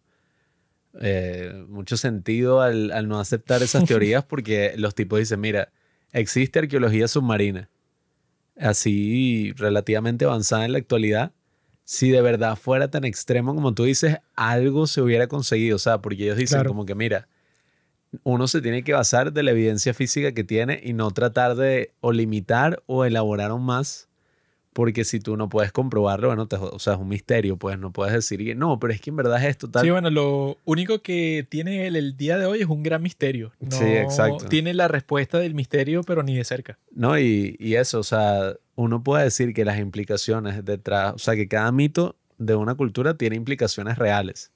[1.01, 5.71] eh, mucho sentido al, al no aceptar esas teorías porque los tipos dicen, mira,
[6.13, 7.69] existe arqueología submarina,
[8.57, 11.33] así relativamente avanzada en la actualidad
[11.93, 15.75] si de verdad fuera tan extremo como tú dices, algo se hubiera conseguido.
[15.75, 16.71] O sea, porque ellos dicen Claro.
[16.71, 17.27] como que, mira,
[18.23, 21.93] uno se tiene que basar de la evidencia física que tiene y no tratar de
[22.01, 24.09] o limitar o elaborar aún más.
[24.73, 27.93] Porque si tú no puedes comprobarlo, bueno, te- o sea, es un misterio, pues no
[27.93, 29.83] puedes decir, no, pero es que en verdad es esto tal.
[29.85, 33.51] Sí, bueno, lo único que tiene él el día de hoy es un gran misterio.
[33.59, 34.47] No Sí, exacto.
[34.47, 36.79] tiene la respuesta del misterio, pero ni de cerca.
[36.93, 41.35] No, y, y eso, o sea, uno puede decir que las implicaciones detrás, o sea,
[41.35, 44.53] que cada mito de una cultura tiene implicaciones reales,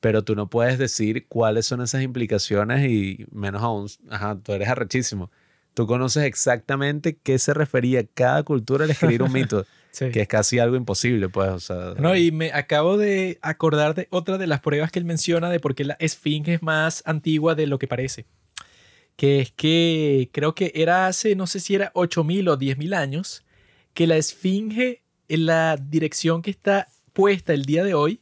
[0.00, 4.68] pero tú no puedes decir cuáles son esas implicaciones y menos aún, ajá, tú eres
[4.68, 5.30] arrechísimo.
[5.78, 10.10] Tú conoces exactamente qué se refería cada cultura al escribir un mito, Sí.
[10.10, 11.94] que es casi algo imposible, pues, o sea.
[11.96, 15.60] No, y me acabo de acordar de otra de las pruebas que él menciona de
[15.60, 18.26] por qué la esfinge es más antigua de lo que parece.
[19.14, 23.44] Que es que creo que era hace, no sé si era 8000 o 10000 años,
[23.94, 28.20] que la esfinge en la dirección que está puesta el día de hoy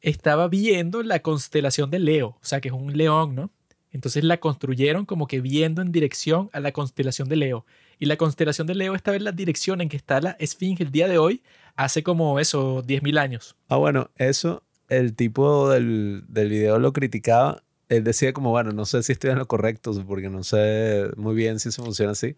[0.00, 3.52] estaba viendo la constelación de Leo, o sea que es un león, ¿no?
[3.96, 7.64] Entonces la construyeron como que viendo en dirección a la constelación de Leo.
[7.98, 10.92] Y la constelación de Leo está en la dirección en que está la esfinge el
[10.92, 11.42] día de hoy,
[11.76, 13.56] hace como eso, 10.000 años.
[13.68, 17.62] Ah, bueno, eso, el tipo del, del video lo criticaba.
[17.88, 21.34] Él decía como, bueno, no sé si estoy en lo correcto, porque no sé muy
[21.34, 22.36] bien si eso funciona así.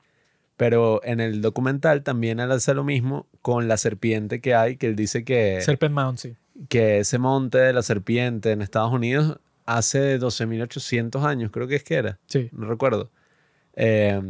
[0.57, 4.87] Pero en el documental también él hace lo mismo con la serpiente que hay, que
[4.87, 6.37] él dice que, Serpent Mount, sí.
[6.69, 9.41] que ese monte de la serpiente en Estados Unidos
[9.77, 12.49] hace 12.800 años, creo que es que era, Sí.
[12.53, 13.11] no recuerdo,
[13.75, 14.21] eh,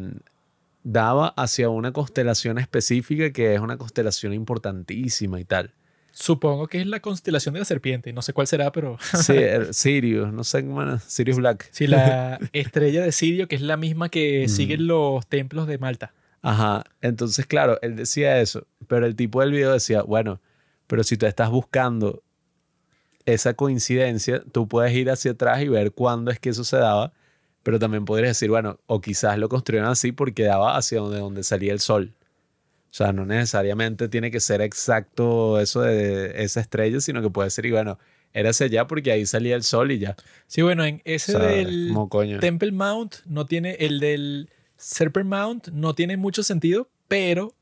[0.83, 5.73] daba hacia una constelación específica que es una constelación importantísima y tal.
[6.13, 8.13] Supongo que es la constelación de la serpiente.
[8.13, 9.35] No sé cuál será, pero Sí,
[9.71, 11.69] Sirius, no sé cómo era, Sirius Black.
[11.71, 14.49] sí, la estrella de Sirio, que es la misma que Mm.
[14.49, 16.13] siguen los templos de Malta.
[16.43, 20.41] Ajá, entonces claro, él decía eso, pero el tipo del video decía, bueno,
[20.87, 22.23] pero si tú estás buscando
[23.35, 27.13] esa coincidencia, tú puedes ir hacia atrás y ver cuándo es que eso se daba,
[27.63, 31.43] pero también podrías decir, bueno, o quizás lo construyeron así porque daba hacia donde, donde
[31.43, 32.15] salía el sol.
[32.91, 37.51] O sea, no necesariamente tiene que ser exacto eso de esa estrella, sino que puede
[37.51, 37.99] ser, y bueno,
[38.33, 40.17] era hacia allá porque ahí salía el sol y ya.
[40.47, 41.93] Sí, bueno, en O ese sea, del.
[42.41, 47.55] Temple Mount no tiene, el del Serpent Mount no tiene mucho sentido, pero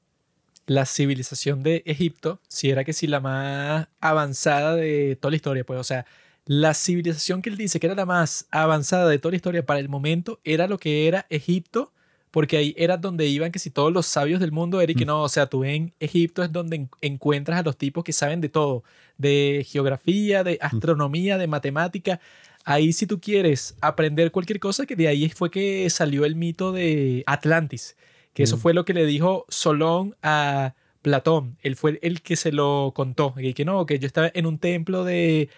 [0.66, 5.64] la civilización de Egipto sí era que sí la más avanzada de toda la historia,
[5.64, 6.06] pues, o sea,
[6.44, 9.80] la civilización que él dice que era la más avanzada de toda la historia para
[9.80, 11.92] el momento era lo que era Egipto,
[12.30, 15.06] porque ahí era donde iban que si todos los sabios del mundo era y que
[15.06, 18.40] no, o sea, tú en Egipto es donde en- encuentras a los tipos que saben
[18.40, 18.84] de todo,
[19.16, 22.20] de geografía, de astronomía, de matemática.
[22.64, 26.72] Ahí si tú quieres aprender cualquier cosa, que de ahí fue que salió el mito
[26.72, 27.96] de Atlantis,
[28.36, 28.60] que eso Mm.
[28.60, 31.56] fue lo que le dijo Solón a Platón.
[31.62, 34.58] Él fue el que se lo contó, y que no, que yo estaba en un
[34.58, 35.48] templo de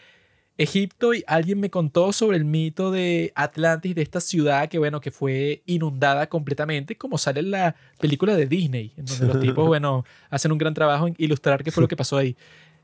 [0.59, 5.01] Egipto y alguien me contó sobre el mito de Atlantis, de esta ciudad que, bueno,
[5.01, 9.67] que fue inundada completamente, como sale en la película de Disney, en donde los tipos,
[9.67, 12.37] bueno, hacen un gran trabajo en ilustrar qué fue lo que pasó ahí.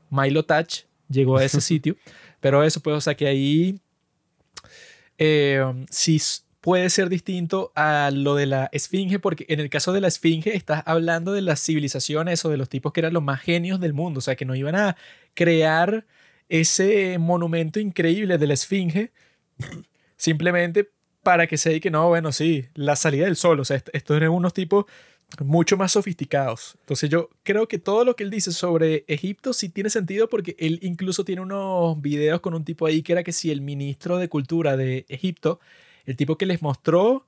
[0.09, 1.95] Milo Touch llegó a ese sitio,
[2.41, 3.79] pero eso, pues, o sea, que ahí
[5.17, 5.63] eh,
[6.65, 10.55] puede ser distinto a lo de la esfinge, porque en el caso de la esfinge
[10.57, 13.93] estás hablando de las civilizaciones o de los tipos que eran los más genios del
[13.93, 14.97] mundo, o sea, que no iban a
[15.35, 16.07] crear
[16.49, 19.11] ese monumento increíble de la esfinge
[20.17, 20.89] simplemente
[21.21, 23.89] para que se diga que no, bueno, sí, la salida del sol, o sea, est-
[23.93, 24.85] estos eran unos tipos
[25.43, 26.77] mucho más sofisticados.
[26.79, 30.55] Entonces yo creo que todo lo que él dice sobre Egipto sí tiene sentido porque
[30.57, 34.17] él incluso tiene unos videos con un tipo ahí que era que si el ministro
[34.17, 35.59] de cultura de Egipto,
[36.05, 37.25] el tipo que les mostró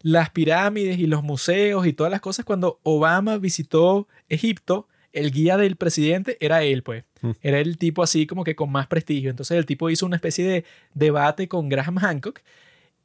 [0.00, 5.56] las pirámides y los museos y todas las cosas cuando Obama visitó Egipto, el guía
[5.56, 7.04] del presidente era él, pues.
[7.22, 7.30] Mm.
[7.42, 9.30] Era el tipo así como que con más prestigio.
[9.30, 10.64] Entonces el tipo hizo una especie de
[10.94, 12.40] debate con Graham Hancock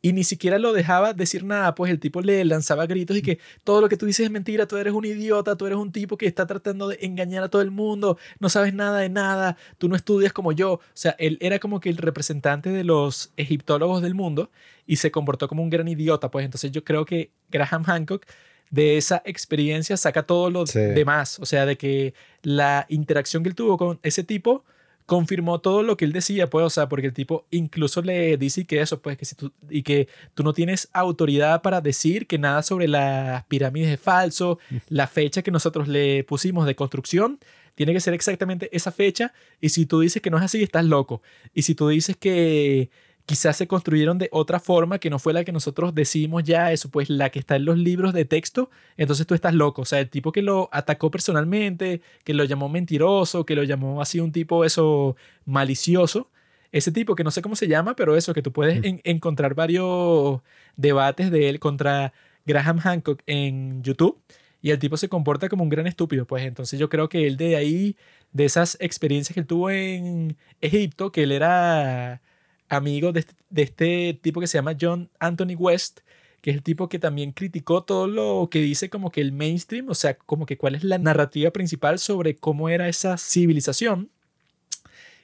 [0.03, 3.39] y ni siquiera lo dejaba decir nada, pues el tipo le lanzaba gritos y que
[3.63, 6.17] todo lo que tú dices es mentira, tú eres un idiota, tú eres un tipo
[6.17, 9.87] que está tratando de engañar a todo el mundo, no sabes nada de nada, tú
[9.87, 10.73] no estudias como yo.
[10.73, 14.51] O sea, él era como que el representante de los egiptólogos del mundo
[14.85, 18.25] y se comportó como un gran idiota, pues entonces yo creo que Graham Hancock
[18.71, 20.79] de esa experiencia saca todo lo Sí.
[20.79, 24.65] demás, o sea, de que la interacción que él tuvo con ese tipo
[25.05, 28.65] confirmó todo lo que él decía, pues, o sea, porque el tipo incluso le dice
[28.65, 32.37] que eso, pues, que si tú, y que tú no tienes autoridad para decir que
[32.37, 34.59] nada sobre las pirámides es falso,
[34.89, 37.39] la fecha que nosotros le pusimos de construcción
[37.75, 40.85] tiene que ser exactamente esa fecha, y si tú dices que no es así, estás
[40.85, 41.21] loco,
[41.53, 42.91] y si tú dices que
[43.25, 46.89] quizás se construyeron de otra forma que no fue la que nosotros decimos ya, eso
[46.89, 49.99] pues la que está en los libros de texto, entonces tú estás loco, o sea,
[49.99, 54.31] el tipo que lo atacó personalmente, que lo llamó mentiroso, que lo llamó así un
[54.31, 56.29] tipo eso malicioso,
[56.71, 59.53] ese tipo que no sé cómo se llama, pero eso, que tú puedes en- encontrar
[59.55, 60.41] varios
[60.75, 62.13] debates de él contra
[62.45, 64.19] Graham Hancock en YouTube
[64.61, 66.43] y el tipo se comporta como un gran estúpido, pues.
[66.45, 67.95] Entonces yo creo que él de ahí,
[68.31, 72.21] de esas experiencias que él tuvo en Egipto, que él era
[72.69, 75.99] amigo de este, de este tipo que se llama John Anthony West,
[76.41, 79.89] que es el tipo que también criticó todo lo que dice como que el mainstream,
[79.89, 84.09] o sea, como que cuál es la narrativa principal sobre cómo era esa civilización.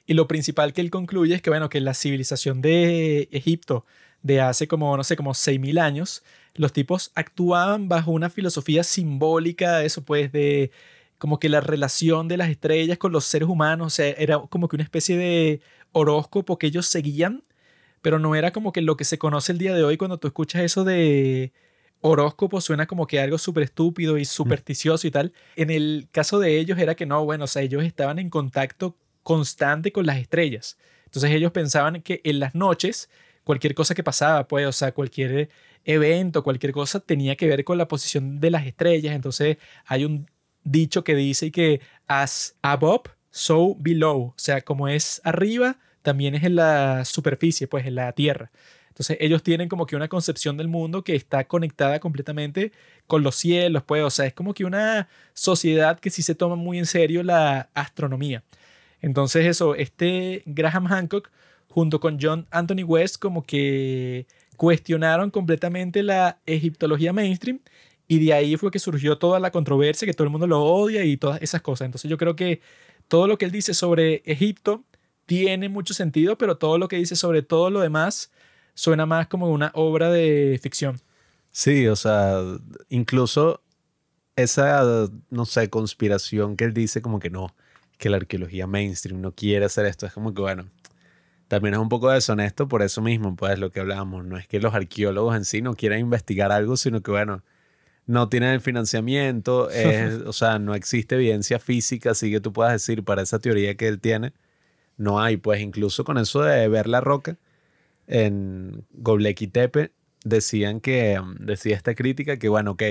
[0.06, 3.84] Y lo principal que él concluye es que, bueno, que la civilización de Egipto
[4.22, 6.22] de hace como, no sé, como 6.000 años,
[6.54, 10.70] los tipos actuaban bajo una filosofía simbólica, eso pues, de
[11.20, 14.68] como que la relación de las estrellas con los seres humanos, o sea, era como
[14.68, 15.60] que una especie de
[15.92, 17.44] horóscopo que ellos seguían,
[18.00, 20.28] pero no era como que lo que se conoce el día de hoy cuando tú
[20.28, 21.52] escuchas eso de
[22.00, 25.34] horóscopo suena como que algo súper estúpido y supersticioso y tal.
[25.56, 28.96] En el caso de ellos era que no, bueno, o sea, ellos estaban en contacto
[29.22, 30.78] constante con las estrellas.
[31.04, 33.10] Entonces ellos pensaban que en las noches
[33.44, 35.50] cualquier cosa que pasaba, pues, o sea, cualquier
[35.84, 39.14] evento, cualquier cosa tenía que ver con la posición de las estrellas.
[39.14, 40.26] Entonces hay un
[40.64, 44.18] dicho que dice que as above, so below.
[44.18, 48.50] O sea, como es arriba, también es en la superficie, pues en la tierra.
[48.88, 52.72] Entonces ellos tienen como que una concepción del mundo que está conectada completamente
[53.06, 56.56] con los cielos, pues, o sea, es como que una sociedad que sí se toma
[56.56, 58.42] muy en serio la astronomía.
[59.00, 61.30] Entonces eso, este Graham Hancock
[61.68, 64.26] junto con John Anthony West como que
[64.56, 67.60] cuestionaron completamente la egiptología mainstream
[68.10, 71.04] y de ahí fue que surgió toda la controversia, que todo el mundo lo odia
[71.04, 71.86] y todas esas cosas.
[71.86, 72.60] Entonces yo creo que
[73.06, 74.82] todo lo que él dice sobre Egipto
[75.26, 78.32] tiene mucho sentido, pero todo lo que dice sobre todo lo demás
[78.74, 81.00] suena más como una obra de ficción.
[81.52, 82.42] Sí, o sea,
[82.88, 83.62] incluso
[84.34, 87.54] esa, no sé, conspiración que él dice como que no,
[87.96, 90.68] que la arqueología mainstream no quiere hacer esto, es como que bueno,
[91.46, 94.58] también es un poco deshonesto por eso mismo, pues lo que hablábamos, no es que
[94.58, 97.44] los arqueólogos en sí no quieran investigar algo, sino que bueno,
[98.10, 102.72] no tienen el financiamiento, es- o sea, no existe evidencia física, así que tú puedas
[102.72, 104.32] decir para esa teoría que él tiene,
[104.96, 107.38] no hay, pues incluso con eso de ver la roca
[108.06, 109.92] en Göbekli Tepe
[110.24, 112.82] decían que, um, decía esta crítica que bueno, ok,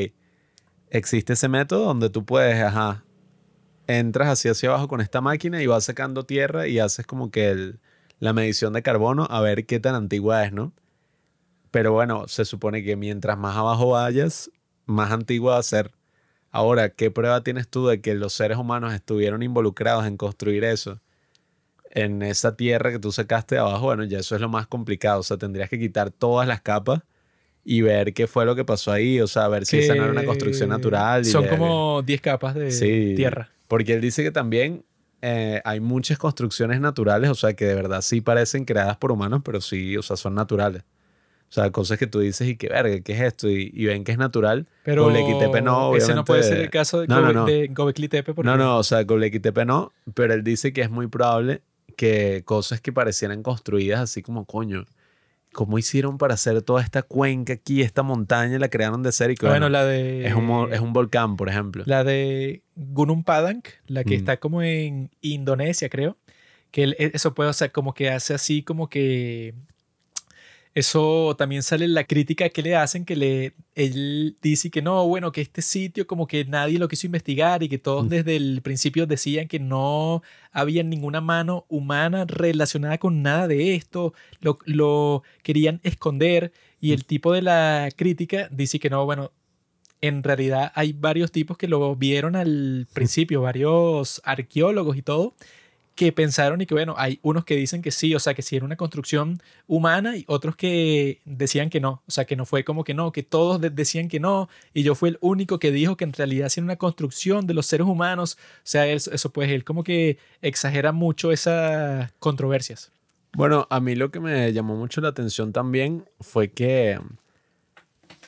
[0.90, 3.04] existe ese método donde tú puedes, ajá,
[3.88, 7.50] entras hacia hacia abajo con esta máquina y vas sacando tierra y haces como que
[7.50, 7.80] el-
[8.20, 10.74] la medición de carbono a ver qué tan antigua es, ¿no?
[11.72, 14.50] Pero bueno, se supone que mientras más abajo vayas,
[14.90, 15.91] más antigua a ser.
[16.52, 20.99] Ahora, ¿qué prueba tienes tú de que los seres humanos estuvieron involucrados en construir eso?
[21.91, 25.20] En esa tierra que tú sacaste de abajo, bueno, ya eso es lo más complicado.
[25.22, 27.02] O sea, tendrías que quitar todas las capas
[27.66, 29.20] y ver qué fue lo que pasó ahí.
[29.22, 31.22] O sea, ver si esa no era una construcción natural.
[31.22, 33.14] y Son como 10 capas de Sí.
[33.16, 33.49] tierra.
[33.68, 34.84] Porque él dice que también
[35.22, 39.41] eh, hay muchas construcciones naturales, o sea, que de verdad sí parecen creadas por humanos,
[39.44, 40.84] pero sí, o sea, son naturales.
[41.50, 43.50] O sea, cosas que tú dices y que verga, ¿qué es esto?
[43.50, 44.68] Y, y ven que es natural.
[44.84, 47.46] Pero Göbekli Tepe no, ese no puede obviamente- ser el caso de, No, no, no.
[47.46, 50.82] de Göbekli Tepe porque No, no, o sea, Göbekli Tepe no, pero él dice que
[50.82, 51.62] es muy probable
[51.98, 54.86] que cosas que parecieran construidas así como, coño,
[55.52, 59.36] ¿cómo hicieron para hacer toda esta cuenca aquí, esta montaña, la crearon de cero y
[59.36, 61.84] que bueno, bueno, la de es, un, es un volcán, por ejemplo.
[61.88, 64.20] la de Gunung Padang, la que Mm.
[64.20, 66.16] está como en Indonesia, creo.
[66.70, 69.56] Que e, eso puede, o sea, como que hace así como que
[70.76, 75.08] eso también sale en la crítica que le hacen, que le, él dice que no,
[75.08, 78.62] bueno, que este sitio como que nadie lo quiso investigar y que todos desde el
[78.62, 80.22] principio decían que no
[80.52, 87.06] había ninguna mano humana relacionada con nada de esto, lo, lo querían esconder y el
[87.06, 89.32] tipo de la crítica dice que no, bueno,
[90.02, 95.36] en realidad hay varios tipos que lo vieron al principio, varios arqueólogos y todo,
[96.00, 98.56] que pensaron y que bueno, hay unos que dicen que sí, o sea, que sí
[98.56, 102.64] era una construcción humana y otros que decían que no, o sea, que no fue
[102.64, 105.74] como que no, que todos de- decían que no y yo fui el único que
[105.74, 109.30] dijo que en realidad sí era una construcción de los seres humanos, o sea, eso,
[109.34, 112.94] pues él como que exagera mucho esas controversias.
[113.34, 116.98] Bueno, a mí lo que me llamó mucho la atención también fue que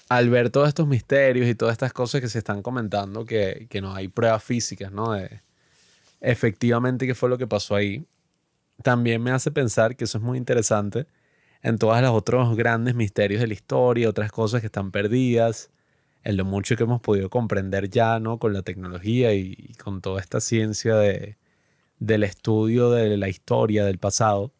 [0.09, 3.79] al ver todos estos misterios y todas estas cosas que se están comentando, que, que
[3.79, 5.15] no hay pruebas físicas, ¿no?
[6.21, 8.05] Efectivamente qué fue lo que pasó ahí,
[8.83, 11.07] también me hace pensar que eso es muy interesante
[11.63, 15.71] en todos los otros grandes misterios de la historia, otras cosas que están perdidas,
[16.23, 18.39] en lo mucho que hemos podido comprender ya, ¿no?
[18.39, 21.37] Con la tecnología y, y con toda esta ciencia de,
[21.99, 24.53] del estudio de la historia del pasado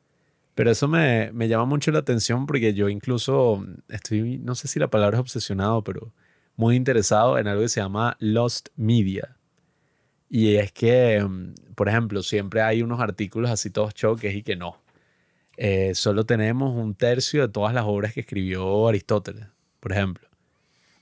[0.55, 4.79] Pero eso me, me llama mucho la atención porque yo incluso estoy, no sé si
[4.79, 6.13] la palabra es obsesionado, pero
[6.55, 9.37] muy interesado en algo que se llama Lost Media.
[10.33, 14.55] Y es que, mm, por ejemplo, siempre hay unos artículos así todos choques y que
[14.55, 14.77] no.
[15.57, 19.47] Eh, solo tenemos un tercio de todas las obras que escribió Aristóteles,
[19.81, 20.29] por ejemplo.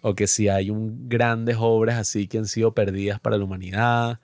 [0.01, 4.19] O que si hay un, grandes obras así que han sido perdidas para la humanidad,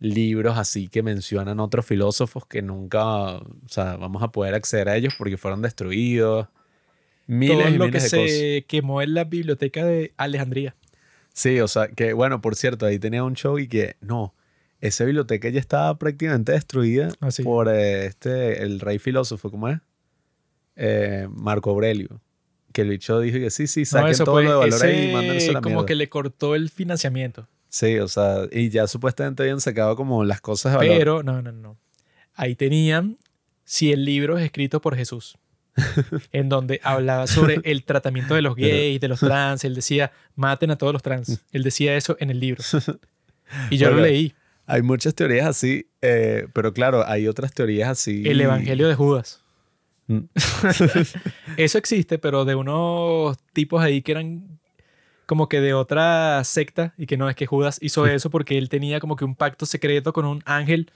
[0.00, 4.96] libros así que mencionan otros filósofos que nunca, o sea, vamos a poder acceder a
[4.96, 6.48] ellos porque fueron destruidos.
[7.26, 8.38] Miles Todo y lo miles que de cosas.
[8.38, 10.74] se quemó en la biblioteca de Alejandría.
[11.34, 14.34] Sí, o sea, que bueno, por cierto, ahí tenía un show y que no,
[14.80, 17.42] esa biblioteca ya estaba prácticamente destruida Ah, sí.
[17.42, 19.78] por eh, este, el rey filósofo, ¿cómo es?
[20.76, 22.20] Eh, Marco Aurelio.
[22.72, 24.84] Que el bicho dijo que sí, sí, No, saquen eso todo pues, lo de valor
[24.84, 25.86] ahí y mándense la como mierda.
[25.86, 27.48] que le cortó el financiamiento.
[27.70, 30.96] Sí, o sea, y ya supuestamente habían sacado como las cosas de valor.
[30.98, 31.76] Pero, no, no, no.
[32.34, 33.18] Ahí tenían
[33.64, 35.36] 100 libros escritos por Jesús.
[36.32, 39.64] en donde hablaba sobre el tratamiento de los gays, de los trans.
[39.64, 41.40] Él decía, maten a todos los trans.
[41.52, 42.62] Él decía eso en el libro.
[43.70, 44.34] Y yo lo leí.
[44.70, 48.22] Hay muchas teorías así, eh, pero claro, hay otras teorías así.
[48.26, 49.42] El Evangelio de Judas.
[50.08, 50.24] Mm.
[51.56, 54.60] Eso existe, pero de unos tipos ahí que eran
[55.24, 58.68] como que de otra secta y que no es que Judas hizo eso porque él
[58.68, 60.90] tenía como que un pacto secreto con un ángel.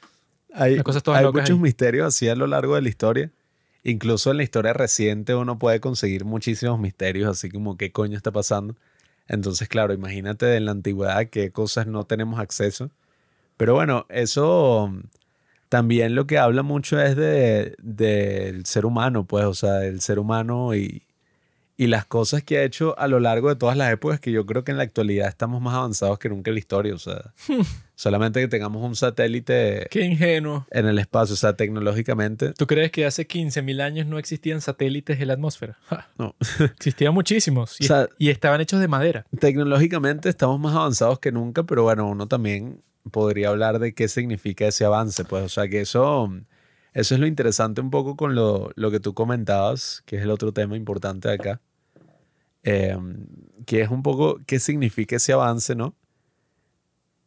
[0.54, 1.58] Hay, muchos ahí.
[1.58, 3.30] misterios así a lo largo de la historia.
[3.84, 8.32] Incluso en la historia reciente uno puede conseguir muchísimos misterios, así como qué coño está
[8.32, 8.76] pasando.
[9.28, 12.90] Entonces, claro, imagínate en la antigüedad qué cosas no tenemos acceso.
[13.56, 14.92] Pero bueno, eso
[15.68, 20.18] también lo que habla mucho es de, del ser humano, pues, o sea, del ser
[20.18, 21.02] humano y,
[21.78, 24.44] y las cosas que ha hecho a lo largo de todas las épocas, que yo
[24.44, 26.94] creo que en la actualidad estamos más avanzados que nunca en la historia.
[26.94, 27.32] O sea,
[27.94, 30.66] solamente que tengamos un satélite Qué ingenuo.
[30.70, 32.52] en el espacio, o sea, tecnológicamente.
[32.52, 35.78] ¿Tú crees que hace 15.000 años no existían satélites en la atmósfera?
[35.86, 36.34] Ja, No.
[36.76, 39.24] Existían muchísimos y, O sea- y estaban hechos de madera.
[39.38, 44.66] Tecnológicamente estamos más avanzados que nunca, pero bueno, uno también podría hablar de qué significa
[44.66, 46.30] ese avance, pues, o sea, que eso,
[46.94, 50.30] eso es lo interesante un poco con lo, lo que tú comentabas, que es el
[50.30, 51.60] otro tema importante de acá,
[52.62, 52.96] eh,
[53.66, 55.96] que es un poco qué significa ese avance, ¿no?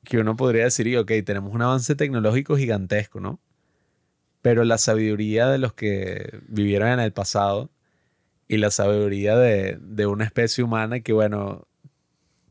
[0.04, 3.40] Que uno podría decir, ok, tenemos un avance tecnológico gigantesco, ¿no?
[4.42, 7.72] Pero la sabiduría de los que vivieron en el pasado
[8.48, 11.68] y la sabiduría de, de una especie humana que, bueno,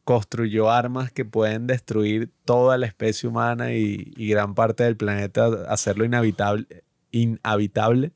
[0.05, 5.47] construyó armas que pueden destruir toda la especie humana y, y gran parte del planeta,
[5.69, 6.67] hacerlo inhabitable,
[7.11, 8.13] inhabitable.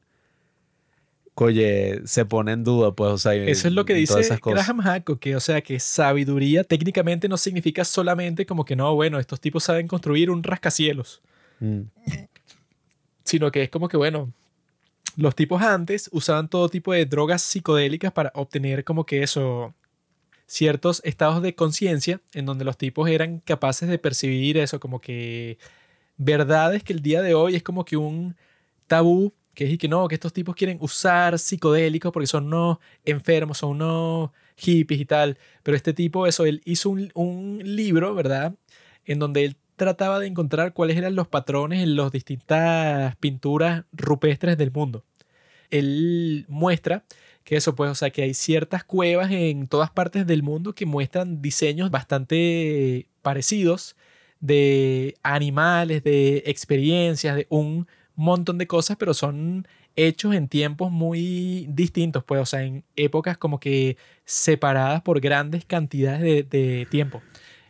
[1.40, 4.20] Oye, se pone en duda, pues, o sea, Eso es lo que dice.
[4.44, 9.20] Graham Hancock, que o sea que sabiduría técnicamente no significa solamente como que no, bueno,
[9.20, 11.23] estos tipos saben construir un rascacielos,
[11.60, 11.82] Mm.
[13.24, 14.32] sino que es como que bueno,
[15.16, 19.74] los tipos antes usaban todo tipo de drogas psicodélicas para obtener como que eso
[20.48, 25.58] ciertos estados de conciencia en donde los tipos eran capaces de percibir eso como que
[26.16, 28.34] verdades que el día de hoy es como que un
[28.86, 32.78] tabú que es y que no, que estos tipos quieren usar psicodélicos porque son unos
[33.04, 35.36] enfermos, son unos hippies y tal.
[35.64, 38.54] Pero este tipo, eso, él hizo un, un libro, ¿verdad?
[39.04, 44.56] En donde él trataba de encontrar cuáles eran los patrones en las distintas pinturas rupestres
[44.56, 45.04] del mundo.
[45.70, 47.04] Él muestra
[47.48, 50.84] que eso, pues, o sea, que hay ciertas cuevas en todas partes del mundo que
[50.84, 53.96] muestran diseños bastante parecidos
[54.38, 59.66] de animales, de experiencias, de un montón de cosas, pero son
[59.96, 63.96] hechos en tiempos muy distintos, pues, o sea, en épocas como que
[64.26, 67.22] separadas por grandes cantidades de, tiempo.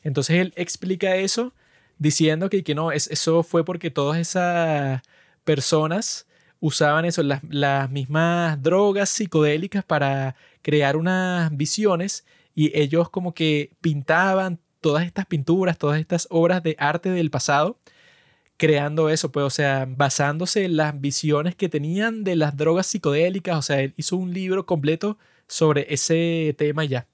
[0.03, 1.55] Entonces él explica eso
[1.99, 5.03] diciendo que, que no, es, eso fue porque todas esas
[5.45, 6.27] personas
[6.61, 13.71] usaban eso, las, las mismas drogas psicodélicas para crear unas visiones y ellos como que
[13.81, 17.79] pintaban todas estas pinturas, todas estas obras de arte del pasado
[18.59, 23.57] creando eso, pues, o sea, basándose en las visiones que tenían de las drogas psicodélicas,
[23.57, 25.17] o sea, él hizo un libro completo
[25.47, 27.07] sobre ese tema ya.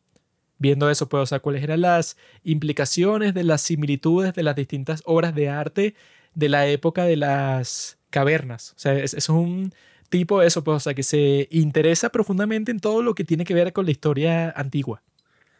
[0.58, 5.02] Viendo eso, pues, o sea, cuáles eran las implicaciones de las similitudes de las distintas
[5.04, 5.94] obras de arte
[6.34, 8.74] de la época de las cavernas.
[8.76, 9.74] O sea, es, es un
[10.08, 13.44] tipo de eso, pues, o sea, que se interesa profundamente en todo lo que tiene
[13.44, 15.02] que ver con la historia antigua.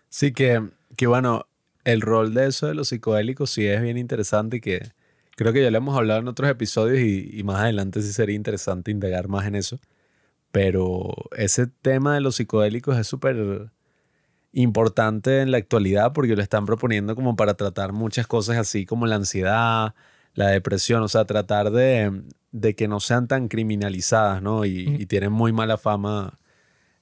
[0.08, 0.62] Sí, que,
[0.96, 1.46] que bueno,
[1.82, 4.92] el rol de eso de los psicodélicos sí es bien interesante y que
[5.34, 8.36] creo que ya lo hemos hablado en otros episodios y, y más adelante sí sería
[8.36, 9.80] interesante indagar más en eso.
[10.52, 13.72] Pero ese tema de los psicodélicos es súper
[14.52, 19.06] importante en la actualidad porque lo están proponiendo como para tratar muchas cosas así como
[19.06, 19.94] la ansiedad,
[20.34, 22.22] la depresión, o sea, tratar de,
[22.56, 24.64] de que no sean tan criminalizadas, ¿no?
[24.64, 25.00] Y, Mm.
[25.00, 26.38] y tienen muy mala fama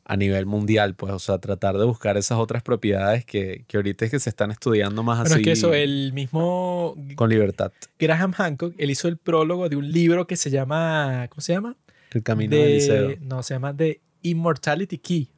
[0.05, 4.07] a nivel mundial, pues, o sea, tratar de buscar esas otras propiedades que, que ahorita
[4.07, 7.71] es que se están estudiando más así es que eso, el mismo con libertad.
[7.99, 11.77] Graham Hancock, él hizo el prólogo de un libro que se llama, ¿cómo se llama?
[12.13, 13.15] El camino del liceo.
[13.21, 15.29] No, se llama The Immortality Key.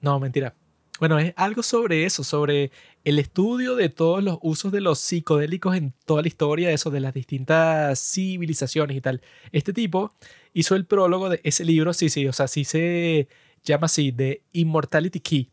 [0.00, 0.54] No, mentira.
[1.00, 2.70] Bueno, es algo sobre eso, sobre
[3.04, 7.00] el estudio de todos los usos de los psicodélicos en toda la historia, eso de
[7.00, 9.22] las distintas civilizaciones y tal.
[9.50, 10.12] Este tipo
[10.52, 13.28] hizo el prólogo de ese libro, sí, sí, o sea, sí se
[13.64, 15.50] llama así, The Immortality Key.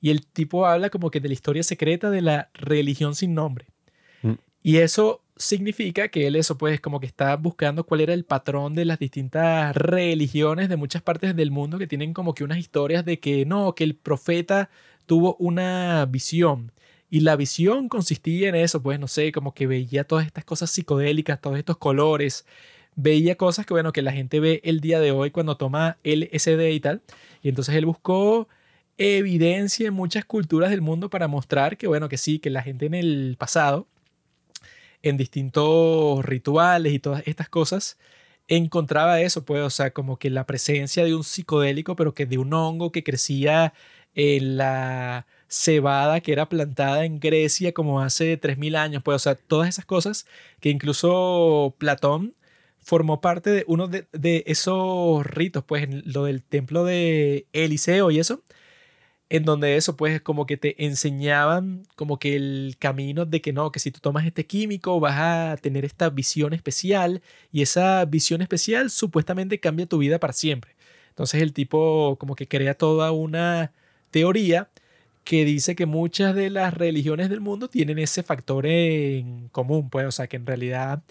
[0.00, 3.66] Y el tipo habla como que de la historia secreta de la religión sin nombre.
[4.22, 4.34] Mm.
[4.62, 8.74] Y eso significa que él eso pues como que está buscando cuál era el patrón
[8.74, 13.04] de las distintas religiones de muchas partes del mundo que tienen como que unas historias
[13.04, 14.70] de que no, que el profeta
[15.06, 16.72] tuvo una visión.
[17.10, 20.70] Y la visión consistía en eso, pues no sé, como que veía todas estas cosas
[20.70, 22.46] psicodélicas, todos estos colores,
[22.96, 26.70] veía cosas que bueno, que la gente ve el día de hoy cuando toma LSD
[26.72, 27.02] y tal,
[27.42, 28.48] y entonces él buscó
[28.98, 32.86] evidencia en muchas culturas del mundo para mostrar que bueno, que sí, que la gente
[32.86, 33.86] en el pasado
[35.04, 37.98] en distintos rituales y todas estas cosas,
[38.48, 42.38] encontraba eso, pues, o sea, como que la presencia de un psicodélico, pero que de
[42.38, 43.74] un hongo que crecía
[44.14, 49.34] en la cebada que era plantada en Grecia como hace 3.000 años, pues, o sea,
[49.36, 50.26] todas esas cosas
[50.60, 52.34] que incluso Platón
[52.80, 58.10] formó parte de uno de, de esos ritos, pues, en lo del templo de Eliseo
[58.10, 58.42] y eso,
[59.30, 63.72] en donde eso pues como que te enseñaban como que el camino de que no,
[63.72, 67.22] que si tú tomas este químico vas a tener esta visión especial
[67.52, 70.76] y esa visión especial supuestamente cambia tu vida para siempre.
[71.10, 73.72] Entonces el tipo como que crea toda una
[74.10, 74.68] teoría
[75.24, 80.06] que dice que muchas de las religiones del mundo tienen ese factor en común, pues,
[80.06, 81.02] o sea, que en realidad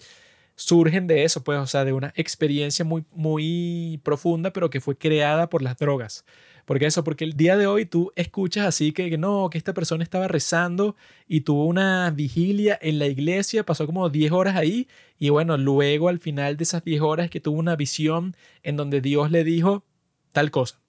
[0.56, 4.96] surgen de eso, pues, o sea, de una experiencia muy, muy profunda, pero que fue
[4.96, 6.24] creada por las drogas.
[6.64, 9.74] Porque eso, porque el día de hoy tú escuchas así que, que no, que esta
[9.74, 10.96] persona estaba rezando
[11.28, 14.88] y tuvo una vigilia en la iglesia, pasó como 10 horas ahí
[15.18, 19.00] y bueno, luego al final de esas 10 horas que tuvo una visión en donde
[19.00, 19.84] Dios le dijo
[20.32, 20.80] tal cosa.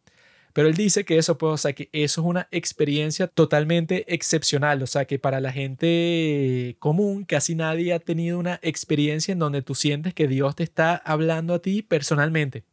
[0.55, 4.81] Pero él dice que eso, pues, o sea, que eso es una experiencia totalmente excepcional.
[4.83, 9.61] O sea, que para la gente común, casi nadie ha tenido una experiencia en donde
[9.63, 12.63] tú sientes que Dios te está hablando a ti personalmente.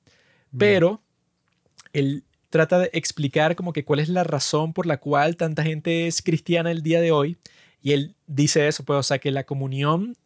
[0.56, 1.02] Pero
[1.92, 2.22] él
[2.52, 6.22] trata de explicar como que cuál es la razón por la cual tanta gente es
[6.22, 7.38] cristiana el día de hoy.
[7.82, 10.16] Y él dice eso, pues, o sea, que la comunión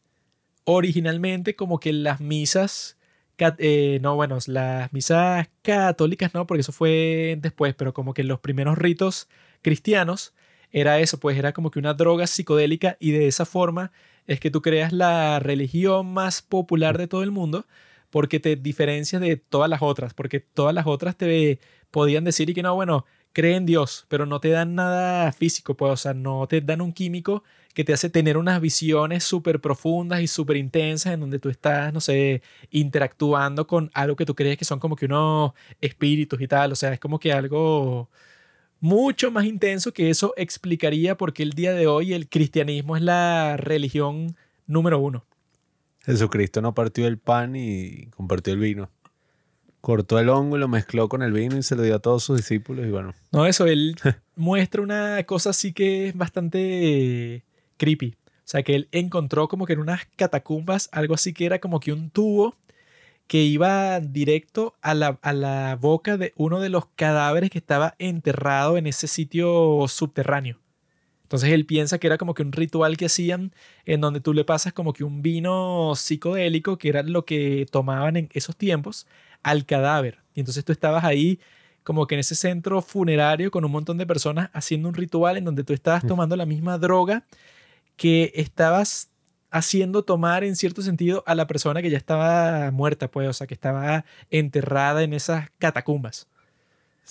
[0.65, 2.99] originalmente como que las misas,
[3.39, 8.41] eh, no, bueno, las misas católicas no, porque eso fue después, pero como que los
[8.41, 9.29] primeros ritos
[9.63, 10.35] cristianos
[10.73, 13.93] era eso, pues era como que una droga psicodélica y de esa forma
[14.27, 17.67] es que tú creas la religión más popular de todo el mundo
[18.11, 21.61] porque te diferencias de todas las otras, porque todas las otras te
[21.97, 25.79] podían decir y que no, bueno, cree en Dios, pero no te dan nada físico,
[25.79, 27.43] pues, o sea, no te dan un químico
[27.73, 31.95] que te hace tener unas visiones súper profundas y súper intensas en donde tú estás,
[31.95, 36.47] no sé, interactuando con algo que tú crees que son como que unos espíritus y
[36.47, 38.11] tal, o sea, es como que algo
[38.79, 43.03] mucho más intenso que eso explicaría por qué el día de hoy el cristianismo es
[43.03, 44.37] la religión
[44.67, 45.25] número uno.
[46.05, 48.91] Jesucristo no partió el pan y compartió el vino.
[49.87, 52.25] Cortó el hongo y lo mezcló con el vino y se lo dio a todos
[52.25, 53.15] sus discípulos y bueno.
[53.31, 53.95] No, eso, él
[54.35, 57.45] muestra una cosa así que es bastante
[57.77, 58.17] creepy.
[58.19, 61.79] O sea, que él encontró como que en unas catacumbas algo así que era como
[61.79, 62.57] que un tubo
[63.29, 67.95] que iba directo a la, a la boca de uno de los cadáveres que estaba
[68.01, 70.59] enterrado en ese sitio subterráneo.
[71.23, 73.53] Entonces él piensa que era como que un ritual que hacían
[73.85, 78.17] en donde tú le pasas como que un vino psicodélico, que era lo que tomaban
[78.17, 79.07] en esos tiempos,
[79.47, 80.19] al cadáver.
[80.35, 81.39] Y entonces tú estabas ahí
[81.85, 85.45] como que en ese centro funerario con un montón de personas haciendo un ritual en
[85.45, 87.25] donde tú estabas tomando la misma droga
[87.95, 89.09] que estabas
[89.53, 93.47] haciendo tomar en cierto sentido a la persona que ya estaba muerta, pues, o sea,
[93.47, 96.27] que estaba enterrada en esas catacumbas.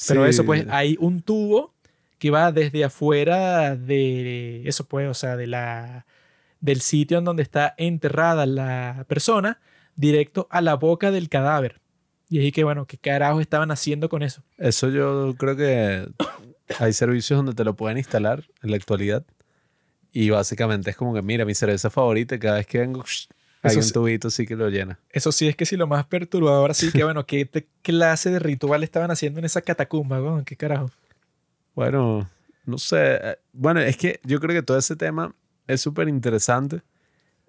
[0.10, 1.74] Pero Sí, eso, pues, hay un tubo
[2.20, 6.06] que va desde afuera de eso, pues, o sea, de la,
[6.60, 9.62] del sitio en donde está enterrada la persona,
[9.96, 11.80] directo a la boca del cadáver.
[12.30, 14.42] Y ahí que, bueno, ¿qué carajo estaban haciendo con eso?
[14.58, 16.08] Eso yo creo que
[16.80, 19.24] hay servicios donde te lo pueden instalar en la actualidad.
[20.12, 23.04] Y básicamente es como que, mira, mi cerveza favorita, cada vez que vengo,
[23.62, 23.94] hay Eso un sí.
[23.94, 24.98] tubito así que lo llena.
[25.10, 27.50] Eso sí es que sí, lo más perturbador, así que, bueno, ¿qué
[27.82, 30.22] clase de ritual estaban haciendo en esa catacumba?
[30.22, 30.46] weón?
[30.46, 30.90] ¿Qué carajo?
[31.76, 32.30] Bueno,
[32.66, 33.16] no sé.
[33.22, 35.36] eh, Bueno, es que yo creo que todo ese tema
[35.68, 36.82] es súper interesante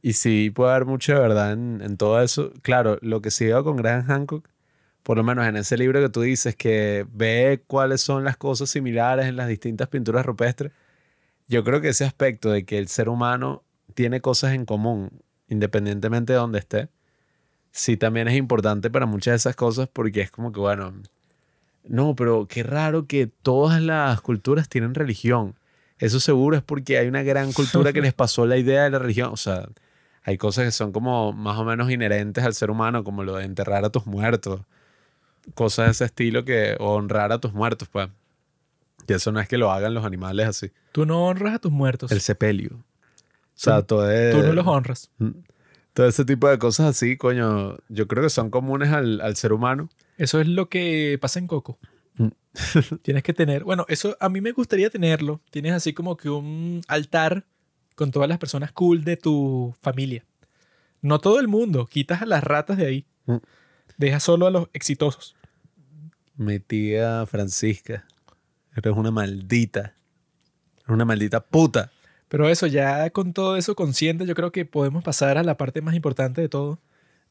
[0.02, 2.52] y sí puede haber mucha verdad en, en todo eso.
[2.62, 4.48] Claro, lo que sí veo con Graham Hancock,
[5.06, 8.70] por lo menos en ese libro que tú dices, que ve cuáles son las cosas
[8.70, 10.72] similares en las distintas pinturas rupestres,
[11.46, 13.62] yo creo que ese aspecto de que el ser humano
[13.94, 15.12] tiene cosas en común,
[15.48, 16.88] independientemente de donde esté,
[17.70, 20.92] sí también es importante para muchas de esas cosas porque es como que, bueno,
[21.84, 25.54] no, pero qué raro que todas las culturas tienen religión.
[26.00, 28.98] Eso seguro es porque hay una gran cultura que les pasó la idea de la
[28.98, 29.30] religión.
[29.32, 29.68] O sea,
[30.24, 33.44] hay cosas que son como más o menos inherentes al ser humano, como lo de
[33.44, 34.62] enterrar a tus muertos.
[35.54, 38.08] Cosas de ese estilo que honrar a tus muertos, pues.
[39.08, 40.70] Y eso no es que lo hagan los animales así.
[40.92, 42.10] Tú no honras a tus muertos.
[42.12, 42.70] El sepelio.
[42.74, 42.82] O
[43.54, 45.10] sea, todo es- Tú no los honras.
[45.92, 49.52] todo ese tipo de cosas así, coño, yo creo que son comunes al, al ser
[49.52, 49.88] humano.
[50.18, 51.78] Eso es lo que pasa en Coco.
[52.16, 52.28] Mm.
[53.02, 55.40] Tienes que tener, bueno, eso a mí me gustaría tenerlo.
[55.50, 57.44] Tienes así como que un altar
[57.94, 60.24] con todas las personas cool de tu familia.
[61.00, 63.06] No todo el mundo, quitas a las ratas de ahí.
[63.26, 63.36] Mm.
[63.98, 65.35] Deja solo a los exitosos.
[66.36, 68.04] Mi tía Francisca,
[68.74, 69.94] eres una maldita.
[70.78, 71.90] Eres una maldita puta.
[72.28, 75.80] Pero eso, ya con todo eso consciente, yo creo que podemos pasar a la parte
[75.80, 76.78] más importante de todo.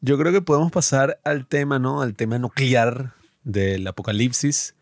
[0.02, 2.02] Yo creo que podemos pasar al tema, ¿no?
[2.02, 3.14] Al tema nuclear
[3.44, 4.76] del apocalipsis,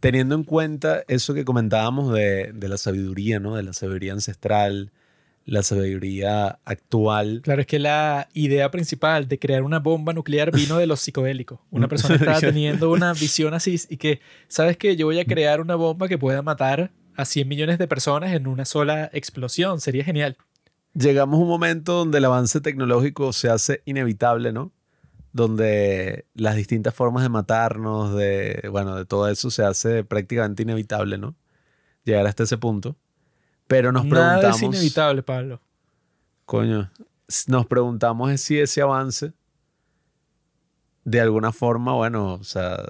[0.00, 3.54] teniendo en cuenta eso que comentábamos de, de la sabiduría, ¿no?
[3.54, 4.90] De la sabiduría ancestral,
[5.48, 7.40] la sabiduría actual.
[7.42, 11.58] Claro, es que la idea principal de crear una bomba nuclear vino de los psicodélicos.
[11.70, 14.94] Una persona estaba teniendo una visión así y que, ¿sabes qué?
[14.94, 18.46] Yo voy a crear una bomba que pueda matar a 100 millones de personas en
[18.46, 19.80] una sola explosión.
[19.80, 20.36] Sería genial.
[20.92, 24.70] Llegamos a un momento donde el avance tecnológico se hace inevitable, ¿no?
[25.32, 31.16] Donde las distintas formas de matarnos, de, bueno, de todo eso se hace prácticamente inevitable,
[31.16, 31.36] ¿no?
[32.04, 32.96] Llegar hasta ese punto.
[33.68, 34.56] Pero nos Nada preguntamos...
[34.56, 35.60] es inevitable, Pablo.
[36.44, 36.90] Coño,
[37.46, 39.32] nos preguntamos si ese avance,
[41.04, 42.82] de alguna forma, bueno, o sea,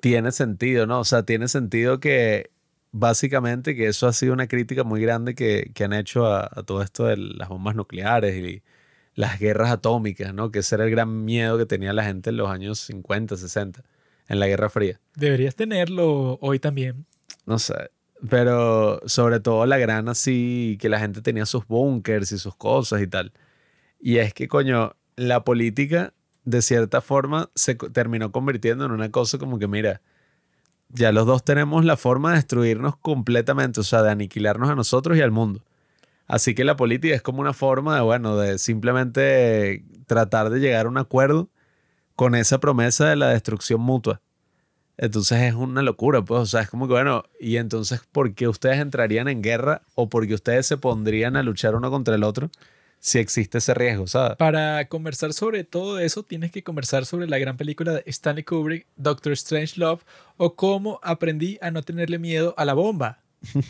[0.00, 1.00] tiene sentido, ¿no?
[1.00, 2.50] O sea, tiene sentido que
[2.90, 6.62] básicamente que eso ha sido una crítica muy grande que, que han hecho a, a
[6.64, 8.62] todo esto de las bombas nucleares y
[9.14, 10.50] las guerras atómicas, ¿no?
[10.50, 13.84] Que ese era el gran miedo que tenía la gente en los años 50, 60,
[14.28, 15.00] en la Guerra Fría.
[15.14, 17.06] Deberías tenerlo hoy también.
[17.46, 17.90] No sé.
[18.28, 23.02] Pero sobre todo la gran así, que la gente tenía sus búnkers y sus cosas
[23.02, 23.32] y tal.
[24.00, 29.38] Y es que, coño, la política, de cierta forma, se terminó convirtiendo en una cosa
[29.38, 30.00] como que, mira,
[30.88, 35.16] ya los dos tenemos la forma de destruirnos completamente, o sea, de aniquilarnos a nosotros
[35.16, 35.62] y al mundo.
[36.26, 40.86] Así que la política es como una forma de, bueno, de simplemente tratar de llegar
[40.86, 41.50] a un acuerdo
[42.16, 44.20] con esa promesa de la destrucción mutua.
[44.98, 48.46] Entonces es una locura, pues, o sea, es como que, bueno, y entonces, ¿por qué
[48.46, 52.24] ustedes entrarían en guerra o por qué ustedes se pondrían a luchar uno contra el
[52.24, 52.50] otro
[53.02, 54.36] si existe ese riesgo, ¿sabes?
[54.36, 58.86] Para conversar sobre todo eso, tienes que conversar sobre la gran película de Stanley Kubrick,
[58.94, 60.04] Doctor Strange Love,
[60.36, 63.18] o cómo aprendí a no tenerle miedo a la bomba.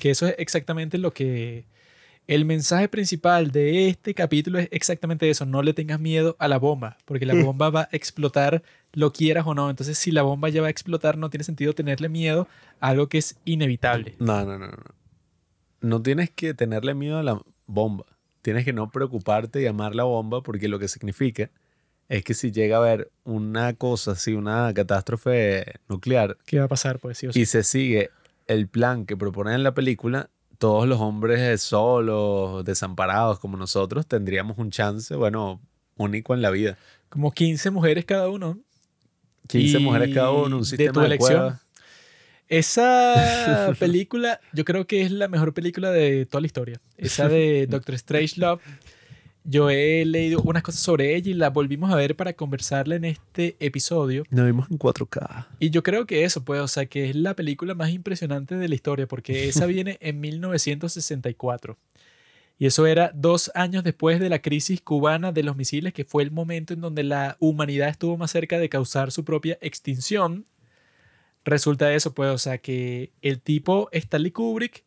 [0.01, 1.65] Que eso es exactamente lo que...
[2.27, 6.59] El mensaje principal de este capítulo es exactamente eso, no le tengas miedo a la
[6.59, 8.63] bomba, porque la bomba va a explotar,
[8.93, 9.69] lo quieras o no.
[9.69, 12.47] Entonces, si la bomba ya va a explotar, no tiene sentido tenerle miedo
[12.81, 14.15] a algo que es inevitable.
[14.19, 14.95] No, no, no, no.
[15.81, 18.07] No tienes que tenerle miedo a la bomba.
[18.41, 21.51] Tienes que no preocuparte y amar la bomba porque lo que significa
[22.09, 26.69] es que si llega a haber una cosa así, una catástrofe nuclear, ¿Qué va a
[26.69, 26.99] pasar?
[26.99, 27.41] Pues sí o sí.
[27.41, 28.11] y se sigue
[28.47, 30.31] el plan que proponen en la película,
[30.63, 35.61] todos los hombres solos, desamparados como nosotros, tendríamos un chance, bueno,
[35.97, 36.79] único en la vida.
[37.09, 38.61] Como 15 mujeres cada uno.
[39.49, 41.33] 15 Y mujeres cada uno, un de sistema tu de, elección.
[41.33, 41.67] cuevas.
[42.47, 46.81] Esa película, yo creo que es la mejor película de toda la historia.
[46.97, 48.61] Esa de Doctor Strange Love.
[49.45, 53.05] Yo he leído unas cosas sobre ella y la volvimos a ver para conversarla en
[53.05, 54.25] este episodio.
[54.31, 55.47] Nos vimos en 4K.
[55.59, 58.69] Y yo creo que eso, pues, o sea, que es la película más impresionante de
[58.69, 61.77] la historia, porque esa viene en 1964.
[62.59, 66.23] Y eso era dos años después de la crisis cubana de los misiles, que fue
[66.23, 70.45] el momento en donde la humanidad estuvo más cerca de causar su propia extinción.
[71.45, 74.85] Resulta eso, pues, o sea, que el tipo Stanley Kubrick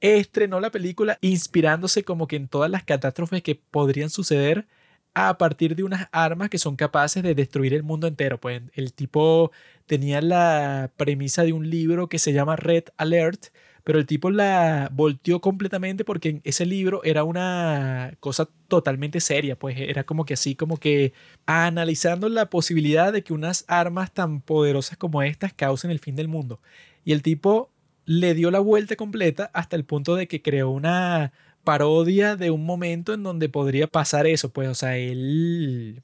[0.00, 4.66] estrenó la película inspirándose como que en todas las catástrofes que podrían suceder
[5.14, 8.40] a partir de unas armas que son capaces de destruir el mundo entero.
[8.40, 9.50] Pues el tipo
[9.86, 13.46] tenía la premisa de un libro que se llama Red Alert,
[13.84, 19.58] pero el tipo la volteó completamente porque en ese libro era una cosa totalmente seria,
[19.58, 21.12] pues era como que así, como que
[21.46, 26.28] analizando la posibilidad de que unas armas tan poderosas como estas causen el fin del
[26.28, 26.60] mundo.
[27.04, 27.70] Y el tipo
[28.06, 31.32] le dio la vuelta completa hasta el punto de que creó una
[31.64, 36.02] parodia de un momento en donde podría pasar eso, pues, o sea, él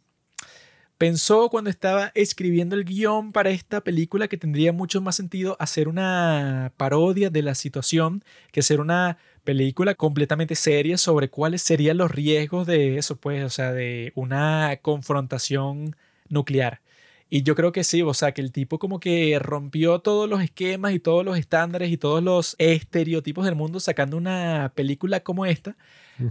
[0.98, 5.88] pensó cuando estaba escribiendo el guion para esta película que tendría mucho más sentido hacer
[5.88, 12.10] una parodia de la situación que ser una película completamente seria sobre cuáles serían los
[12.10, 15.96] riesgos de eso, pues, o sea, de una confrontación
[16.28, 16.80] nuclear.
[17.28, 20.40] Y yo creo que sí, o sea, que el tipo como que rompió todos los
[20.42, 25.44] esquemas y todos los estándares y todos los estereotipos del mundo sacando una película como
[25.44, 25.76] esta.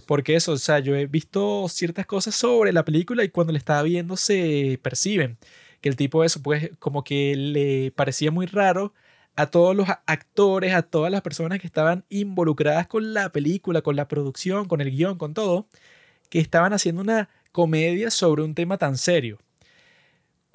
[0.07, 3.59] Porque eso, o sea, yo he visto ciertas cosas sobre la película y cuando la
[3.59, 5.37] estaba viendo se perciben.
[5.81, 8.93] Que el tipo eso, pues como que le parecía muy raro
[9.35, 13.95] a todos los actores, a todas las personas que estaban involucradas con la película, con
[13.95, 15.67] la producción, con el guion, con todo,
[16.29, 19.39] que estaban haciendo una comedia sobre un tema tan serio.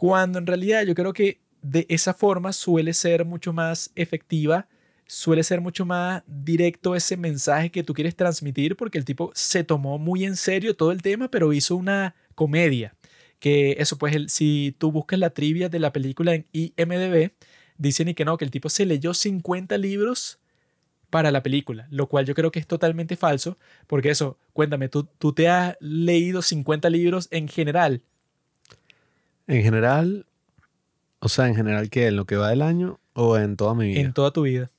[0.01, 4.67] Cuando en realidad yo creo que de esa forma suele ser mucho más efectiva,
[5.07, 9.63] suele ser mucho más directo ese mensaje que tú quieres transmitir, porque el tipo se
[9.63, 12.95] tomó muy en serio todo el tema, pero hizo una comedia.
[13.41, 17.33] Que eso, pues, si tú buscas la trivia de la película en IMDb,
[17.77, 20.39] dicen y que no, que el tipo se leyó 50 libros
[21.11, 25.05] para la película, lo cual yo creo que es totalmente falso, porque eso, cuéntame, ¿tú,
[25.19, 28.03] tú te has leído 50 libros en general?
[29.51, 30.27] En general,
[31.19, 32.07] o sea, en general, ¿qué?
[32.07, 34.01] ¿En lo que va del año o en toda mi vida?
[34.01, 34.71] En toda tu vida.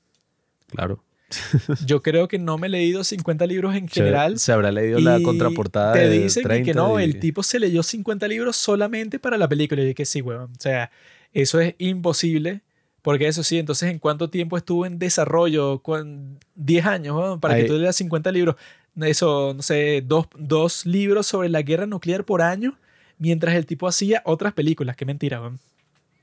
[0.68, 1.02] Claro.
[1.86, 4.38] Yo creo que no me he leído 50 libros en general.
[4.38, 7.42] Se, habrá leído la contraportada Te de dicen y 30 que no, y- el tipo
[7.42, 9.82] se leyó 50 libros solamente para la película.
[9.82, 10.50] Y yo que sí, weón.
[10.52, 10.90] O sea,
[11.32, 12.60] eso es imposible.
[13.02, 15.80] Porque eso sí, entonces, ¿en cuánto tiempo estuvo en desarrollo?
[15.80, 18.54] Con 10 años, weón, para Ahí- que tú leas 50 libros.
[19.00, 22.78] Eso, no sé, dos, dos libros sobre la guerra nuclear por año,
[23.18, 24.96] mientras el tipo hacía otras películas.
[24.96, 25.58] Qué mentira, weón.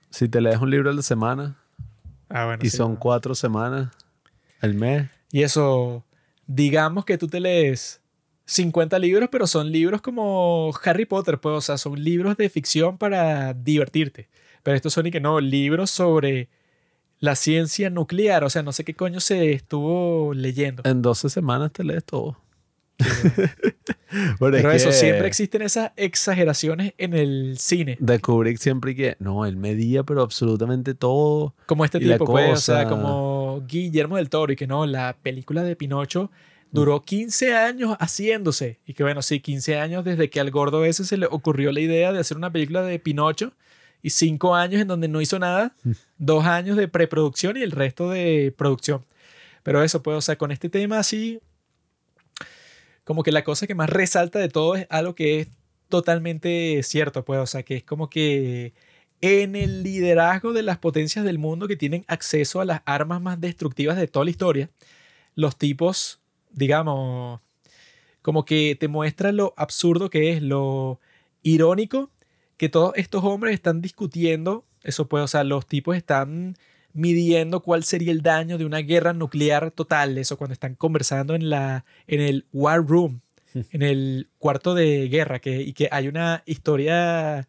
[0.10, 1.57] Si te lees un libro a la semana
[2.30, 2.60] Ah, bueno.
[2.64, 3.90] y sí, son cuatro semanas
[4.61, 6.03] al mes, Y eso,
[6.48, 8.02] digamos que tú te lees
[8.45, 12.98] 50 libros, pero son libros como Harry Potter, pues, o sea, son libros de ficción
[12.98, 14.28] para divertirte.
[14.64, 16.49] Pero estos son y que no, libros sobre
[17.20, 20.84] la ciencia nuclear, o sea, no sé qué coño se estuvo leyendo.
[20.86, 22.38] en 12 semanas te lees todo.
[24.12, 27.96] Es Pero eso, que siempre existen esas exageraciones en el cine.
[28.00, 31.54] De Kubrick siempre que, no, él medía, pero absolutamente todo.
[31.68, 35.64] Como este tipo, pues, o sea, como Guillermo del Toro, y que no, la película
[35.64, 36.32] de Pinocho
[36.72, 38.80] duró 15 años haciéndose.
[38.88, 41.80] Y que bueno, sí, 15 años desde que al gordo ese se le ocurrió la
[41.80, 43.54] idea de hacer una película de Pinocho,
[44.02, 45.76] y 5 años en donde no hizo nada,
[46.18, 49.06] 2 años de preproducción y el resto de producción.
[49.62, 51.42] Pero eso, pues, o sea, con este tema así,
[53.10, 55.48] como que la cosa que más resalta de todo es algo que es
[55.88, 58.76] totalmente cierto, pues, o sea, que es como que
[59.19, 63.41] en el liderazgo de las potencias del mundo que tienen acceso a las armas más
[63.41, 64.69] destructivas de toda la historia,
[65.34, 66.22] los tipos,
[66.52, 67.41] digamos,
[68.22, 70.99] como que te muestra lo absurdo que es, lo
[71.41, 72.11] irónico
[72.57, 76.57] que todos estos hombres están discutiendo, eso pues, o sea, los tipos están
[76.94, 81.49] midiendo cuál sería el daño de una guerra nuclear total, eso cuando están conversando en
[81.49, 83.22] la en el war room,
[83.53, 87.48] en el cuarto de guerra que y que hay una historia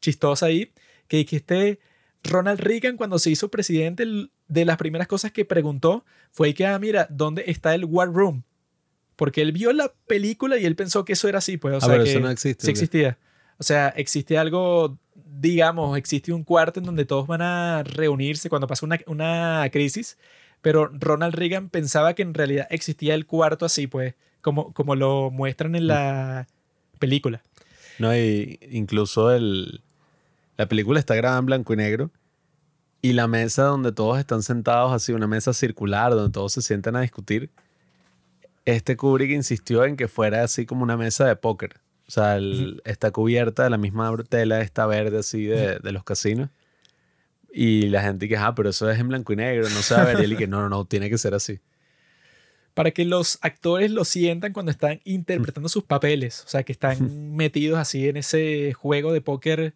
[0.00, 0.72] chistosa ahí
[1.08, 1.78] que, que este
[2.22, 4.04] Ronald Reagan cuando se hizo presidente
[4.48, 8.42] de las primeras cosas que preguntó fue que ah mira, ¿dónde está el war room?
[9.16, 11.80] Porque él vio la película y él pensó que eso era así, pues, o Ah,
[11.80, 13.18] sea, pero que eso no existe, Sí existía.
[13.58, 14.98] O sea, existe algo,
[15.38, 20.18] digamos, existe un cuarto en donde todos van a reunirse cuando pasa una, una crisis,
[20.62, 25.30] pero Ronald Reagan pensaba que en realidad existía el cuarto así, pues, como, como lo
[25.30, 26.46] muestran en la
[26.98, 27.42] película.
[27.98, 29.82] No, y incluso el,
[30.56, 32.10] la película está grabada en blanco y negro.
[33.02, 36.96] Y la mesa donde todos están sentados, así, una mesa circular, donde todos se sientan
[36.96, 37.50] a discutir.
[38.66, 41.80] Este Kubrick insistió en que fuera así como una mesa de póker.
[42.10, 46.02] O sea, el- está cubierta de la misma tela, esta verde así de, de los
[46.02, 46.50] casinos.
[47.52, 50.02] Y la gente que, ah, pero eso es en blanco y negro, no se va
[50.02, 50.18] a ver.
[50.18, 51.60] Y él y que, no, no, no, tiene que ser así.
[52.74, 57.36] Para que los actores lo sientan cuando están interpretando sus papeles, o sea, que están
[57.36, 59.74] metidos así en ese juego de póker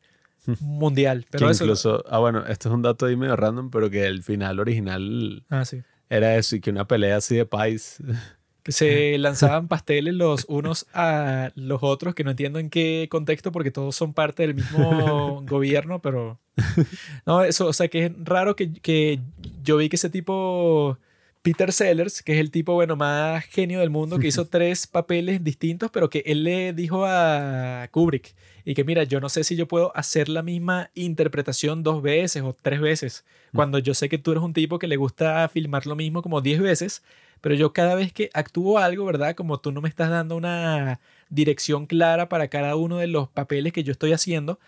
[0.59, 1.25] mundial.
[1.31, 4.07] Pero que eso, incluso, ah, bueno, esto es un dato ahí medio random, pero que
[4.07, 5.83] el final original ah, sí.
[6.11, 7.99] era eso y que una pelea así de pais.
[8.65, 13.53] que se lanzaban pasteles los unos a los otros, que no entiendo en qué contexto,
[13.53, 16.41] porque todos son parte del mismo gobierno, pero...
[17.27, 19.21] No, eso, o sea, que es raro que, que
[19.63, 20.97] yo vi que ese tipo,
[21.43, 25.45] Peter Sellers, que es el tipo, bueno, más genio del mundo, que hizo tres papeles
[25.45, 28.35] distintos, pero que él le dijo a Kubrick,
[28.65, 32.43] y que mira, yo no sé si yo puedo hacer la misma interpretación dos veces
[32.43, 35.87] o tres veces, cuando yo sé que tú eres un tipo que le gusta filmar
[35.87, 37.03] lo mismo como diez veces,
[37.45, 39.35] pero yo cada vez que actúo algo, ¿verdad?
[39.35, 40.99] Como tú no me estás dando una
[41.29, 44.59] dirección clara para cada uno de los papeles que yo estoy haciendo,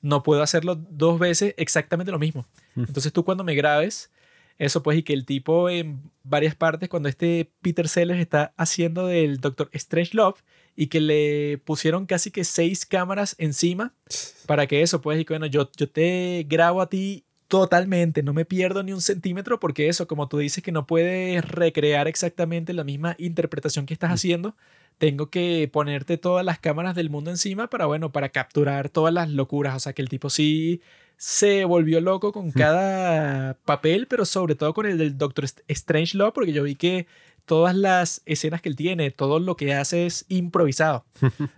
[0.00, 2.46] no puedo hacerlo dos veces exactamente lo mismo.
[2.74, 4.10] Entonces tú cuando me grabes,
[4.56, 9.08] eso pues, y que el tipo en varias partes, cuando este Peter Sellers está haciendo
[9.08, 10.42] del Doctor Strange Love,
[10.74, 13.92] y que le pusieron casi que seis cámaras encima
[14.46, 18.32] para que eso, pues, y que bueno, yo, yo te grabo a ti totalmente, no
[18.32, 22.72] me pierdo ni un centímetro porque eso, como tú dices que no puedes recrear exactamente
[22.72, 24.56] la misma interpretación que estás haciendo,
[24.96, 29.28] tengo que ponerte todas las cámaras del mundo encima para, bueno, para capturar todas las
[29.28, 30.80] locuras, o sea, que el tipo sí
[31.18, 36.32] se volvió loco con cada papel, pero sobre todo con el del Doctor Strange Law,
[36.32, 37.06] porque yo vi que
[37.44, 41.04] todas las escenas que él tiene, todo lo que hace es improvisado.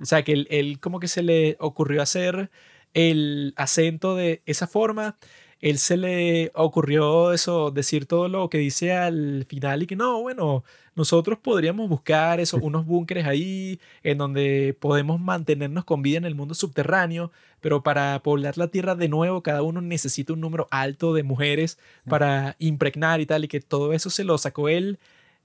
[0.01, 2.51] o sea, que él, él como que se le ocurrió hacer
[2.95, 5.17] el acento de esa forma,
[5.65, 10.21] él se le ocurrió eso, decir todo lo que dice al final y que no,
[10.21, 10.63] bueno,
[10.95, 16.35] nosotros podríamos buscar eso, unos búnkeres ahí en donde podemos mantenernos con vida en el
[16.35, 17.33] mundo subterráneo,
[17.63, 21.79] pero para poblar la tierra de nuevo, cada uno necesita un número alto de mujeres
[22.07, 24.99] para impregnar y tal, y que todo eso se lo sacó él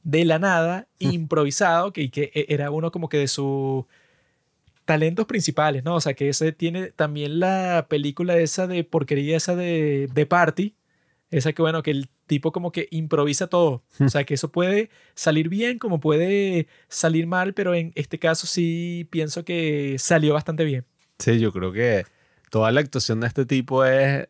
[0.03, 3.85] de la nada, improvisado, que, que e, era uno como que de sus
[4.89, 5.93] talentos principales, ¿no?
[5.93, 10.73] O sea, que ese tiene también la película esa de porquería, esa de, de Party,
[11.29, 14.89] esa que bueno, que el tipo como que improvisa todo, o sea, que eso puede
[15.13, 20.63] salir bien como puede salir mal, pero en este caso sí pienso que salió bastante
[20.63, 20.85] bien.
[21.19, 22.05] Sí, yo creo que
[22.49, 24.27] toda la actuación de este tipo es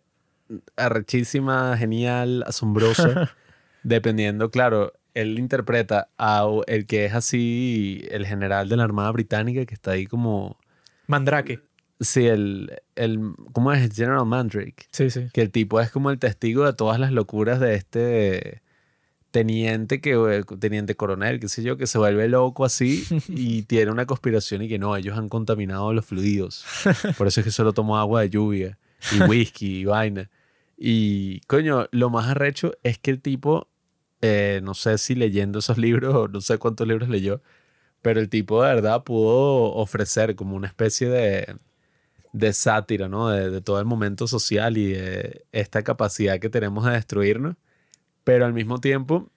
[0.75, 3.33] arrechísima, genial, asombrosa,
[3.83, 9.65] dependiendo, claro, él interpreta a el que es así el general de la Armada Británica
[9.65, 10.57] que está ahí como...
[11.07, 11.61] Mandrake.
[11.99, 13.33] Sí, el, el...
[13.51, 13.93] ¿Cómo es?
[13.93, 14.87] General Mandrake.
[14.91, 15.27] Sí, sí.
[15.33, 18.61] Que el tipo es como el testigo de todas las locuras de este
[19.31, 24.05] teniente que teniente coronel, qué sé yo, que se vuelve loco así y tiene una
[24.05, 26.65] conspiración y que no, ellos han contaminado los fluidos.
[27.17, 28.77] Por eso es que solo tomó agua de lluvia
[29.11, 30.29] y whisky y vaina.
[30.77, 33.68] Y coño, lo más arrecho es que el tipo
[34.21, 37.41] eh, no sé si leyendo esos libros o no sé cuántos libros leyó,
[38.01, 41.57] pero el tipo de verdad pudo ofrecer como una especie de,
[42.33, 43.29] de sátira, ¿no?
[43.29, 47.55] De, de, todo el momento social y de esta capacidad que tenemos de destruirnos,
[48.23, 49.31] pero al mismo tiempo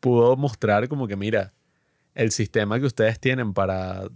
[0.00, 1.54] pudo mostrar como que, mira,
[2.14, 4.08] el sistema que ustedes tienen para,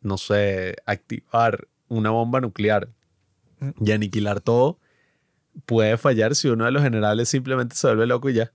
[0.00, 2.88] no sé, activar una bomba nuclear
[3.80, 4.78] y aniquilar todo,
[5.66, 8.52] puede fallar si uno de los generales simplemente se vuelve loco y ya.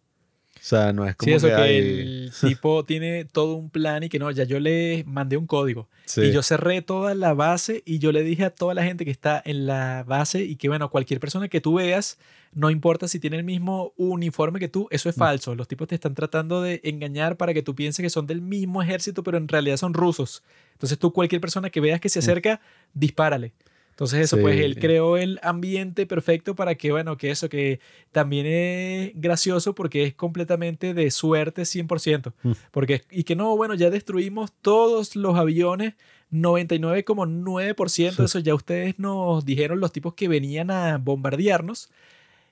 [0.61, 3.69] O sea, no es como sí, eso que, que, hay- el tipo tiene todo un
[3.69, 6.21] plan y que no, ya yo le mandé un código Sí.
[6.21, 9.11] y yo cerré toda la base y yo le dije a toda la gente que
[9.11, 12.17] está en la base y que bueno, cualquier persona que tú veas,
[12.51, 15.19] no importa si tiene el mismo uniforme que tú, eso es Mm.
[15.19, 15.55] falso.
[15.55, 18.81] Los tipos te están tratando de engañar para que tú pienses que son del mismo
[18.81, 20.43] ejército, pero en realidad son rusos.
[20.73, 22.59] Entonces tú cualquier persona que veas que se acerca,
[22.93, 23.53] dispárale.
[23.99, 24.55] Entonces eso, pues.
[24.55, 24.63] Sí.
[24.63, 27.81] él creó el ambiente perfecto para que, bueno, que eso, que
[28.13, 32.31] también es gracioso porque es completamente de suerte 100%.
[32.41, 32.51] Mm.
[32.71, 35.95] Porque, y que no, bueno, ya destruimos todos los aviones,
[36.31, 41.89] 99,9%, eso ya ustedes nos dijeron los tipos que venían a bombardearnos,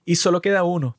[0.03, 0.97] y solo queda uno.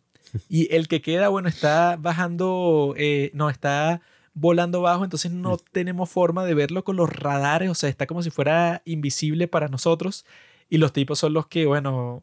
[0.48, 4.00] Y el que queda, bueno, está bajando, eh, no, está
[4.34, 8.22] volando bajo, entonces no tenemos forma de verlo con los radares, o sea, está como
[8.22, 10.24] si fuera invisible para nosotros,
[10.68, 12.22] y los tipos son los que, bueno,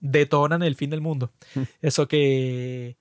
[0.00, 1.30] detonan el fin del mundo.
[1.82, 2.96] Eso que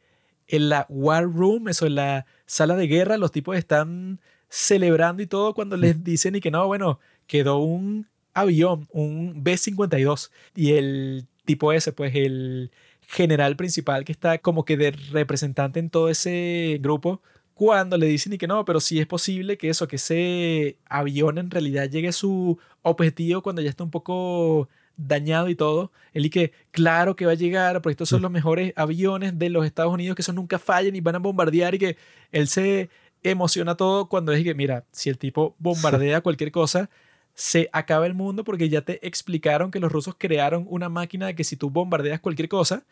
[0.47, 4.19] en la War Room, eso en la sala de guerra, los tipos están
[4.49, 10.31] celebrando y todo cuando les dicen y que no, bueno, quedó un avión, un B-52,
[10.55, 12.71] y el tipo ese, pues el
[13.07, 17.21] general principal que está como que de representante en todo ese grupo,
[17.55, 21.37] cuando le dicen y que no, pero sí es posible que eso, que ese avión
[21.37, 25.91] en realidad llegue a su objetivo cuando ya está un poco dañado y todo.
[26.13, 29.49] Él y que, claro que va a llegar, porque estos son los mejores aviones de
[29.49, 31.97] los Estados Unidos que eso nunca fallan y van a bombardear y que
[32.33, 32.89] él se
[33.23, 36.89] emociona todo cuando es que, mira, si el tipo bombardea cualquier cosa,
[37.35, 41.35] se acaba el mundo porque ya te explicaron que los rusos crearon una máquina de
[41.35, 42.83] que si tú bombardeas cualquier cosa,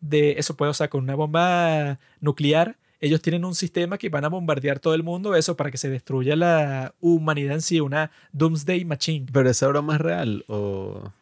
[0.00, 4.24] de eso puede, o sea, con una bomba nuclear, ellos tienen un sistema que van
[4.24, 8.10] a bombardear todo el mundo, eso para que se destruya la humanidad en sí, una
[8.32, 9.26] Doomsday Machine.
[9.32, 11.12] Pero esa broma es real o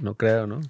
[0.00, 0.60] no creo, ¿no?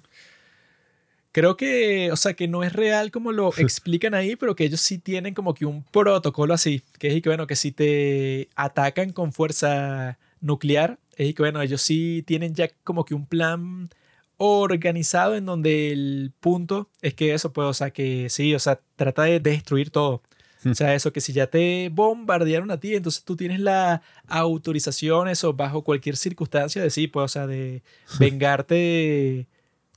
[1.31, 4.81] Creo que, o sea, que no es real como lo explican ahí, pero que ellos
[4.81, 8.49] sí tienen como que un protocolo así, que es y que, bueno, que si te
[8.55, 13.25] atacan con fuerza nuclear, es y que, bueno, ellos sí tienen ya como que un
[13.25, 13.89] plan
[14.37, 18.79] organizado en donde el punto es que eso, pues, o sea, que sí, o sea,
[18.95, 20.21] trata de destruir todo.
[20.65, 25.27] O sea, eso que si ya te bombardearon a ti, entonces tú tienes la autorización,
[25.27, 27.81] eso, bajo cualquier circunstancia de sí, pues, o sea, de
[28.19, 29.47] vengarte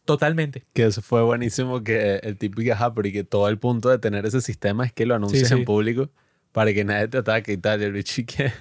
[0.04, 0.64] totalmente.
[0.72, 3.98] Que eso fue buenísimo que el que, ajá, pero y que todo el punto de
[3.98, 5.54] tener ese sistema es que lo anuncies sí.
[5.54, 6.10] en público
[6.52, 7.82] para que nadie te ataque y tal.
[7.82, 8.52] Y el bicho que,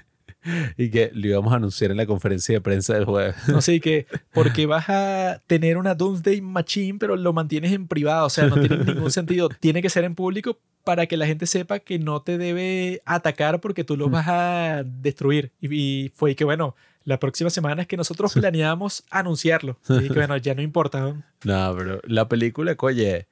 [0.78, 3.36] y que lo íbamos a anunciar en la conferencia de prensa del jueves.
[3.48, 8.28] No sé, que porque vas a tener una Doomsday Machine, pero lo mantienes en privado,
[8.28, 9.50] o sea, no tiene ningún sentido.
[9.60, 13.62] Tiene que ser en público para que la gente sepa que no te debe atacar
[13.62, 15.52] porque tú los vas a destruir.
[15.62, 16.76] Y, y fue que, bueno,
[17.06, 19.78] la próxima semana es que nosotros planeamos anunciarlo.
[19.90, 21.00] Y que, bueno, ya no importa.
[21.02, 21.24] ¿no?
[21.44, 23.28] No, pero la película, oye,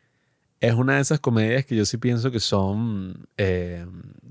[0.62, 3.86] es una de esas comedias que yo sí pienso que son, eh,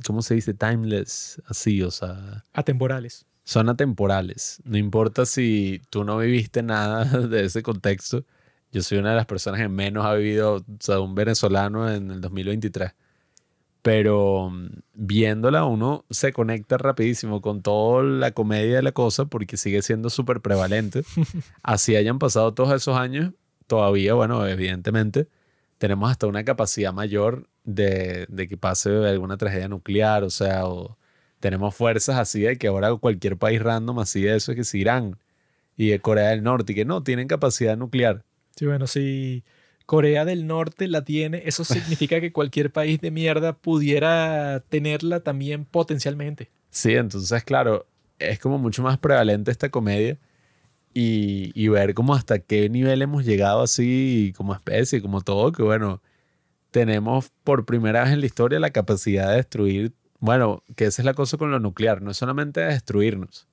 [0.07, 0.55] ¿cómo se dice?
[0.55, 3.27] Timeless, así, o sea, Atemporales.
[3.43, 4.63] son atemporales.
[4.65, 8.25] No importa si tú no viviste nada de ese contexto.
[8.73, 12.13] Yo soy una de las personas que menos ha vivido, o sea, un venezolano en
[12.13, 12.93] el 2023.
[13.83, 19.57] Pero mm, viéndola uno se conecta rapidísimo con toda la comedia de la cosa porque
[19.57, 21.03] sigue siendo súper prevalente.
[21.65, 23.33] Así hayan pasado todos esos años,
[23.67, 25.27] todavía, bueno, evidentemente,
[25.81, 30.99] tenemos hasta una capacidad mayor de, de que pase alguna tragedia nuclear, o sea, o
[31.41, 34.75] tenemos fuerzas así de que ahora cualquier país random así de eso es que es
[34.75, 35.17] Irán
[35.79, 38.25] y de Corea del Norte y que no, tienen capacidad nuclear.
[38.57, 39.43] Sí, bueno, si
[39.87, 45.65] Corea del Norte la tiene, eso significa que cualquier país de mierda pudiera tenerla también
[45.65, 46.51] potencialmente.
[46.69, 47.87] Sí, entonces, claro,
[48.19, 50.19] es como mucho más prevalente esta comedia
[50.93, 55.63] y, y ver como hasta qué nivel hemos llegado así como especie, como todo, que
[55.63, 56.03] bueno,
[56.71, 61.07] tenemos por primera vez en la historia la capacidad de destruir, bueno, que esa es
[61.07, 63.49] la cosa con lo nuclear, no es solamente destruirnos,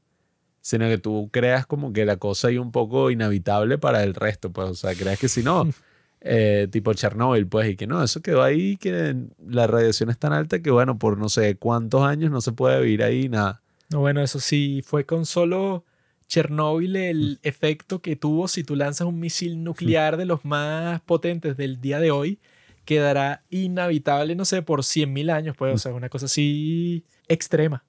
[0.62, 4.52] sino que tú creas como que la cosa es un poco inhabitable para el resto,
[4.52, 5.68] pues, o sea, creas que si no,
[6.22, 9.16] eh, tipo Chernobyl, pues, y que no, eso quedó ahí, que
[9.48, 12.82] la radiación es tan alta que, bueno, por no sé cuántos años no se puede
[12.82, 13.62] vivir ahí, nada.
[13.90, 15.86] No, bueno, eso sí, fue con solo
[16.28, 21.58] Chernóbil el efecto que tuvo si tú lanzas un misil nuclear de los más potentes
[21.58, 22.40] del día de hoy,
[22.86, 27.84] quedará inhabitable, no sé, por 100.000 años, pues, o sea, una cosa así extrema.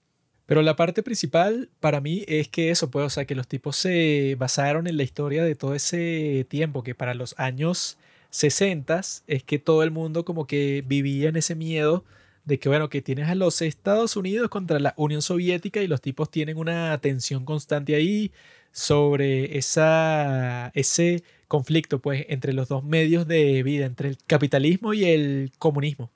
[0.46, 3.76] Pero la parte principal para mí es que eso, pues, o sea, que los tipos
[3.76, 7.98] se basaron en la historia de todo ese tiempo, que para los años
[8.30, 12.04] 60 es que todo el mundo como que vivía en ese miedo
[12.48, 16.00] de que, bueno, que tienes a los Estados Unidos contra la Unión Soviética y los
[16.00, 18.32] tipos tienen una tensión constante ahí
[18.72, 25.04] sobre esa, ese conflicto, pues, entre los dos medios de vida, entre el capitalismo y
[25.04, 26.10] el comunismo.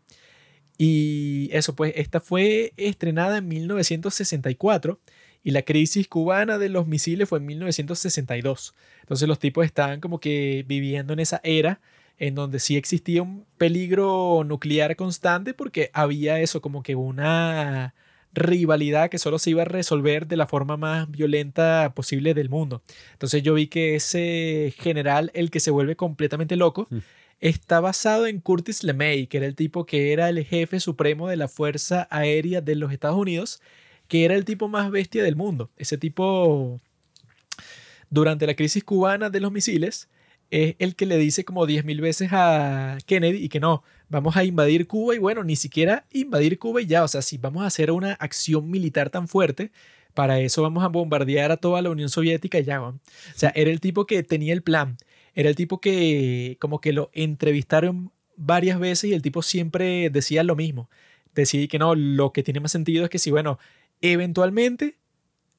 [0.79, 5.01] Y eso, pues, esta fue estrenada en 1964
[5.45, 8.75] y la crisis cubana de los misiles fue en 1962.
[9.01, 11.81] Entonces los tipos estaban como que viviendo en esa era
[12.23, 17.95] en donde sí existía un peligro nuclear constante porque había eso como que una
[18.33, 22.81] rivalidad que solo se iba a resolver de la forma más violenta posible del mundo.
[23.15, 26.99] Entonces yo vi que ese general, el que se vuelve completamente loco, Mm.
[27.41, 31.37] está basado en Curtis LeMay, que era el tipo que era el jefe supremo de
[31.37, 33.61] la Fuerza Aérea de los Estados Unidos,
[34.07, 35.71] que era el tipo más bestia del mundo.
[35.77, 36.81] Ese tipo,
[38.11, 40.09] durante la crisis cubana de los misiles,
[40.53, 44.45] es el que le dice como 10.000 veces a Kennedy y que no, vamos a
[44.45, 47.67] invadir Cuba y bueno, ni siquiera invadir Cuba y ya, o sea, si vamos a
[47.67, 49.73] hacer una acción militar tan fuerte,
[50.13, 53.01] para eso vamos a bombardear a toda la Unión Soviética y ya, o
[53.35, 54.99] sea, era el tipo que tenía el plan,
[55.35, 60.43] era el tipo que como que lo entrevistaron varias veces y el tipo siempre decía
[60.43, 60.91] lo mismo,
[61.35, 63.59] decía que no, lo que tiene más sentido es que si, bueno,
[64.03, 64.99] eventualmente,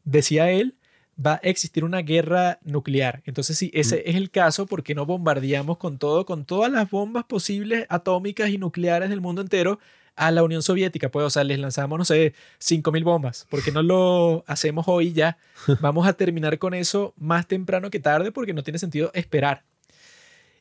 [0.03, 0.75] decía él,
[1.23, 3.21] va a existir una guerra nuclear.
[3.25, 6.89] Entonces, si ese es el caso, ¿por qué no bombardeamos con todo, con todas las
[6.89, 9.79] bombas posibles atómicas y nucleares del mundo entero
[10.15, 11.09] a la Unión Soviética?
[11.09, 13.47] Pues, o sea, les lanzamos, no sé, 5.000 bombas.
[13.49, 15.37] ¿Por qué no lo hacemos hoy ya?
[15.81, 19.63] Vamos a terminar con eso más temprano que tarde porque no tiene sentido esperar.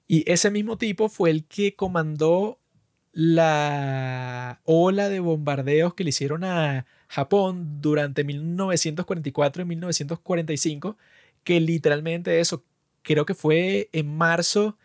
[0.07, 2.59] Y ese mismo tipo fue el que comandó
[3.13, 10.97] la ola de bombardeos que le hicieron a Japón durante 1944 y 1945,
[11.45, 12.65] que literalmente eso,
[13.03, 14.79] creo que fue en marzo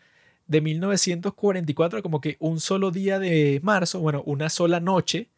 [0.46, 5.30] de 1944, como que un solo día de marzo, bueno, una sola noche,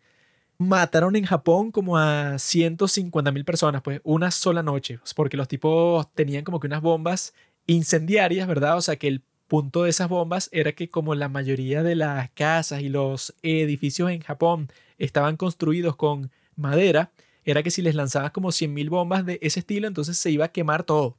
[0.58, 6.12] mataron en Japón como a 150 mil personas, pues una sola noche, porque los tipos
[6.14, 7.34] tenían como que unas bombas
[7.68, 8.76] incendiarias, ¿verdad?
[8.76, 12.30] O sea que el punto de esas bombas era que como la mayoría de las
[12.30, 14.68] casas y los edificios en Japón
[14.98, 17.12] estaban construidos con madera,
[17.44, 20.52] era que si les lanzabas como 100.000 bombas de ese estilo, entonces se iba a
[20.52, 21.16] quemar todo.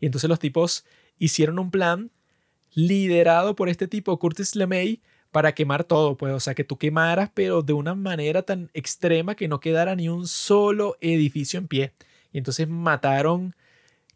[0.00, 0.84] Y entonces los tipos
[1.18, 2.10] hicieron un plan
[2.74, 5.00] liderado por este tipo, Curtis LeMay,
[5.32, 9.34] para quemar todo, pues, o sea, que tú quemaras, pero de una manera tan extrema
[9.34, 11.92] que no quedara ni un solo edificio en pie.
[12.32, 13.54] Y entonces mataron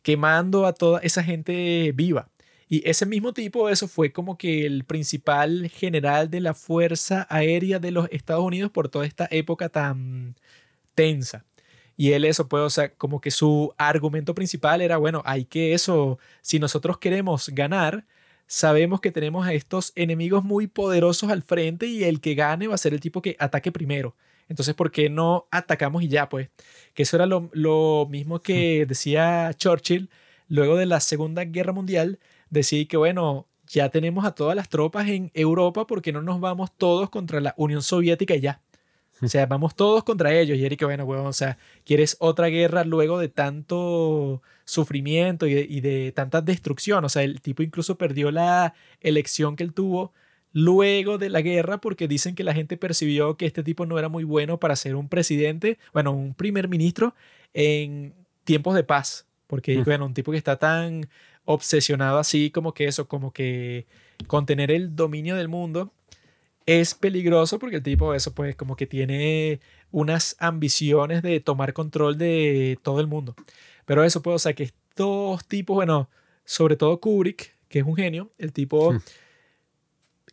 [0.02, 2.30] quemando a toda esa gente viva.
[2.70, 7.80] Y ese mismo tipo, eso fue como que el principal general de la Fuerza Aérea
[7.80, 10.36] de los Estados Unidos por toda esta época tan
[10.94, 11.44] tensa.
[11.96, 15.74] Y él eso, pues, o sea, como que su argumento principal era, bueno, hay que
[15.74, 18.06] eso, si nosotros queremos ganar,
[18.46, 22.76] sabemos que tenemos a estos enemigos muy poderosos al frente y el que gane va
[22.76, 24.16] a ser el tipo que ataque primero.
[24.48, 26.50] Entonces, ¿por qué no atacamos y ya, pues?
[26.94, 30.08] Que eso era lo, lo mismo que decía Churchill
[30.48, 32.20] luego de la Segunda Guerra Mundial.
[32.50, 36.70] Decía que, bueno, ya tenemos a todas las tropas en Europa, porque no nos vamos
[36.76, 38.60] todos contra la Unión Soviética y ya?
[39.22, 40.56] O sea, vamos todos contra ellos.
[40.58, 45.66] Y Eric, bueno, bueno, o sea, ¿quieres otra guerra luego de tanto sufrimiento y de,
[45.68, 47.04] y de, tanta destrucción?
[47.04, 50.12] O sea, el tipo incluso perdió la elección que él tuvo
[50.52, 54.08] luego de la guerra porque dicen que la gente percibió que este tipo no era
[54.08, 57.14] muy bueno para ser un presidente, bueno, un primer ministro
[57.54, 58.14] en
[58.44, 59.26] tiempos de paz.
[59.46, 61.08] Porque, bueno, un tipo que está tan
[61.44, 63.86] obsesionado así como que eso, como que
[64.26, 65.92] con tener el dominio del mundo
[66.66, 69.60] es peligroso porque el tipo eso pues como que tiene
[69.90, 73.34] unas ambiciones de tomar control de todo el mundo.
[73.86, 76.08] Pero eso pues, o sea, que estos tipos, bueno,
[76.44, 78.94] sobre todo Kubrick, que es un genio, el tipo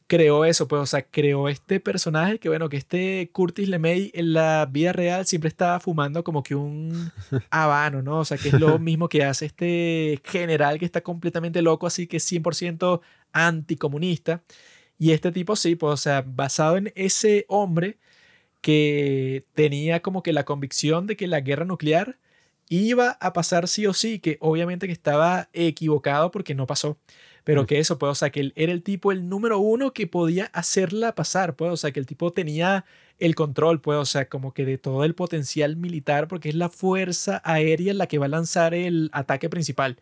[0.08, 4.34] creó eso, pues, o sea, creó este personaje que, bueno, que este Curtis LeMay en
[4.34, 7.12] la vida real siempre estaba fumando como que un
[7.52, 8.20] habano, ¿no?
[8.20, 12.08] O sea, que es lo mismo que hace este general que está completamente loco, así
[12.08, 13.02] que es 100%
[13.34, 14.44] anticomunista.
[15.00, 17.98] Y este tipo sí, pues, o sea, basado en ese hombre
[18.62, 22.18] que tenía como que la convicción de que la guerra nuclear
[22.70, 26.98] iba a pasar sí o sí, que obviamente que estaba equivocado porque no pasó,
[27.48, 30.06] pero que eso, pues, o sea, que él era el tipo, el número uno que
[30.06, 32.84] podía hacerla pasar, pues, o sea, que el tipo tenía
[33.19, 36.68] el control, pues, o sea, como que de todo el potencial militar, porque es la
[36.68, 39.98] fuerza aérea la que va a lanzar el ataque principal.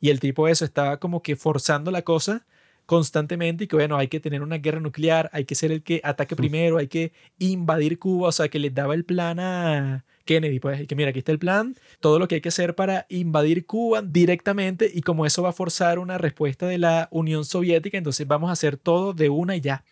[0.00, 2.46] Y el tipo eso estaba como que forzando la cosa
[2.86, 6.00] constantemente y que bueno, hay que tener una guerra nuclear, hay que ser el que
[6.04, 10.60] ataque primero, hay que invadir Cuba, o sea, que les daba el plan a Kennedy,
[10.60, 13.66] pues, que mira, aquí está el plan, todo lo que hay que hacer para invadir
[13.66, 18.26] Cuba directamente y como eso va a forzar una respuesta de la Unión Soviética, entonces
[18.26, 19.84] vamos a hacer todo de una y ya.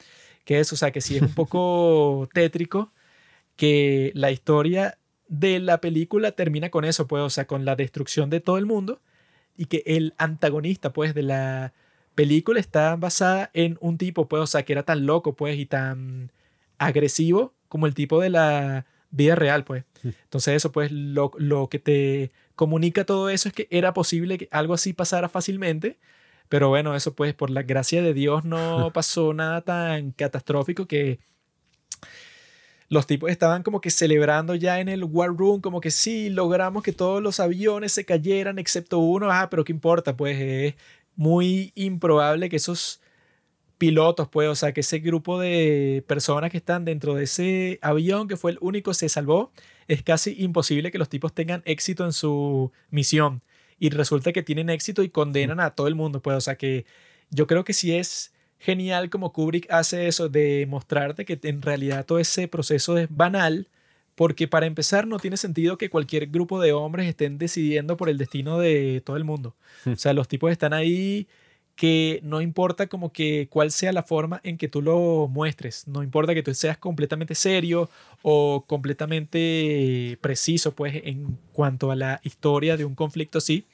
[0.44, 2.92] Que eso, o sea, que sí es un poco tétrico
[3.56, 4.98] que la historia
[5.28, 8.66] de la película termina con eso, pues, o sea, con la destrucción de todo el
[8.66, 9.00] mundo
[9.56, 11.72] y que el antagonista, pues, de la
[12.14, 15.66] película está basada en un tipo, pues, o sea, que era tan loco, pues, y
[15.66, 16.30] tan
[16.78, 19.84] agresivo como el tipo de la vida real, pues.
[20.04, 24.48] Entonces eso, pues, lo, lo que te comunica todo eso es que era posible que
[24.50, 25.98] algo así pasara fácilmente,
[26.48, 31.18] pero bueno, eso pues, por la gracia de Dios no pasó nada tan catastrófico que
[32.88, 36.82] los tipos estaban como que celebrando ya en el War Room, como que sí, logramos
[36.82, 40.74] que todos los aviones se cayeran excepto uno, ah, pero qué importa, pues es
[41.22, 43.00] muy improbable que esos
[43.78, 48.26] pilotos, pues, o sea, que ese grupo de personas que están dentro de ese avión,
[48.26, 49.52] que fue el único, se salvó,
[49.86, 53.40] es casi imposible que los tipos tengan éxito en su misión.
[53.78, 56.86] Y resulta que tienen éxito y condenan a todo el mundo, pues, o sea, que
[57.30, 62.04] yo creo que sí es genial como Kubrick hace eso de mostrarte que en realidad
[62.04, 63.68] todo ese proceso es banal,
[64.14, 68.18] porque para empezar no tiene sentido que cualquier grupo de hombres estén decidiendo por el
[68.18, 69.54] destino de todo el mundo.
[69.86, 71.26] O sea, los tipos están ahí
[71.74, 76.02] que no importa como que cuál sea la forma en que tú lo muestres, no
[76.02, 77.88] importa que tú seas completamente serio
[78.20, 83.64] o completamente preciso pues en cuanto a la historia de un conflicto así,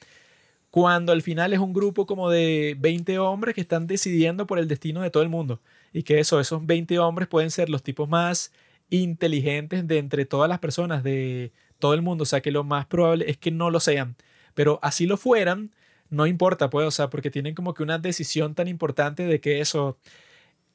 [0.71, 4.67] cuando al final es un grupo como de 20 hombres que están decidiendo por el
[4.67, 5.59] destino de todo el mundo
[5.93, 8.51] y que eso, esos 20 hombres pueden ser los tipos más
[8.89, 12.23] inteligentes de entre todas las personas de todo el mundo.
[12.23, 14.15] O sea, que lo más probable es que no lo sean.
[14.53, 15.71] Pero así lo fueran,
[16.09, 19.61] no importa, pues, o sea, porque tienen como que una decisión tan importante de que
[19.61, 19.97] eso,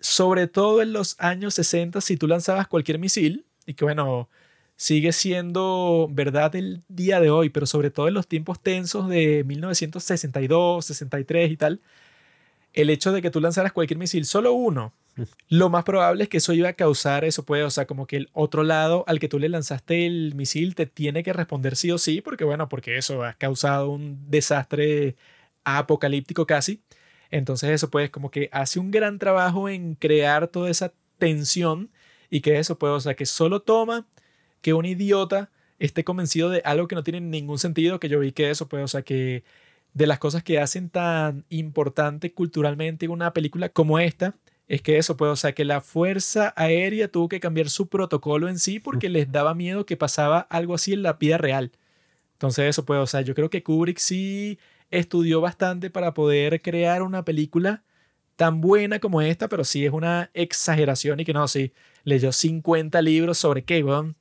[0.01, 4.28] sobre todo en los años 60, si tú lanzabas cualquier misil, y que bueno,
[4.77, 9.45] sigue siendo verdad el día de hoy, pero sobre todo en los tiempos tensos de
[9.45, 11.81] 1962, 63 y tal,
[12.73, 14.93] el hecho de que tú lanzaras cualquier misil, solo uno,
[15.49, 18.16] lo más probable es que eso iba a causar eso, puede, o sea, como que
[18.16, 21.91] el otro lado al que tú le lanzaste el misil te tiene que responder sí
[21.91, 25.16] o sí, porque bueno, porque eso ha causado un desastre
[25.65, 26.82] apocalíptico casi.
[27.31, 31.91] Entonces eso pues como que hace un gran trabajo en crear toda esa tensión
[32.31, 34.07] y que eso puede, o sea, que solo toma
[34.61, 38.32] que un idiota esté convencido de algo que no tiene ningún sentido, que yo vi
[38.32, 39.45] que eso puede, o sea, que
[39.93, 44.36] de las cosas que hacen tan importante culturalmente una película como esta
[44.69, 48.49] es que eso, pues, o sea, que la Fuerza Aérea tuvo que cambiar su protocolo
[48.49, 51.73] en sí porque les daba miedo que pasaba algo así en la vida real.
[52.32, 54.59] Entonces, eso, pues, o sea, yo creo que Kubrick sí
[54.91, 57.82] estudió bastante para poder crear una película
[58.36, 61.73] tan buena como esta, pero sí es una exageración y que no, sí,
[62.05, 64.16] leyó 50 libros sobre qué, weón?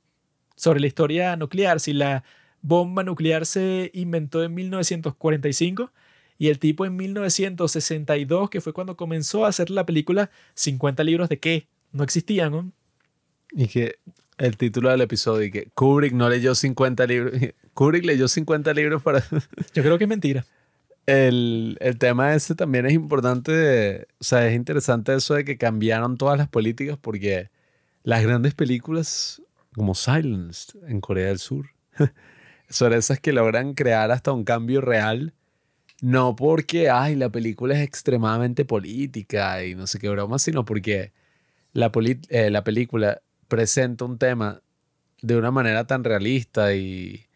[0.56, 2.22] Sobre la historia nuclear, si la
[2.62, 5.92] bomba nuclear se inventó en 1945
[6.38, 11.28] y el tipo en 1962, que fue cuando comenzó a hacer la película, 50 libros
[11.28, 11.68] de qué?
[11.92, 12.72] No existían, ¿no?
[13.52, 13.96] Y que
[14.38, 17.34] el título del episodio, y que Kubrick no leyó 50 libros.
[17.74, 19.20] Kubrick leyó 50 libros para...
[19.74, 20.44] Yo creo que es mentira.
[21.06, 26.16] El, el tema ese también es importante, o sea, es interesante eso de que cambiaron
[26.16, 27.50] todas las políticas porque
[28.04, 29.42] las grandes películas
[29.74, 31.66] como Silenced en Corea del Sur
[32.68, 35.34] son esas que logran crear hasta un cambio real,
[36.00, 41.12] no porque, ay, la película es extremadamente política y no sé qué broma, sino porque
[41.72, 41.90] la,
[42.28, 44.62] eh, la película presenta un tema
[45.22, 47.26] de una manera tan realista y,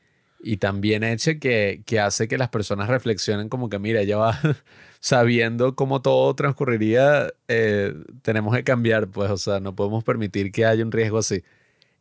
[0.40, 4.16] y tan bien hecha que, que hace que las personas reflexionen como que, mira, ya
[4.18, 4.38] va
[5.00, 10.66] sabiendo cómo todo transcurriría, eh, tenemos que cambiar, pues, o sea, no podemos permitir que
[10.66, 11.42] haya un riesgo así.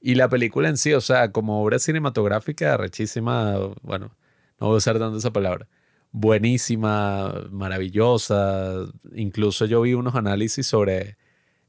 [0.02, 4.16] Y la película en sí, o sea, como obra cinematográfica, rechísima, bueno,
[4.60, 5.68] no voy a usar tanto esa palabra,
[6.12, 8.86] buenísima, maravillosa.
[9.16, 11.18] Incluso yo vi unos análisis sobre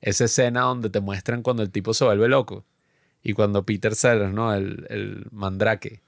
[0.00, 2.64] esa escena donde te muestran cuando el tipo se vuelve loco.
[3.22, 4.54] Y cuando Peter Sellers, ¿no?
[4.54, 6.02] El, el mandrake,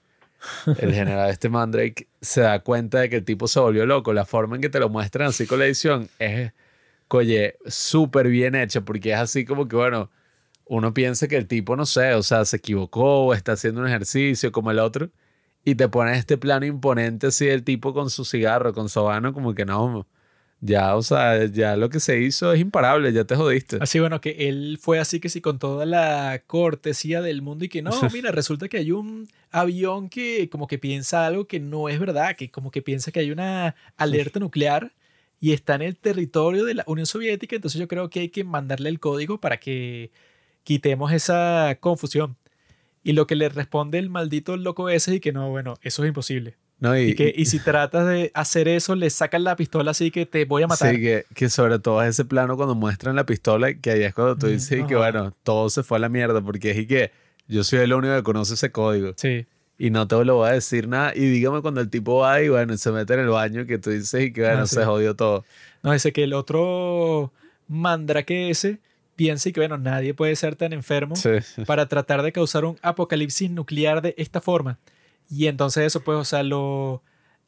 [0.78, 4.12] el general este mandrake, se da cuenta de que el tipo se volvió loco.
[4.12, 6.52] La forma en que te lo muestran así con la edición es,
[7.09, 10.11] oye, súper bien hecha porque es así como que, bueno,
[10.66, 13.89] uno piensa que el tipo, no sé, o sea, se equivocó o está haciendo un
[13.89, 15.11] ejercicio como el otro
[15.65, 19.32] y te pones este plano imponente así del tipo con su cigarro, con su habano,
[19.32, 20.07] como que no,
[20.62, 23.78] ya, o sea, ya lo que se hizo es imparable, ya te jodiste.
[23.81, 27.69] Así bueno, que él fue así que sí con toda la cortesía del mundo y
[27.70, 31.89] que no, mira, resulta que hay un avión que como que piensa algo que no
[31.89, 34.93] es verdad, que como que piensa que hay una alerta nuclear
[35.41, 38.45] y está en el territorio de la Unión Soviética, entonces yo creo que hay que
[38.45, 40.11] mandarle el código para que
[40.62, 42.37] quitemos esa confusión.
[43.02, 46.09] Y lo que le responde el maldito loco ese y que no, bueno, eso es
[46.09, 46.56] imposible.
[46.81, 46.98] ¿no?
[46.98, 50.47] Y, que, y si tratas de hacer eso, le sacan la pistola así que te
[50.47, 50.94] voy a matar.
[50.94, 54.14] Sí, que, que sobre todo es ese plano cuando muestran la pistola, que ahí es
[54.14, 56.86] cuando tú dices y que bueno, todo se fue a la mierda, porque es y
[56.86, 57.10] que
[57.48, 59.44] yo soy el único que conoce ese código Sí.
[59.78, 61.12] y no te lo voy a decir nada.
[61.14, 63.90] Y dígame cuando el tipo va y bueno, se mete en el baño, que tú
[63.90, 64.77] dices y que bueno, Ah, sí.
[64.77, 65.44] se jodió todo.
[65.82, 67.31] No, dice que el otro
[67.68, 68.78] mandrake ese
[69.20, 71.30] piensa y que, bueno, nadie puede ser tan enfermo Sí.
[71.66, 74.78] para tratar de causar un apocalipsis nuclear de esta forma.
[75.28, 77.02] Y entonces eso, pues, o sea, lo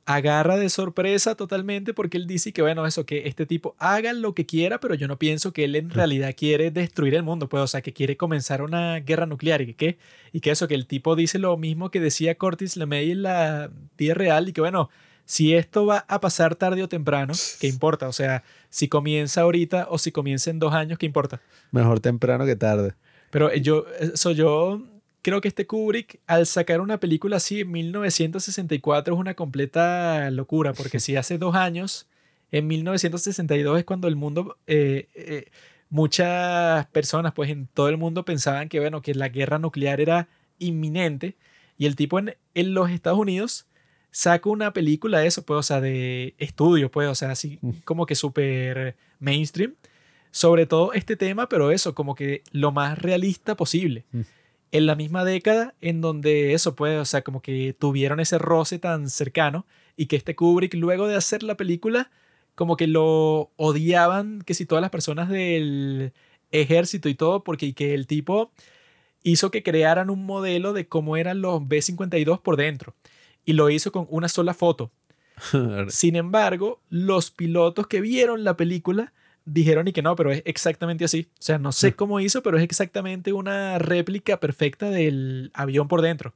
[0.04, 4.34] agarra de sorpresa totalmente porque él dice que, bueno, eso, que este tipo haga lo
[4.34, 7.62] que quiera, pero yo no pienso que él en realidad quiere destruir el mundo, pues,
[7.62, 9.98] o sea, que quiere comenzar una guerra nuclear y que, ¿qué?
[10.32, 13.70] y que eso, que el tipo dice lo mismo que decía Curtis LeMay en la
[13.96, 14.90] vida real y que, bueno,
[15.32, 18.06] si esto va a pasar tarde o temprano, ¿qué importa?
[18.06, 21.40] O sea, si comienza ahorita o si comienza en dos años, ¿qué importa?
[21.70, 22.92] Mejor temprano que tarde.
[23.30, 24.82] Pero yo, eso yo
[25.22, 30.74] creo que este Kubrick, al sacar una película así en 1964, es una completa locura,
[30.74, 32.06] porque si hace dos años,
[32.50, 35.46] en 1962 es cuando el mundo, eh, eh,
[35.88, 40.28] muchas personas, pues en todo el mundo pensaban que, bueno, que la guerra nuclear era
[40.58, 41.36] inminente,
[41.78, 43.66] y el tipo en, en los Estados Unidos
[44.12, 48.06] saca una película de eso, pues, o sea, de estudio, pues, o sea, así como
[48.06, 49.74] que súper mainstream,
[50.30, 54.04] sobre todo este tema, pero eso, como que lo más realista posible.
[54.12, 54.20] Mm.
[54.70, 58.78] En la misma década en donde eso, pues, o sea, como que tuvieron ese roce
[58.78, 59.66] tan cercano
[59.96, 62.10] y que este Kubrick, luego de hacer la película,
[62.54, 66.12] como que lo odiaban, que si todas las personas del
[66.50, 68.52] ejército y todo, porque y que el tipo
[69.22, 72.94] hizo que crearan un modelo de cómo eran los B-52 por dentro.
[73.44, 74.90] Y lo hizo con una sola foto.
[75.88, 79.12] Sin embargo, los pilotos que vieron la película
[79.44, 81.28] dijeron y que no, pero es exactamente así.
[81.34, 86.02] O sea, no sé cómo hizo, pero es exactamente una réplica perfecta del avión por
[86.02, 86.34] dentro.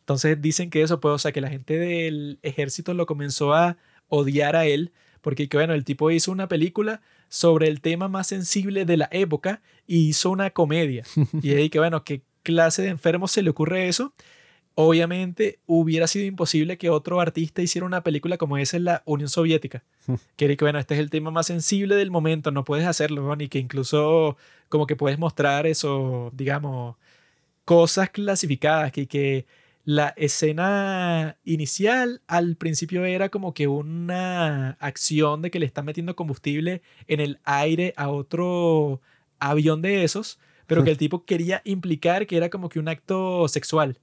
[0.00, 3.76] Entonces dicen que eso puede, o sea, que la gente del ejército lo comenzó a
[4.08, 8.28] odiar a él, porque que bueno, el tipo hizo una película sobre el tema más
[8.28, 11.04] sensible de la época y hizo una comedia.
[11.42, 14.12] y ahí que bueno, ¿qué clase de enfermo se le ocurre eso?
[14.78, 19.30] Obviamente hubiera sido imposible que otro artista hiciera una película como esa en la Unión
[19.30, 19.82] Soviética.
[20.36, 23.34] que que bueno, este es el tema más sensible del momento, no puedes hacerlo, ¿no?
[23.36, 24.36] ni que incluso
[24.68, 26.96] como que puedes mostrar eso, digamos,
[27.64, 29.46] cosas clasificadas, que, que
[29.86, 36.16] la escena inicial al principio era como que una acción de que le están metiendo
[36.16, 39.00] combustible en el aire a otro
[39.38, 43.48] avión de esos, pero que el tipo quería implicar que era como que un acto
[43.48, 43.98] sexual.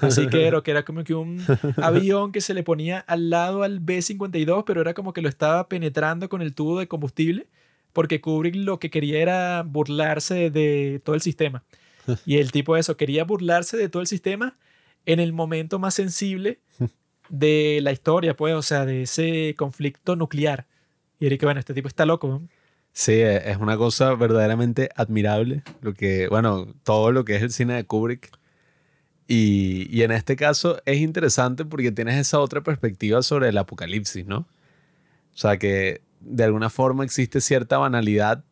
[0.00, 1.42] Así que era, que era como que un
[1.76, 5.68] avión que se le ponía al lado al B-52, pero era como que lo estaba
[5.68, 7.46] penetrando con el tubo de combustible,
[7.92, 11.62] porque Kubrick lo que quería era burlarse de todo el sistema.
[12.26, 14.56] Y el tipo eso, quería burlarse de todo el sistema
[15.06, 16.58] en el momento más sensible
[17.28, 20.66] de la historia, pues, o sea, de ese conflicto nuclear.
[21.20, 22.26] Y era que, bueno, este tipo está loco.
[22.28, 22.48] ¿no?
[22.92, 25.62] Sí, e- es una cosa verdaderamente admirable.
[25.80, 28.30] Lo que, bueno, todo lo que es el cine de Kubrick.
[29.28, 34.26] Y, y en este caso es interesante porque tienes esa otra perspectiva sobre el apocalipsis,
[34.26, 34.38] ¿no?
[35.34, 38.44] O sea, que de alguna forma existe cierta banalidad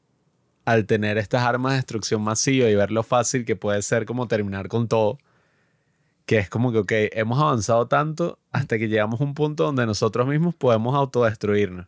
[0.65, 4.29] al tener estas armas de destrucción masiva y ver lo fácil que puede ser como
[4.29, 5.19] terminar con todo.
[6.27, 9.87] Que es como que, ok, hemos avanzado tanto hasta que llegamos a un punto donde
[9.87, 11.87] nosotros mismos podemos autodestruirnos.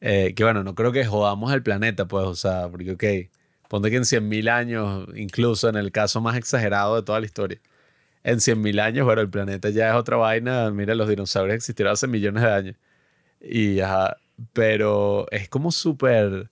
[0.00, 3.30] Eh, que bueno, no creo que jodamos el planeta, pues, o sea, porque, ok,
[3.68, 7.60] ponte que en 100.000 años, incluso en el caso más exagerado de toda la historia,
[8.24, 12.06] en 100.000 años, bueno, el planeta ya es otra vaina, mira, los dinosaurios existieron hace
[12.08, 12.76] millones de años.
[13.40, 14.18] Y, ajá,
[14.52, 16.50] pero es como súper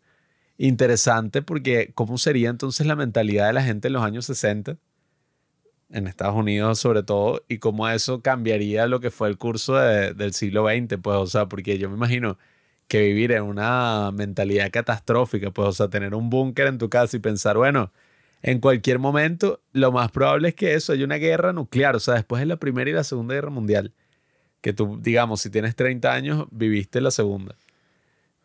[0.58, 4.78] interesante porque cómo sería entonces la mentalidad de la gente en los años 60,
[5.90, 10.14] en Estados Unidos sobre todo, y cómo eso cambiaría lo que fue el curso de-
[10.14, 12.38] del siglo XX, pues, o sea, porque yo me imagino
[12.88, 17.16] que vivir en una mentalidad catastrófica, pues, o sea, tener un búnker en tu casa
[17.16, 17.92] y pensar, bueno,
[18.46, 22.14] en cualquier momento, lo más probable es que eso, haya una guerra nuclear, o sea,
[22.14, 23.92] después de la Primera y la Segunda Guerra Mundial,
[24.60, 27.56] que tú, digamos, si tienes 30 años, viviste la Segunda.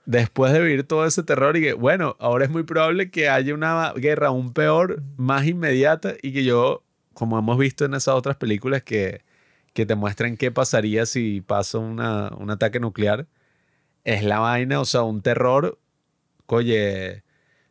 [0.07, 3.53] Después de vivir todo ese terror y que, bueno, ahora es muy probable que haya
[3.53, 6.83] una guerra aún peor, más inmediata y que yo,
[7.13, 9.21] como hemos visto en esas otras películas que,
[9.73, 13.27] que te muestran qué pasaría si pasa una, un ataque nuclear,
[14.03, 15.77] es la vaina, o sea, un terror,
[16.47, 17.23] oye,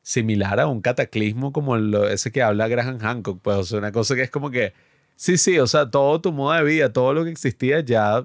[0.03, 3.93] similar a un cataclismo como el- ese que habla Graham Hancock, pues, o sea, una
[3.93, 4.73] cosa que es como que,
[5.17, 8.25] sí, sí, o sea, todo tu modo de vida, todo lo que existía ya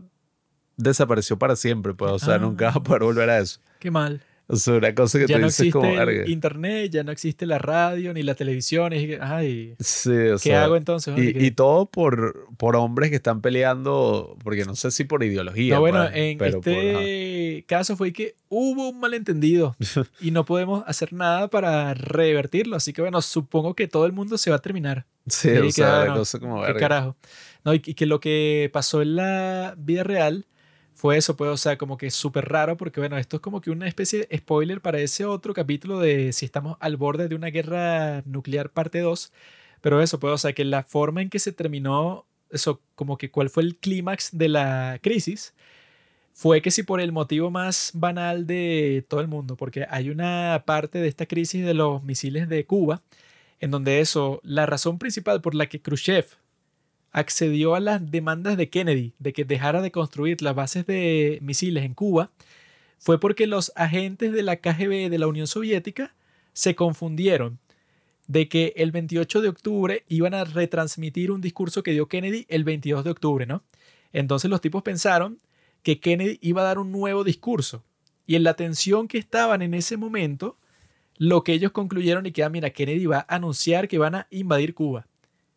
[0.78, 2.40] desapareció para siempre, pues, o sea, Ah.
[2.40, 3.60] nunca vas a poder volver a eso.
[3.80, 4.22] Qué mal.
[4.48, 7.12] O sea, una cosa que Ya tú no dices existe como, el internet, ya no
[7.12, 8.94] existe la radio ni la televisión.
[8.94, 11.18] y ay, Sí, o ¿qué sea, hago entonces?
[11.18, 15.76] Y, y todo por, por hombres que están peleando, porque no sé si por ideología.
[15.76, 19.76] No, bueno, pues, en pero por- este caso fue que hubo un malentendido
[20.22, 22.76] y no podemos hacer nada para revertirlo.
[22.76, 25.06] Así que bueno, supongo que todo el mundo se va a terminar.
[25.28, 27.16] Sí, Sí, o que, sea, ah, no, cosa como ¿Qué carajo?
[27.64, 30.46] No, y, y que lo que pasó en la vida real
[30.96, 33.70] fue eso, pues, o sea, como que súper raro, porque bueno, esto es como que
[33.70, 37.48] una especie de spoiler para ese otro capítulo de si estamos al borde de una
[37.50, 39.34] guerra nuclear parte 2.
[39.82, 43.30] Pero eso, pues, o sea, que la forma en que se terminó, eso, como que
[43.30, 45.54] cuál fue el clímax de la crisis,
[46.34, 50.64] fue que si por el motivo más banal de todo el mundo, porque hay una
[50.66, 53.02] parte de esta crisis de los misiles de Cuba,
[53.60, 56.26] en donde eso, la razón principal por la que Khrushchev
[57.16, 61.86] accedió a las demandas de Kennedy de que dejara de construir las bases de misiles
[61.86, 62.30] en Cuba,
[63.00, 66.14] fue porque los agentes de la KGB de la Unión Soviética
[66.52, 67.58] se confundieron
[68.28, 72.66] de que el 28 de octubre iban a retransmitir un discurso que dio Kennedy el
[72.66, 73.64] 22 de octubre, ¿no?
[74.12, 75.40] Entonces los tipos pensaron
[75.84, 77.82] que Kennedy iba a dar un nuevo discurso.
[78.28, 80.58] Y en la tensión que estaban en ese momento,
[81.18, 84.28] lo que ellos concluyeron y que, ah, mira, Kennedy va a anunciar que van a
[84.32, 85.08] invadir Cuba.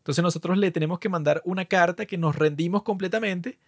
[0.09, 3.59] Entonces nosotros le tenemos que mandar una carta que nos rendimos completamente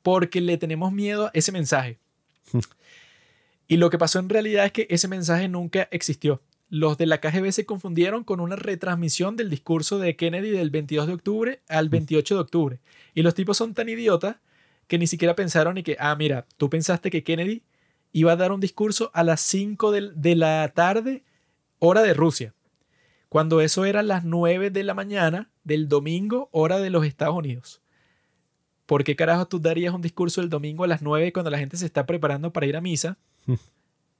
[0.00, 1.98] porque le tenemos miedo a ese mensaje.
[3.68, 6.40] y lo que pasó en realidad es que ese mensaje nunca existió.
[6.70, 11.08] Los de la KGB se confundieron con una retransmisión del discurso de Kennedy del 22
[11.08, 12.80] de octubre al 28 de octubre.
[13.12, 14.36] Y los tipos son tan idiotas
[14.86, 17.64] que ni siquiera pensaron y que, ah, mira, tú pensaste que Kennedy
[18.12, 21.22] iba a dar un discurso a las 5 de, de la tarde,
[21.80, 22.54] hora de Rusia,
[23.28, 27.82] cuando eso era las 9 de la mañana del domingo, hora de los Estados Unidos.
[28.86, 31.76] ¿Por qué carajo tú darías un discurso el domingo a las 9 cuando la gente
[31.76, 33.18] se está preparando para ir a misa?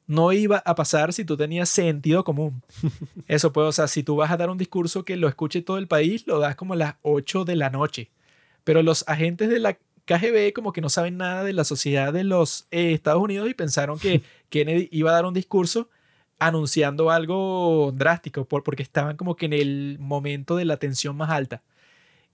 [0.08, 2.62] No iba a pasar si tú tenías sentido común.
[3.26, 5.78] Eso puede, o sea, si tú vas a dar un discurso que lo escuche todo
[5.78, 8.12] el país, lo das como a las 8 de la noche.
[8.62, 12.22] Pero los agentes de la KGB como que no saben nada de la sociedad de
[12.22, 15.90] los eh, Estados Unidos y pensaron que Kennedy iba a dar un discurso
[16.38, 21.30] anunciando algo drástico por, porque estaban como que en el momento de la tensión más
[21.30, 21.62] alta.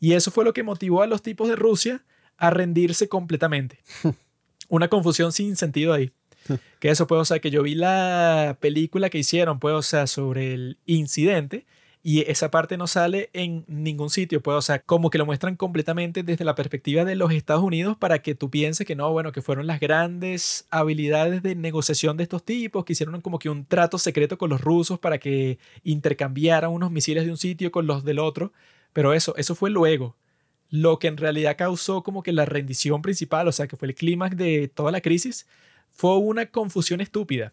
[0.00, 2.04] Y eso fue lo que motivó a los tipos de Rusia
[2.36, 3.78] a rendirse completamente.
[4.68, 6.12] Una confusión sin sentido ahí.
[6.80, 10.08] Que eso puede, o sea, que yo vi la película que hicieron, pues, o sea,
[10.08, 11.64] sobre el incidente
[12.04, 15.54] Y esa parte no sale en ningún sitio, pues, o sea, como que lo muestran
[15.54, 19.30] completamente desde la perspectiva de los Estados Unidos para que tú pienses que no, bueno,
[19.30, 23.64] que fueron las grandes habilidades de negociación de estos tipos, que hicieron como que un
[23.66, 28.04] trato secreto con los rusos para que intercambiaran unos misiles de un sitio con los
[28.04, 28.52] del otro.
[28.92, 30.16] Pero eso, eso fue luego.
[30.70, 33.94] Lo que en realidad causó como que la rendición principal, o sea, que fue el
[33.94, 35.46] clímax de toda la crisis,
[35.90, 37.52] fue una confusión estúpida.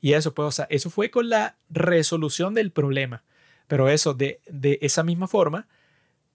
[0.00, 3.22] Y eso, pues, o sea, eso fue con la resolución del problema.
[3.66, 5.66] Pero eso, de, de esa misma forma,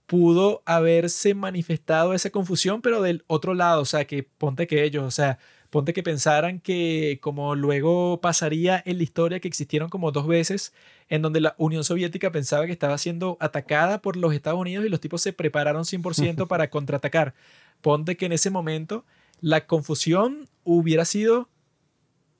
[0.09, 5.03] pudo haberse manifestado esa confusión, pero del otro lado, o sea, que ponte que ellos,
[5.05, 5.37] o sea,
[5.69, 10.73] ponte que pensaran que como luego pasaría en la historia que existieron como dos veces
[11.09, 14.89] en donde la Unión Soviética pensaba que estaba siendo atacada por los Estados Unidos y
[14.89, 17.35] los tipos se prepararon 100% para contraatacar.
[17.81, 19.05] Ponte que en ese momento
[19.41, 21.49] la confusión hubiera sido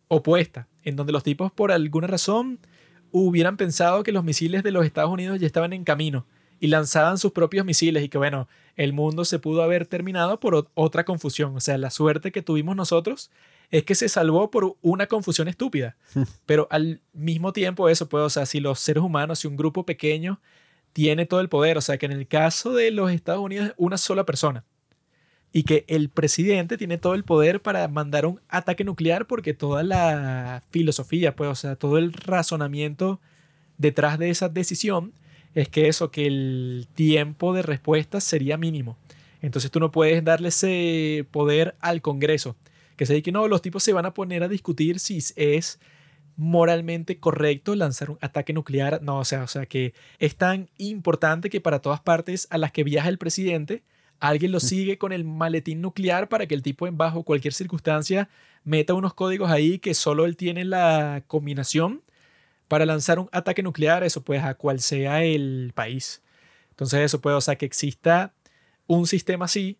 [0.08, 2.60] opuesta, en donde los tipos por alguna razón
[3.12, 6.26] hubieran pensado que los misiles de los Estados Unidos ya estaban en camino
[6.60, 10.68] y lanzaban sus propios misiles y que bueno, el mundo se pudo haber terminado por
[10.74, 11.56] otra confusión.
[11.56, 13.32] O sea, la suerte que tuvimos nosotros
[13.72, 15.96] es que se salvó por una confusión estúpida.
[16.46, 19.86] Pero al mismo tiempo eso puede, o sea, si los seres humanos, si un grupo
[19.86, 20.42] pequeño
[20.92, 23.74] tiene todo el poder, o sea, que en el caso de los Estados Unidos es
[23.78, 24.66] una sola persona
[25.52, 29.84] y que el presidente tiene todo el poder para mandar un ataque nuclear porque toda
[29.84, 33.20] la filosofía, pues, o sea, todo el razonamiento
[33.78, 35.14] detrás de esa decisión
[35.56, 38.98] es que eso, que el tiempo de respuesta sería mínimo.
[39.42, 42.56] Entonces tú no puedes darle ese poder al Congreso.
[42.96, 45.80] Que se dice que no, los tipos se van a poner a discutir si es
[46.36, 49.02] moralmente correcto lanzar un ataque nuclear.
[49.02, 52.72] No, o sea, o sea que es tan importante que para todas partes a las
[52.72, 53.84] que viaja el presidente,
[54.20, 58.30] alguien lo sigue con el maletín nuclear para que el tipo en bajo cualquier circunstancia
[58.64, 62.04] meta unos códigos ahí que solo él tiene la combinación
[62.68, 66.22] para lanzar un ataque nuclear, eso pues a cual sea el país.
[66.72, 68.34] Entonces eso puede, o sea, que exista
[68.88, 69.80] un sistema así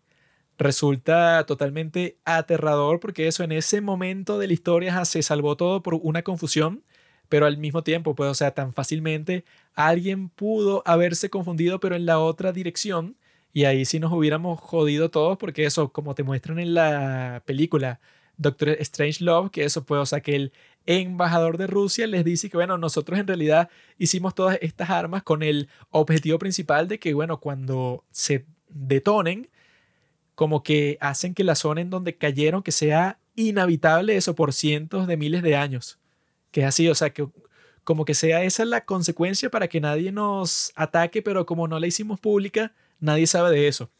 [0.58, 5.94] resulta totalmente aterrador porque eso en ese momento de la historia se salvó todo por
[5.94, 6.84] una confusión,
[7.30, 9.44] pero al mismo tiempo, pues, o sea, tan fácilmente
[9.74, 13.16] alguien pudo haberse confundido, pero en la otra dirección
[13.52, 18.00] y ahí sí nos hubiéramos jodido todos porque eso, como te muestran en la película
[18.36, 20.52] Doctor Strange Love, que eso puede, o sea, que el
[20.86, 25.42] embajador de Rusia les dice que, bueno, nosotros en realidad hicimos todas estas armas con
[25.42, 29.50] el objetivo principal de que, bueno, cuando se detonen,
[30.34, 35.06] como que hacen que la zona en donde cayeron que sea inhabitable eso por cientos
[35.06, 35.98] de miles de años.
[36.50, 37.28] Que es así, o sea, que
[37.84, 41.86] como que sea esa la consecuencia para que nadie nos ataque, pero como no la
[41.86, 43.90] hicimos pública, Nadie sabe de eso.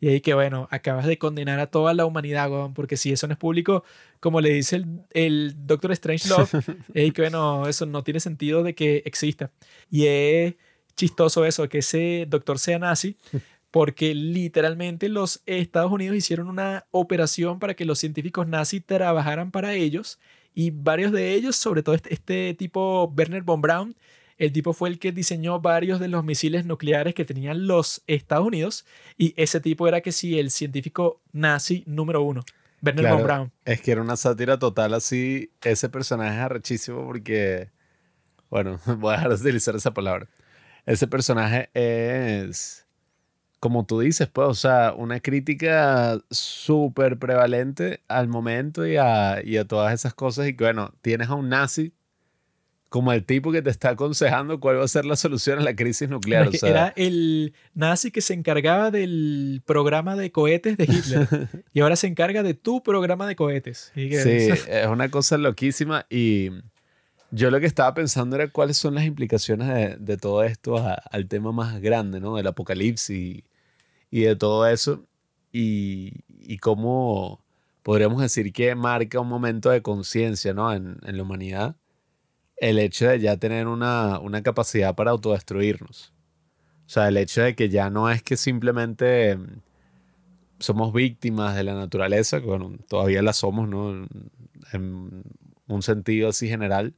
[0.00, 3.32] Y ahí que, bueno, acabas de condenar a toda la humanidad, porque si eso no
[3.32, 3.84] es público,
[4.20, 6.48] como le dice el, el Doctor Strangelove,
[6.94, 9.50] y que, bueno, eso no tiene sentido de que exista.
[9.90, 10.54] Y es
[10.96, 13.16] chistoso eso, que ese doctor sea nazi,
[13.70, 19.74] porque literalmente los Estados Unidos hicieron una operación para que los científicos nazis trabajaran para
[19.74, 20.18] ellos,
[20.54, 23.96] y varios de ellos, sobre todo este, este tipo Werner von Braun,
[24.38, 28.46] el tipo fue el que diseñó varios de los misiles nucleares que tenían los Estados
[28.46, 28.86] Unidos
[29.16, 32.44] y ese tipo era que sí, el científico nazi número uno.
[32.80, 33.52] Werner von Braun.
[33.64, 35.50] Es que era una sátira total así.
[35.62, 37.70] Ese personaje es arrechísimo porque,
[38.50, 40.28] bueno, voy a dejar de utilizar esa palabra.
[40.86, 42.86] Ese personaje es,
[43.58, 49.56] como tú dices, pues, o sea, una crítica súper prevalente al momento y a, y
[49.56, 50.46] a todas esas cosas.
[50.46, 51.92] Y que, bueno, tienes a un nazi
[52.88, 55.76] como el tipo que te está aconsejando cuál va a ser la solución a la
[55.76, 56.48] crisis nuclear.
[56.62, 61.28] Era el nazi que se encargaba del programa de cohetes de Hitler
[61.72, 63.92] y ahora se encarga de tu programa de cohetes.
[63.94, 66.50] sí, es una cosa loquísima y
[67.30, 71.52] yo lo que estaba pensando era cuáles son las implicaciones de, todo esto al tema
[71.52, 72.36] más grande, ¿no?
[72.36, 73.44] Del apocalipsis
[74.10, 75.04] y, de todo eso
[75.52, 77.44] y, y, cómo
[77.82, 80.72] podríamos decir que marca un momento de conciencia, ¿no?
[80.72, 81.76] En, en la humanidad
[82.60, 86.12] el hecho de ya tener una, una capacidad para autodestruirnos.
[86.86, 89.60] O sea, el hecho de que ya no es que simplemente mm,
[90.58, 94.06] somos víctimas de la naturaleza, bueno, todavía la somos, ¿no?
[94.72, 95.22] En
[95.66, 96.94] un sentido así general,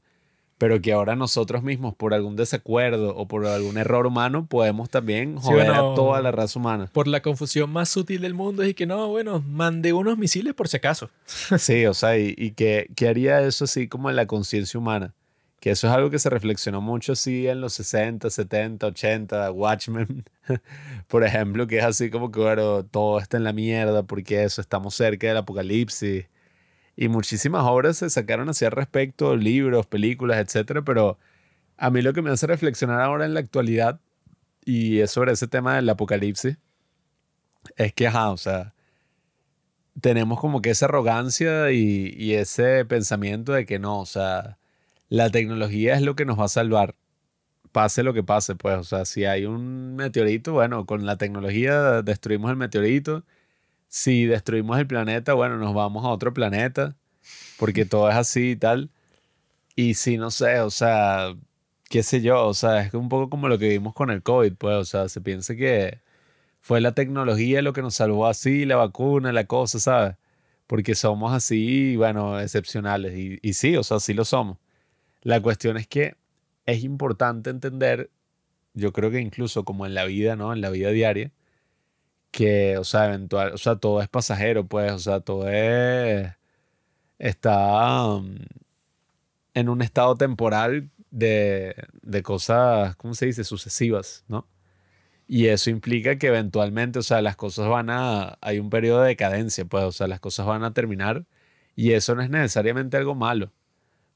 [0.58, 5.36] pero que ahora nosotros mismos, por algún desacuerdo o por algún error humano, podemos también
[5.36, 6.88] joder a toda la raza humana.
[6.92, 10.68] Por la confusión más sutil del mundo es que no, bueno, mandé unos misiles por
[10.68, 11.10] si acaso.
[11.58, 15.14] sí, o sea, y, y que, que haría eso así como en la conciencia humana
[15.60, 20.24] que eso es algo que se reflexionó mucho así en los 60, 70, 80, Watchmen,
[21.08, 24.60] por ejemplo, que es así como que, bueno, todo está en la mierda porque eso,
[24.62, 26.26] estamos cerca del apocalipsis.
[26.96, 31.18] Y muchísimas obras se sacaron así al respecto, libros, películas, etcétera, pero
[31.78, 34.00] A mí lo que me hace reflexionar ahora en la actualidad
[34.64, 36.58] y es sobre ese tema del apocalipsis
[37.76, 38.74] es que, ajá, o sea,
[40.00, 44.58] tenemos como que esa arrogancia y, y ese pensamiento de que no, o sea,
[45.10, 46.96] la tecnología es lo que nos va a salvar,
[47.72, 52.02] pase lo que pase, pues, o sea, si hay un meteorito, bueno, con la tecnología
[52.02, 53.24] destruimos el meteorito,
[53.88, 56.96] si destruimos el planeta, bueno, nos vamos a otro planeta,
[57.58, 58.90] porque todo es así y tal,
[59.76, 61.34] y si no sé, o sea,
[61.88, 64.54] qué sé yo, o sea, es un poco como lo que vimos con el COVID,
[64.56, 66.00] pues, o sea, se piensa que
[66.60, 70.16] fue la tecnología lo que nos salvó así, la vacuna, la cosa, ¿sabes?
[70.66, 73.16] Porque somos así, bueno, excepcionales.
[73.18, 74.58] Y, y sí, o sea, sí lo somos.
[75.22, 76.16] La cuestión es que
[76.66, 78.10] es importante entender,
[78.74, 80.52] yo creo que incluso como en la vida, ¿no?
[80.52, 81.32] En la vida diaria,
[82.30, 86.30] que, o sea, eventual, o sea, todo es pasajero, pues, o sea, todo es,
[87.18, 88.20] está
[89.54, 93.44] en un estado temporal de, de cosas, ¿cómo se dice?
[93.44, 94.46] Sucesivas, ¿no?
[95.26, 99.08] Y eso implica que eventualmente, o sea, las cosas van a, hay un periodo de
[99.10, 101.26] decadencia, pues, o sea, las cosas van a terminar
[101.76, 103.52] y eso no es necesariamente algo malo.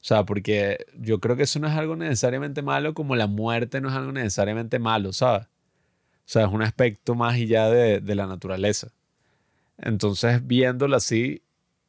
[0.05, 3.81] O sea, porque yo creo que eso no es algo necesariamente malo como la muerte
[3.81, 5.45] no es algo necesariamente malo, ¿sabes?
[5.47, 5.47] O
[6.27, 8.89] sea, es un aspecto más allá de, de la naturaleza.
[9.77, 11.43] Entonces, viéndolo así,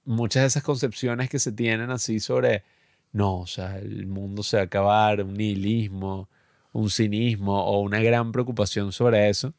[0.04, 2.64] muchas de esas concepciones que se tienen así sobre,
[3.12, 6.28] no, o sea, el mundo se va a acabar, un nihilismo,
[6.72, 9.54] un cinismo o una gran preocupación sobre eso,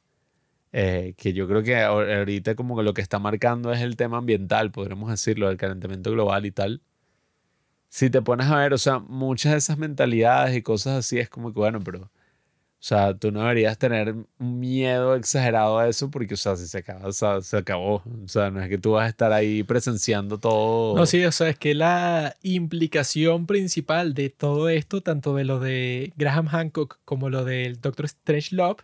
[0.73, 3.97] eh, que yo creo que ahor- ahorita como que lo que está marcando es el
[3.97, 6.81] tema ambiental, podríamos decirlo, del calentamiento global y tal.
[7.90, 11.30] Si te pones a ver, o sea, muchas de esas mentalidades y cosas así es
[11.30, 12.09] como que, bueno, pero, o
[12.80, 16.77] sea, tú no deberías tener un miedo exagerado a eso porque, o sea, si se
[16.80, 18.03] acaba, o sea, se acabó.
[18.24, 20.95] O sea, no es que tú vas a estar ahí presenciando todo.
[20.95, 25.59] No, sí, o sea, es que la implicación principal de todo esto, tanto de lo
[25.59, 28.83] de Graham Hancock como lo del Doctor Strangelove,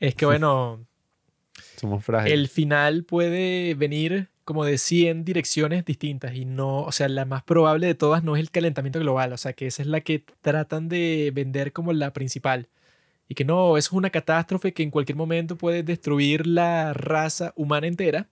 [0.00, 0.86] es que, bueno,
[1.76, 2.38] Somos frágiles.
[2.38, 7.42] el final puede venir como de 100 direcciones distintas y no, o sea, la más
[7.42, 10.24] probable de todas no es el calentamiento global, o sea, que esa es la que
[10.42, 12.68] tratan de vender como la principal.
[13.28, 17.52] Y que no, eso es una catástrofe que en cualquier momento puede destruir la raza
[17.56, 18.28] humana entera.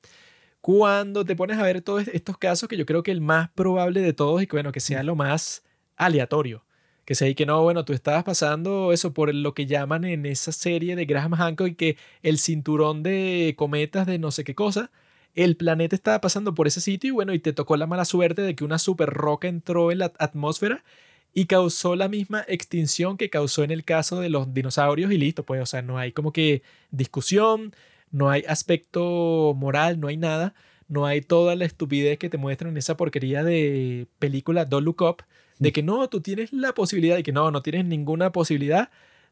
[0.60, 4.00] Cuando te pones a ver todos estos casos, que yo creo que el más probable
[4.00, 5.64] de todos y que bueno, que sea lo más
[5.96, 6.64] aleatorio.
[7.04, 10.26] Que sea y que no, bueno, tú estabas pasando eso por lo que llaman en
[10.26, 14.54] esa serie de Graham Hancock y que el cinturón de cometas de no sé qué
[14.54, 14.90] cosa,
[15.34, 18.42] el planeta estaba pasando por ese sitio y bueno, y te tocó la mala suerte
[18.42, 20.84] de que una super roca entró en la atmósfera
[21.32, 25.44] y causó la misma extinción que causó en el caso de los dinosaurios y listo,
[25.44, 27.74] pues, o sea, no hay como que discusión,
[28.10, 30.54] no hay aspecto moral, no hay nada,
[30.88, 35.02] no hay toda la estupidez que te muestran en esa porquería de película Don't Look
[35.02, 35.24] Up,
[35.58, 38.90] de que no, tú tienes la posibilidad y que no, no tienes ninguna posibilidad,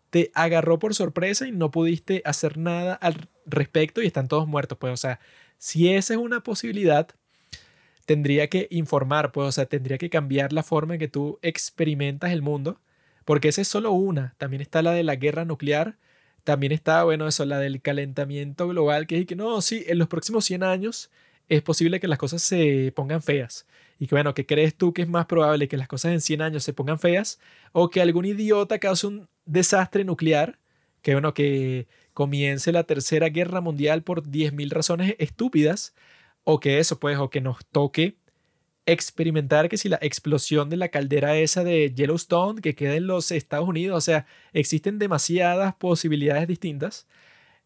[0.08, 4.78] te agarró por sorpresa y no pudiste hacer nada al respecto y están todos muertos,
[4.78, 5.20] pues, o sea,
[5.60, 7.08] si esa es una posibilidad,
[8.06, 12.32] tendría que informar, pues, o sea, tendría que cambiar la forma en que tú experimentas
[12.32, 12.80] el mundo,
[13.26, 14.34] porque esa es solo una.
[14.38, 15.98] También está la de la guerra nuclear,
[16.44, 20.08] también está, bueno, eso, la del calentamiento global, que es que no, sí, en los
[20.08, 21.10] próximos 100 años
[21.50, 23.66] es posible que las cosas se pongan feas.
[23.98, 26.40] Y que, bueno, ¿qué crees tú que es más probable que las cosas en 100
[26.40, 27.38] años se pongan feas
[27.72, 30.58] o que algún idiota cause un desastre nuclear?
[31.02, 35.94] Que, bueno, que comience la tercera guerra mundial por 10.000 razones estúpidas
[36.44, 38.16] o que eso, pues, o que nos toque
[38.86, 43.30] experimentar que si la explosión de la caldera esa de Yellowstone que queda en los
[43.30, 47.06] Estados Unidos, o sea, existen demasiadas posibilidades distintas.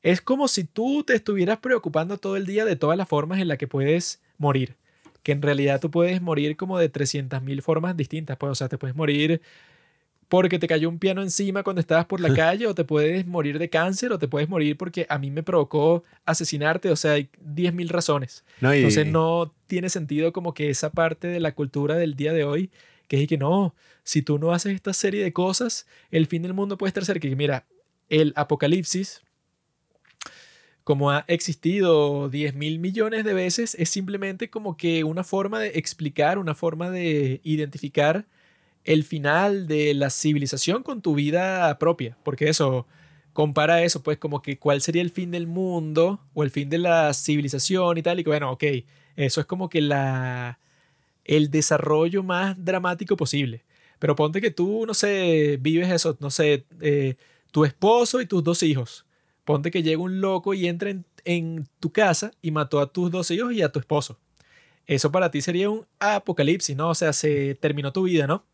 [0.03, 3.49] Es como si tú te estuvieras preocupando todo el día de todas las formas en
[3.49, 4.77] las que puedes morir.
[5.23, 8.37] Que en realidad tú puedes morir como de 300.000 formas distintas.
[8.37, 9.41] Pues, o sea, te puedes morir
[10.43, 13.59] porque te cayó un piano encima cuando estabas por la calle, o te puedes morir
[13.59, 16.91] de cáncer, o te puedes morir porque a mí me provocó asesinarte.
[16.91, 18.45] O sea, hay 10.000 razones.
[18.61, 22.33] No, y- Entonces no tiene sentido como que esa parte de la cultura del día
[22.33, 22.71] de hoy,
[23.09, 26.55] que es que no, si tú no haces esta serie de cosas, el fin del
[26.55, 27.27] mundo puede estar cerca.
[27.29, 27.67] Y mira,
[28.09, 29.23] el apocalipsis,
[30.85, 35.69] como ha existido 10 mil millones de veces, es simplemente como que una forma de
[35.79, 38.27] explicar, una forma de identificar
[38.85, 42.17] el final de la civilización con tu vida propia.
[42.23, 42.87] Porque eso,
[43.33, 46.79] compara eso, pues como que cuál sería el fin del mundo o el fin de
[46.79, 48.21] la civilización y tal.
[48.21, 48.65] Y que bueno, ok,
[49.17, 50.59] eso es como que la,
[51.25, 53.65] el desarrollo más dramático posible.
[53.99, 57.17] Pero ponte que tú, no sé, vives eso, no sé, eh,
[57.53, 59.07] tu esposo y tus dos hijos.
[59.45, 63.11] Ponte que llega un loco y entra en, en tu casa y mató a tus
[63.11, 64.19] dos hijos y a tu esposo.
[64.87, 66.91] Eso para ti sería un apocalipsis, ¿no?
[66.91, 68.45] O sea, se terminó tu vida, ¿no?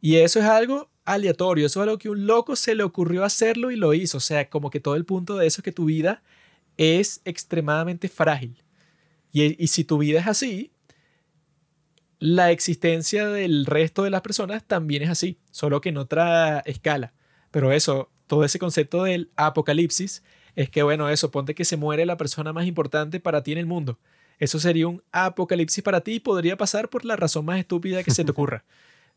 [0.00, 3.70] Y eso es algo aleatorio, eso es algo que un loco se le ocurrió hacerlo
[3.70, 4.18] y lo hizo.
[4.18, 6.22] O sea, como que todo el punto de eso es que tu vida
[6.76, 8.62] es extremadamente frágil.
[9.32, 10.72] Y, y si tu vida es así,
[12.18, 17.12] la existencia del resto de las personas también es así, solo que en otra escala.
[17.50, 20.22] Pero eso, todo ese concepto del apocalipsis
[20.56, 23.58] es que, bueno, eso, ponte que se muere la persona más importante para ti en
[23.58, 23.98] el mundo.
[24.38, 28.10] Eso sería un apocalipsis para ti y podría pasar por la razón más estúpida que
[28.10, 28.64] se te ocurra.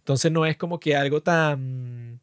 [0.02, 2.20] Entonces no es como que algo tan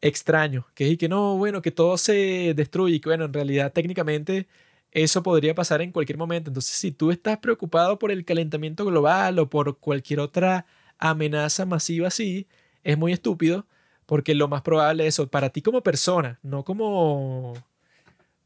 [0.00, 3.72] extraño, que es que no, bueno, que todo se destruye y que, bueno, en realidad
[3.72, 4.46] técnicamente
[4.92, 6.50] eso podría pasar en cualquier momento.
[6.50, 10.66] Entonces, si tú estás preocupado por el calentamiento global o por cualquier otra
[10.98, 12.46] amenaza masiva así,
[12.84, 13.66] es muy estúpido
[14.06, 17.54] porque lo más probable es eso, para ti como persona, no como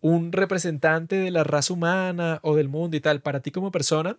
[0.01, 4.19] un representante de la raza humana o del mundo y tal, para ti como persona,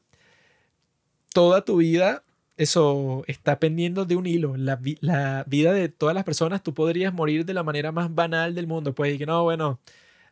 [1.34, 2.24] toda tu vida,
[2.58, 4.58] eso está pendiendo de un hilo.
[4.58, 8.56] La, la vida de todas las personas, tú podrías morir de la manera más banal
[8.56, 8.94] del mundo.
[8.94, 9.80] Pues, que no, bueno,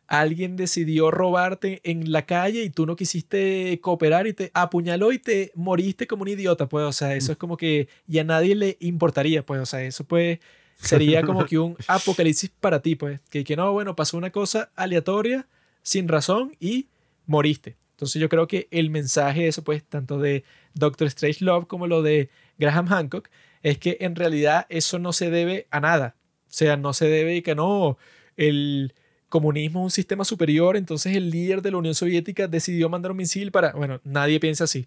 [0.08, 5.18] alguien decidió robarte en la calle y tú no quisiste cooperar y te apuñaló y
[5.18, 8.54] te moriste como un idiota, pues, o sea, eso es como que ya a nadie
[8.54, 10.38] le importaría, pues, o sea, eso pues
[10.76, 14.70] sería como que un apocalipsis para ti, pues, que, que no, bueno, pasó una cosa
[14.76, 15.46] aleatoria,
[15.82, 16.88] sin razón y
[17.26, 17.76] moriste.
[17.92, 20.44] Entonces yo creo que el mensaje eso, pues, tanto de
[20.76, 23.28] Doctor Strange Love como lo de Graham Hancock,
[23.62, 26.16] es que en realidad eso no se debe a nada.
[26.46, 27.98] O sea, no se debe que no,
[28.36, 28.94] el
[29.28, 33.16] comunismo es un sistema superior, entonces el líder de la Unión Soviética decidió mandar un
[33.16, 34.86] misil para, bueno, nadie piensa así,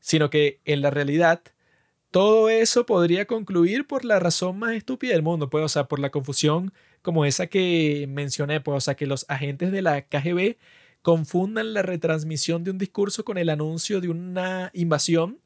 [0.00, 1.42] sino que en la realidad
[2.10, 5.98] todo eso podría concluir por la razón más estúpida del mundo, pues, o sea, por
[5.98, 6.72] la confusión
[7.02, 10.56] como esa que mencioné, pues, o sea, que los agentes de la KGB
[11.06, 15.38] confundan la retransmisión de un discurso con el anuncio de una invasión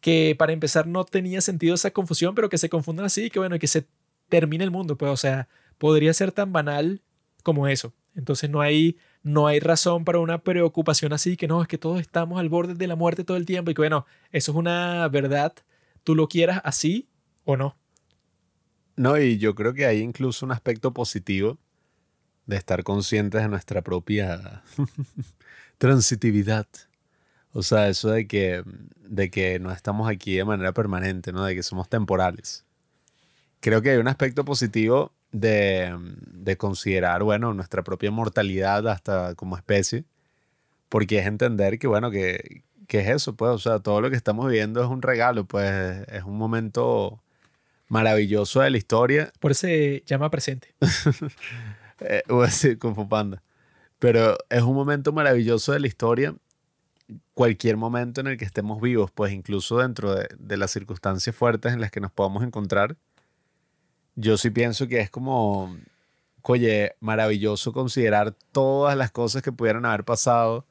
[0.00, 3.58] que para empezar no tenía sentido esa confusión, pero que se confundan así, que bueno,
[3.58, 3.86] que se
[4.30, 5.46] termine el mundo, pues, o sea,
[5.76, 7.02] podría ser tan banal
[7.42, 7.92] como eso.
[8.16, 12.00] Entonces no hay, no hay razón para una preocupación así, que no, es que todos
[12.00, 15.06] estamos al borde de la muerte todo el tiempo y que bueno, eso es una
[15.08, 15.52] verdad,
[16.02, 17.10] tú lo quieras así
[17.44, 17.76] o no.
[18.96, 21.58] No, y yo creo que hay incluso un aspecto positivo
[22.46, 24.62] de estar conscientes de nuestra propia
[25.78, 26.66] transitividad.
[27.52, 28.62] O sea, eso de que,
[29.04, 31.44] de que no estamos aquí de manera permanente, ¿no?
[31.44, 32.64] De que somos temporales.
[33.60, 35.96] Creo que hay un aspecto positivo de,
[36.32, 40.04] de, considerar, bueno, nuestra propia mortalidad hasta como especie,
[40.88, 44.16] porque es entender que, bueno, que, que es eso, pues, o sea, todo lo que
[44.16, 45.70] estamos viviendo es un regalo, pues,
[46.08, 47.22] es un momento
[47.88, 49.32] maravilloso de la historia.
[49.40, 50.74] Por eso se llama presente.
[52.00, 53.42] eh, voy a decir Kung Panda.
[53.98, 56.34] Pero es un momento maravilloso de la historia,
[57.34, 61.72] cualquier momento en el que estemos vivos, pues incluso dentro de, de las circunstancias fuertes
[61.72, 62.96] en las que nos podamos encontrar,
[64.16, 65.76] yo sí pienso que es como,
[66.42, 70.66] oye, maravilloso considerar todas las cosas que pudieron haber pasado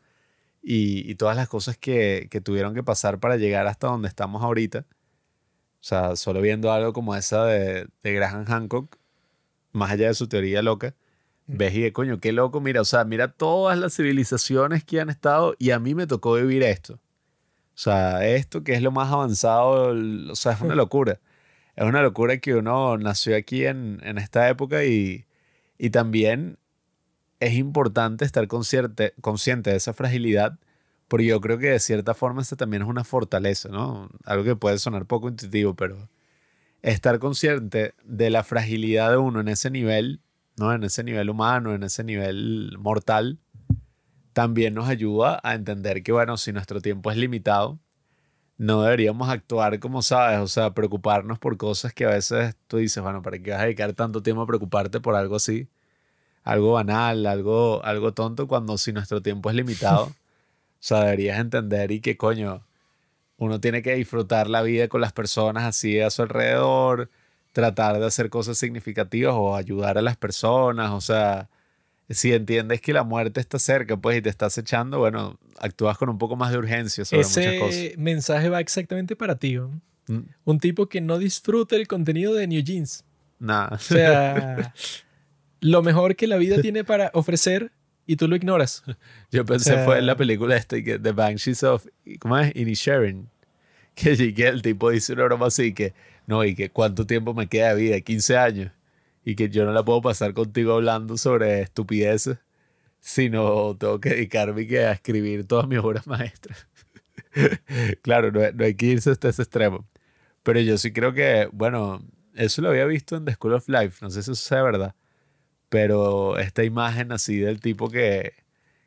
[0.62, 4.44] y, y todas las cosas que, que, tuvieron que pasar para llegar hasta donde estamos
[4.44, 4.86] ahorita.
[5.82, 8.98] O sea, solo viendo algo como esa de, de Graham Hancock,
[9.72, 10.96] más allá de su teoría loca.
[11.50, 15.10] Ves y de coño, qué loco, mira, o sea, mira todas las civilizaciones que han
[15.10, 16.96] estado y a mí me tocó vivir esto.
[16.96, 19.96] O sea, esto que es lo más avanzado,
[20.32, 21.20] o sea, es una locura
[21.80, 25.26] es una locura que uno nació aquí en, en esta época y,
[25.78, 26.58] y, también
[27.40, 30.60] es importante estar consciente, consciente de esa fragilidad,
[31.08, 34.10] porque yo creo que de cierta forma esta también es una fortaleza, ¿no?
[34.26, 36.10] Algo que puede sonar poco intuitivo, pero
[36.82, 40.20] estar consciente de la fragilidad de uno en ese nivel,
[40.60, 40.74] ¿no?
[40.74, 43.40] En ese nivel humano, en ese nivel mortal,
[44.34, 47.80] también nos ayuda a entender que, bueno, si nuestro tiempo es limitado,
[48.58, 53.02] no deberíamos actuar como sabes, o sea, preocuparnos por cosas que a veces tú dices,
[53.02, 55.70] bueno, ¿para qué vas a dedicar tanto tiempo a preocuparte por algo así?
[56.44, 60.14] Algo banal, algo, algo tonto, cuando si nuestro tiempo es limitado, o
[60.80, 62.66] sea, deberías entender y que coño,
[63.38, 67.10] uno tiene que disfrutar la vida con las personas así a su alrededor,
[67.60, 71.50] tratar de hacer cosas significativas o ayudar a las personas, o sea,
[72.10, 76.10] si entiendes que la muerte está cerca, pues, y te estás echando, bueno, actúas con
[76.10, 77.76] un poco más de urgencia sobre Ese muchas cosas.
[77.76, 79.56] Ese mensaje va exactamente para ti.
[79.56, 79.80] ¿no?
[80.08, 80.22] Mm.
[80.46, 83.06] Un tipo que no disfruta el contenido de New Jeans.
[83.38, 83.70] Nada.
[83.74, 84.74] O sea,
[85.62, 87.72] lo mejor que la vida tiene para ofrecer
[88.08, 88.84] y tú lo ignoras.
[89.32, 91.86] Yo pensé o sea, fue en la película esta que The Banshees of,
[92.20, 92.56] ¿cómo es?
[92.56, 93.30] Inisherin.
[93.94, 95.94] Que, que el tipo dice una broma así que,
[96.30, 98.72] no, y que cuánto tiempo me queda de vida, 15 años
[99.26, 102.38] y que yo no la puedo pasar contigo hablando sobre estupideces,
[103.00, 106.68] sino tengo que dedicarme a escribir todas mis obras maestras.
[108.04, 109.88] claro, no, no, hay que irse hasta ese extremo.
[110.44, 112.04] Pero yo sí creo que, bueno,
[112.36, 114.96] eso lo había visto en The School of Life, no sé si eso sea verdad,
[115.70, 118.34] pero esta imagen así del tipo que,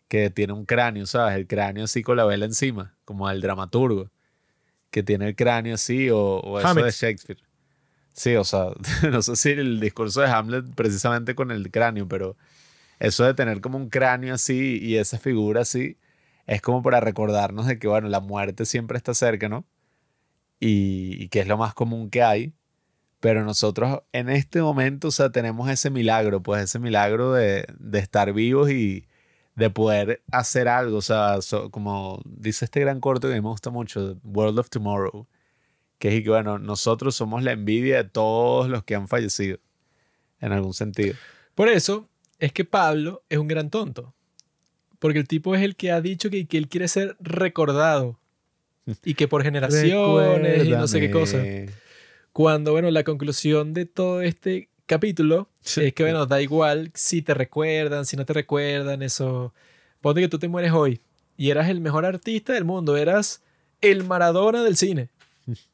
[0.08, 1.36] que tiene un cráneo, ¿sabes?
[1.36, 4.10] El cráneo así con la vela encima, como el dramaturgo,
[4.92, 6.86] que tiene el cráneo así, o, o eso Hamlet.
[6.86, 7.38] de Shakespeare.
[8.12, 8.66] Sí, o sea,
[9.10, 12.36] no sé si el discurso de Hamlet precisamente con el cráneo, pero
[13.00, 15.98] eso de tener como un cráneo así y esa figura así,
[16.46, 19.64] es como para recordarnos de que, bueno, la muerte siempre está cerca, ¿no?
[20.60, 22.54] Y, y que es lo más común que hay.
[23.20, 27.98] Pero nosotros en este momento, o sea, tenemos ese milagro, pues ese milagro de, de
[28.00, 29.06] estar vivos y
[29.54, 30.96] de poder hacer algo.
[30.98, 34.58] O sea, so- como dice este gran corto que a mí me gusta mucho, World
[34.58, 35.26] of Tomorrow,
[35.98, 39.58] que es que, bueno, nosotros somos la envidia de todos los que han fallecido,
[40.40, 41.14] en algún sentido.
[41.54, 42.08] Por eso
[42.38, 44.14] es que Pablo es un gran tonto.
[44.98, 48.18] Porque el tipo es el que ha dicho que, que él quiere ser recordado.
[49.04, 51.40] Y que por generaciones y no sé qué cosa.
[52.32, 55.84] Cuando, bueno, la conclusión de todo este capítulo Sí.
[55.84, 59.52] es que, bueno, da igual si te recuerdan, si no te recuerdan, eso.
[60.00, 61.00] Ponte que tú te mueres hoy
[61.36, 63.42] y eras el mejor artista del mundo, eras
[63.80, 65.08] el Maradona del cine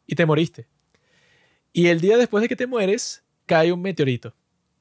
[0.06, 0.66] y te moriste.
[1.72, 4.34] Y el día después de que te mueres, cae un meteorito.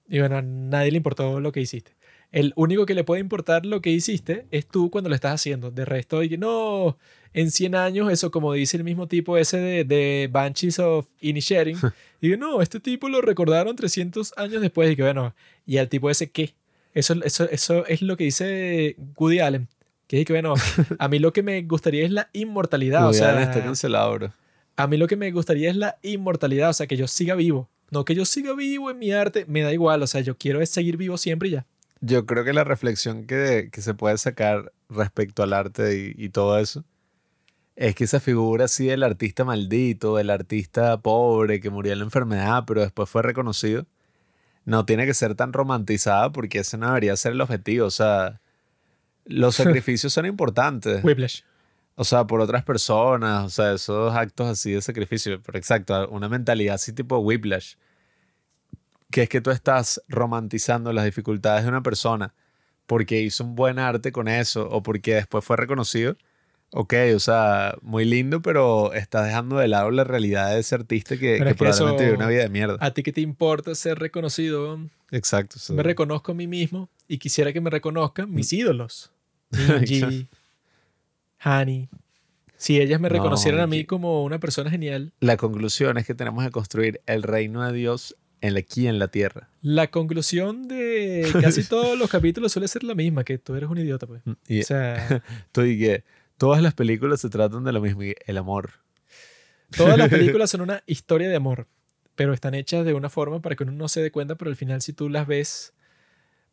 [0.07, 1.96] Y bueno, a nadie le importó lo que hiciste.
[2.31, 5.71] El único que le puede importar lo que hiciste es tú cuando lo estás haciendo.
[5.71, 6.97] De resto, y no,
[7.33, 11.77] en 100 años, eso como dice el mismo tipo ese de, de Banshees of Inisherin.
[12.21, 14.91] y no, este tipo lo recordaron 300 años después.
[14.91, 16.53] Y que bueno, ¿y al tipo ese qué?
[16.93, 19.67] Eso, eso, eso es lo que dice Woody Allen.
[20.07, 20.55] Que es que bueno,
[20.99, 23.03] a mí lo que me gustaría es la inmortalidad.
[23.03, 24.33] o Woody sea, Allen está cancelado, bro.
[24.75, 27.69] a mí lo que me gustaría es la inmortalidad, o sea, que yo siga vivo.
[27.91, 30.61] No que yo siga vivo en mi arte, me da igual, o sea, yo quiero
[30.61, 31.65] es seguir vivo siempre y ya.
[32.01, 36.29] Yo creo que la reflexión que, que se puede sacar respecto al arte y, y
[36.29, 36.85] todo eso
[37.77, 42.05] es que esa figura así del artista maldito, del artista pobre que murió en la
[42.05, 43.85] enfermedad, pero después fue reconocido,
[44.65, 47.85] no tiene que ser tan romantizada porque ese no debería ser el objetivo.
[47.85, 48.41] O sea,
[49.25, 51.03] los sacrificios son importantes.
[51.03, 51.41] Whiplash.
[51.95, 55.39] O sea, por otras personas, o sea, esos actos así de sacrificio.
[55.43, 57.75] Pero exacto, una mentalidad así tipo whiplash.
[59.11, 62.33] Que es que tú estás romantizando las dificultades de una persona
[62.85, 66.15] porque hizo un buen arte con eso o porque después fue reconocido.
[66.71, 71.15] Ok, o sea, muy lindo, pero estás dejando de lado la realidad de ese artista
[71.15, 72.77] que, que es probablemente vivió una vida de mierda.
[72.81, 74.77] ¿A ti qué te importa ser reconocido?
[75.11, 75.59] Exacto.
[75.59, 79.11] sea, Me reconozco a mí mismo y quisiera que me reconozcan mis ídolos.
[79.51, 79.79] Exacto.
[80.07, 80.27] Minji,
[81.39, 81.87] Hani.
[82.57, 86.15] Si ellas me No, reconocieran a mí como una persona genial, la conclusión es que
[86.15, 89.49] tenemos que construir el reino de Dios en la- aquí en la tierra.
[89.61, 93.77] la conclusión de casi todos los capítulos suele ser la misma, que tú eres un
[93.77, 94.21] idiota, pues.
[94.47, 96.03] Y O sea, Tú y que
[96.37, 98.71] todas las películas se tratan de lo mismo, el amor.
[99.75, 101.67] Todas las películas son una historia de amor,
[102.15, 104.55] pero están hechas de una forma para que uno no se dé cuenta, pero al
[104.55, 105.73] final si tú las ves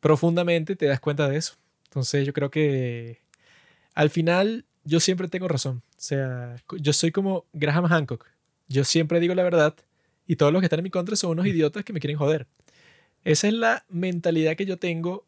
[0.00, 1.54] profundamente te das cuenta de eso.
[1.86, 3.20] Entonces yo creo que
[3.94, 5.82] al final yo siempre tengo razón.
[5.90, 8.26] O sea, yo soy como Graham Hancock.
[8.68, 9.74] Yo siempre digo la verdad
[10.26, 12.46] y todos los que están en mi contra son unos idiotas que me quieren joder.
[13.24, 15.26] Esa es la mentalidad que yo tengo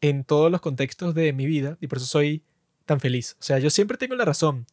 [0.00, 2.42] en todos los contextos de mi vida y por eso soy
[2.84, 3.36] tan feliz.
[3.40, 4.66] O sea, yo siempre tengo la razón.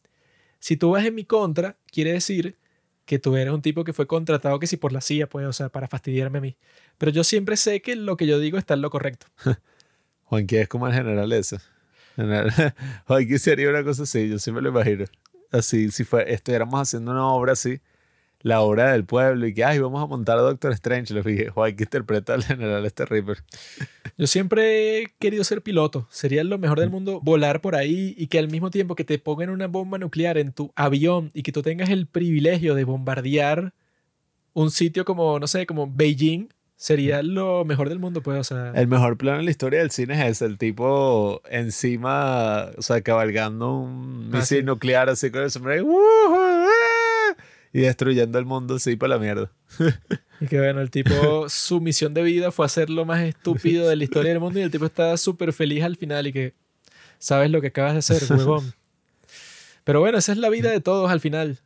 [0.58, 2.56] Si tú vas en mi contra, quiere decir
[3.04, 5.52] que tú eres un tipo que fue contratado que si por la CIA, pues, o
[5.52, 6.56] sea, para fastidiarme a mí.
[6.98, 9.26] Pero yo siempre sé que lo que yo digo está en lo correcto.
[10.24, 11.58] Juanqui es como el general ese.
[12.14, 12.74] General-
[13.06, 15.06] Juanqui sería una cosa así, yo sí me lo imagino.
[15.50, 17.80] Así, si fue, estuviéramos haciendo una obra así,
[18.42, 21.14] la obra del pueblo, y que, ay, vamos a montar a Doctor Strange.
[21.14, 23.38] Lo dije, Juanqui interpreta al general este Reaper.
[24.18, 26.06] Yo siempre he querido ser piloto.
[26.10, 29.18] Sería lo mejor del mundo volar por ahí y que al mismo tiempo que te
[29.18, 33.72] pongan una bomba nuclear en tu avión y que tú tengas el privilegio de bombardear
[34.54, 38.72] un sitio como, no sé, como Beijing, sería lo mejor del mundo, pues, o sea...
[38.74, 43.00] El mejor plano en la historia del cine es ese, el tipo encima, o sea,
[43.02, 44.64] cabalgando un Ah, misil sí.
[44.64, 45.86] nuclear así con el sombrero.
[47.72, 49.50] Y destruyendo el mundo así para la mierda.
[50.40, 53.94] Y que bueno, el tipo, su misión de vida fue hacer lo más estúpido de
[53.94, 56.52] la historia del mundo y el tipo está súper feliz al final y que
[57.20, 58.74] sabes lo que acabas de hacer, huevón.
[59.84, 61.60] Pero bueno, esa es la vida de todos al final.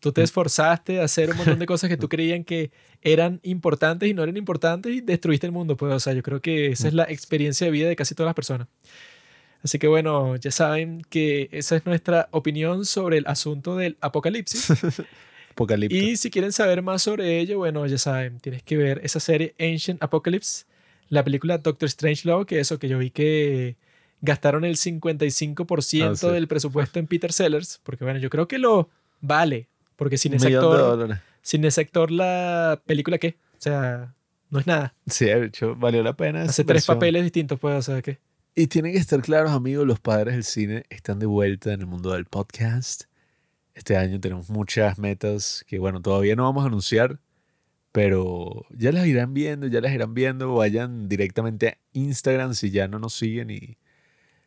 [0.00, 2.70] Tú te esforzaste a hacer un montón de cosas que tú creían que
[3.00, 5.78] eran importantes y no eran importantes y destruiste el mundo.
[5.78, 8.28] Pues, o sea, yo creo que esa es la experiencia de vida de casi todas
[8.28, 8.68] las personas.
[9.62, 14.68] Así que bueno, ya saben que esa es nuestra opinión sobre el asunto del apocalipsis.
[15.58, 15.96] Apocalipto.
[15.96, 19.54] Y si quieren saber más sobre ello, bueno, ya saben, tienes que ver esa serie
[19.58, 20.64] Ancient Apocalypse,
[21.08, 23.76] la película Doctor Strangelove, que eso que yo vi que
[24.20, 26.28] gastaron el 55% Ah, sí.
[26.28, 28.88] del presupuesto en Peter Sellers, porque bueno, yo creo que lo
[29.20, 31.18] vale, porque sin ese actor.
[31.42, 33.36] Sin ese actor, la película, ¿qué?
[33.52, 34.14] O sea,
[34.50, 34.94] no es nada.
[35.06, 36.42] Sí, de hecho, valió la pena.
[36.42, 38.18] Hace tres papeles distintos, pues, o sea, ¿qué?
[38.54, 41.86] Y tienen que estar claros, amigos, los padres del cine están de vuelta en el
[41.86, 43.04] mundo del podcast.
[43.78, 47.20] Este año tenemos muchas metas que, bueno, todavía no vamos a anunciar,
[47.92, 50.52] pero ya las irán viendo, ya las irán viendo.
[50.54, 53.50] Vayan directamente a Instagram si ya no nos siguen.
[53.50, 53.78] Y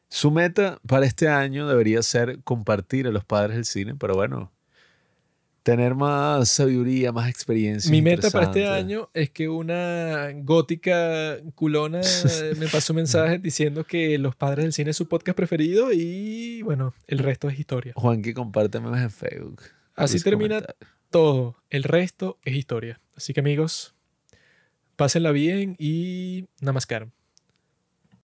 [0.10, 4.52] su meta para este año debería ser compartir a los padres del cine, pero bueno,
[5.64, 7.92] tener más sabiduría, más experiencia.
[7.92, 12.02] Mi meta para este año es que una gótica culona
[12.58, 16.62] me pasó un mensaje diciendo que Los Padres del Cine es su podcast preferido y,
[16.64, 17.94] bueno, el resto es historia.
[17.96, 19.62] Juan, que comparte memes en Facebook.
[19.96, 20.64] Así termina
[21.10, 21.58] todo.
[21.70, 23.00] El resto es historia.
[23.16, 23.94] Así que, amigos,
[24.96, 27.12] pásenla bien y namaskaram.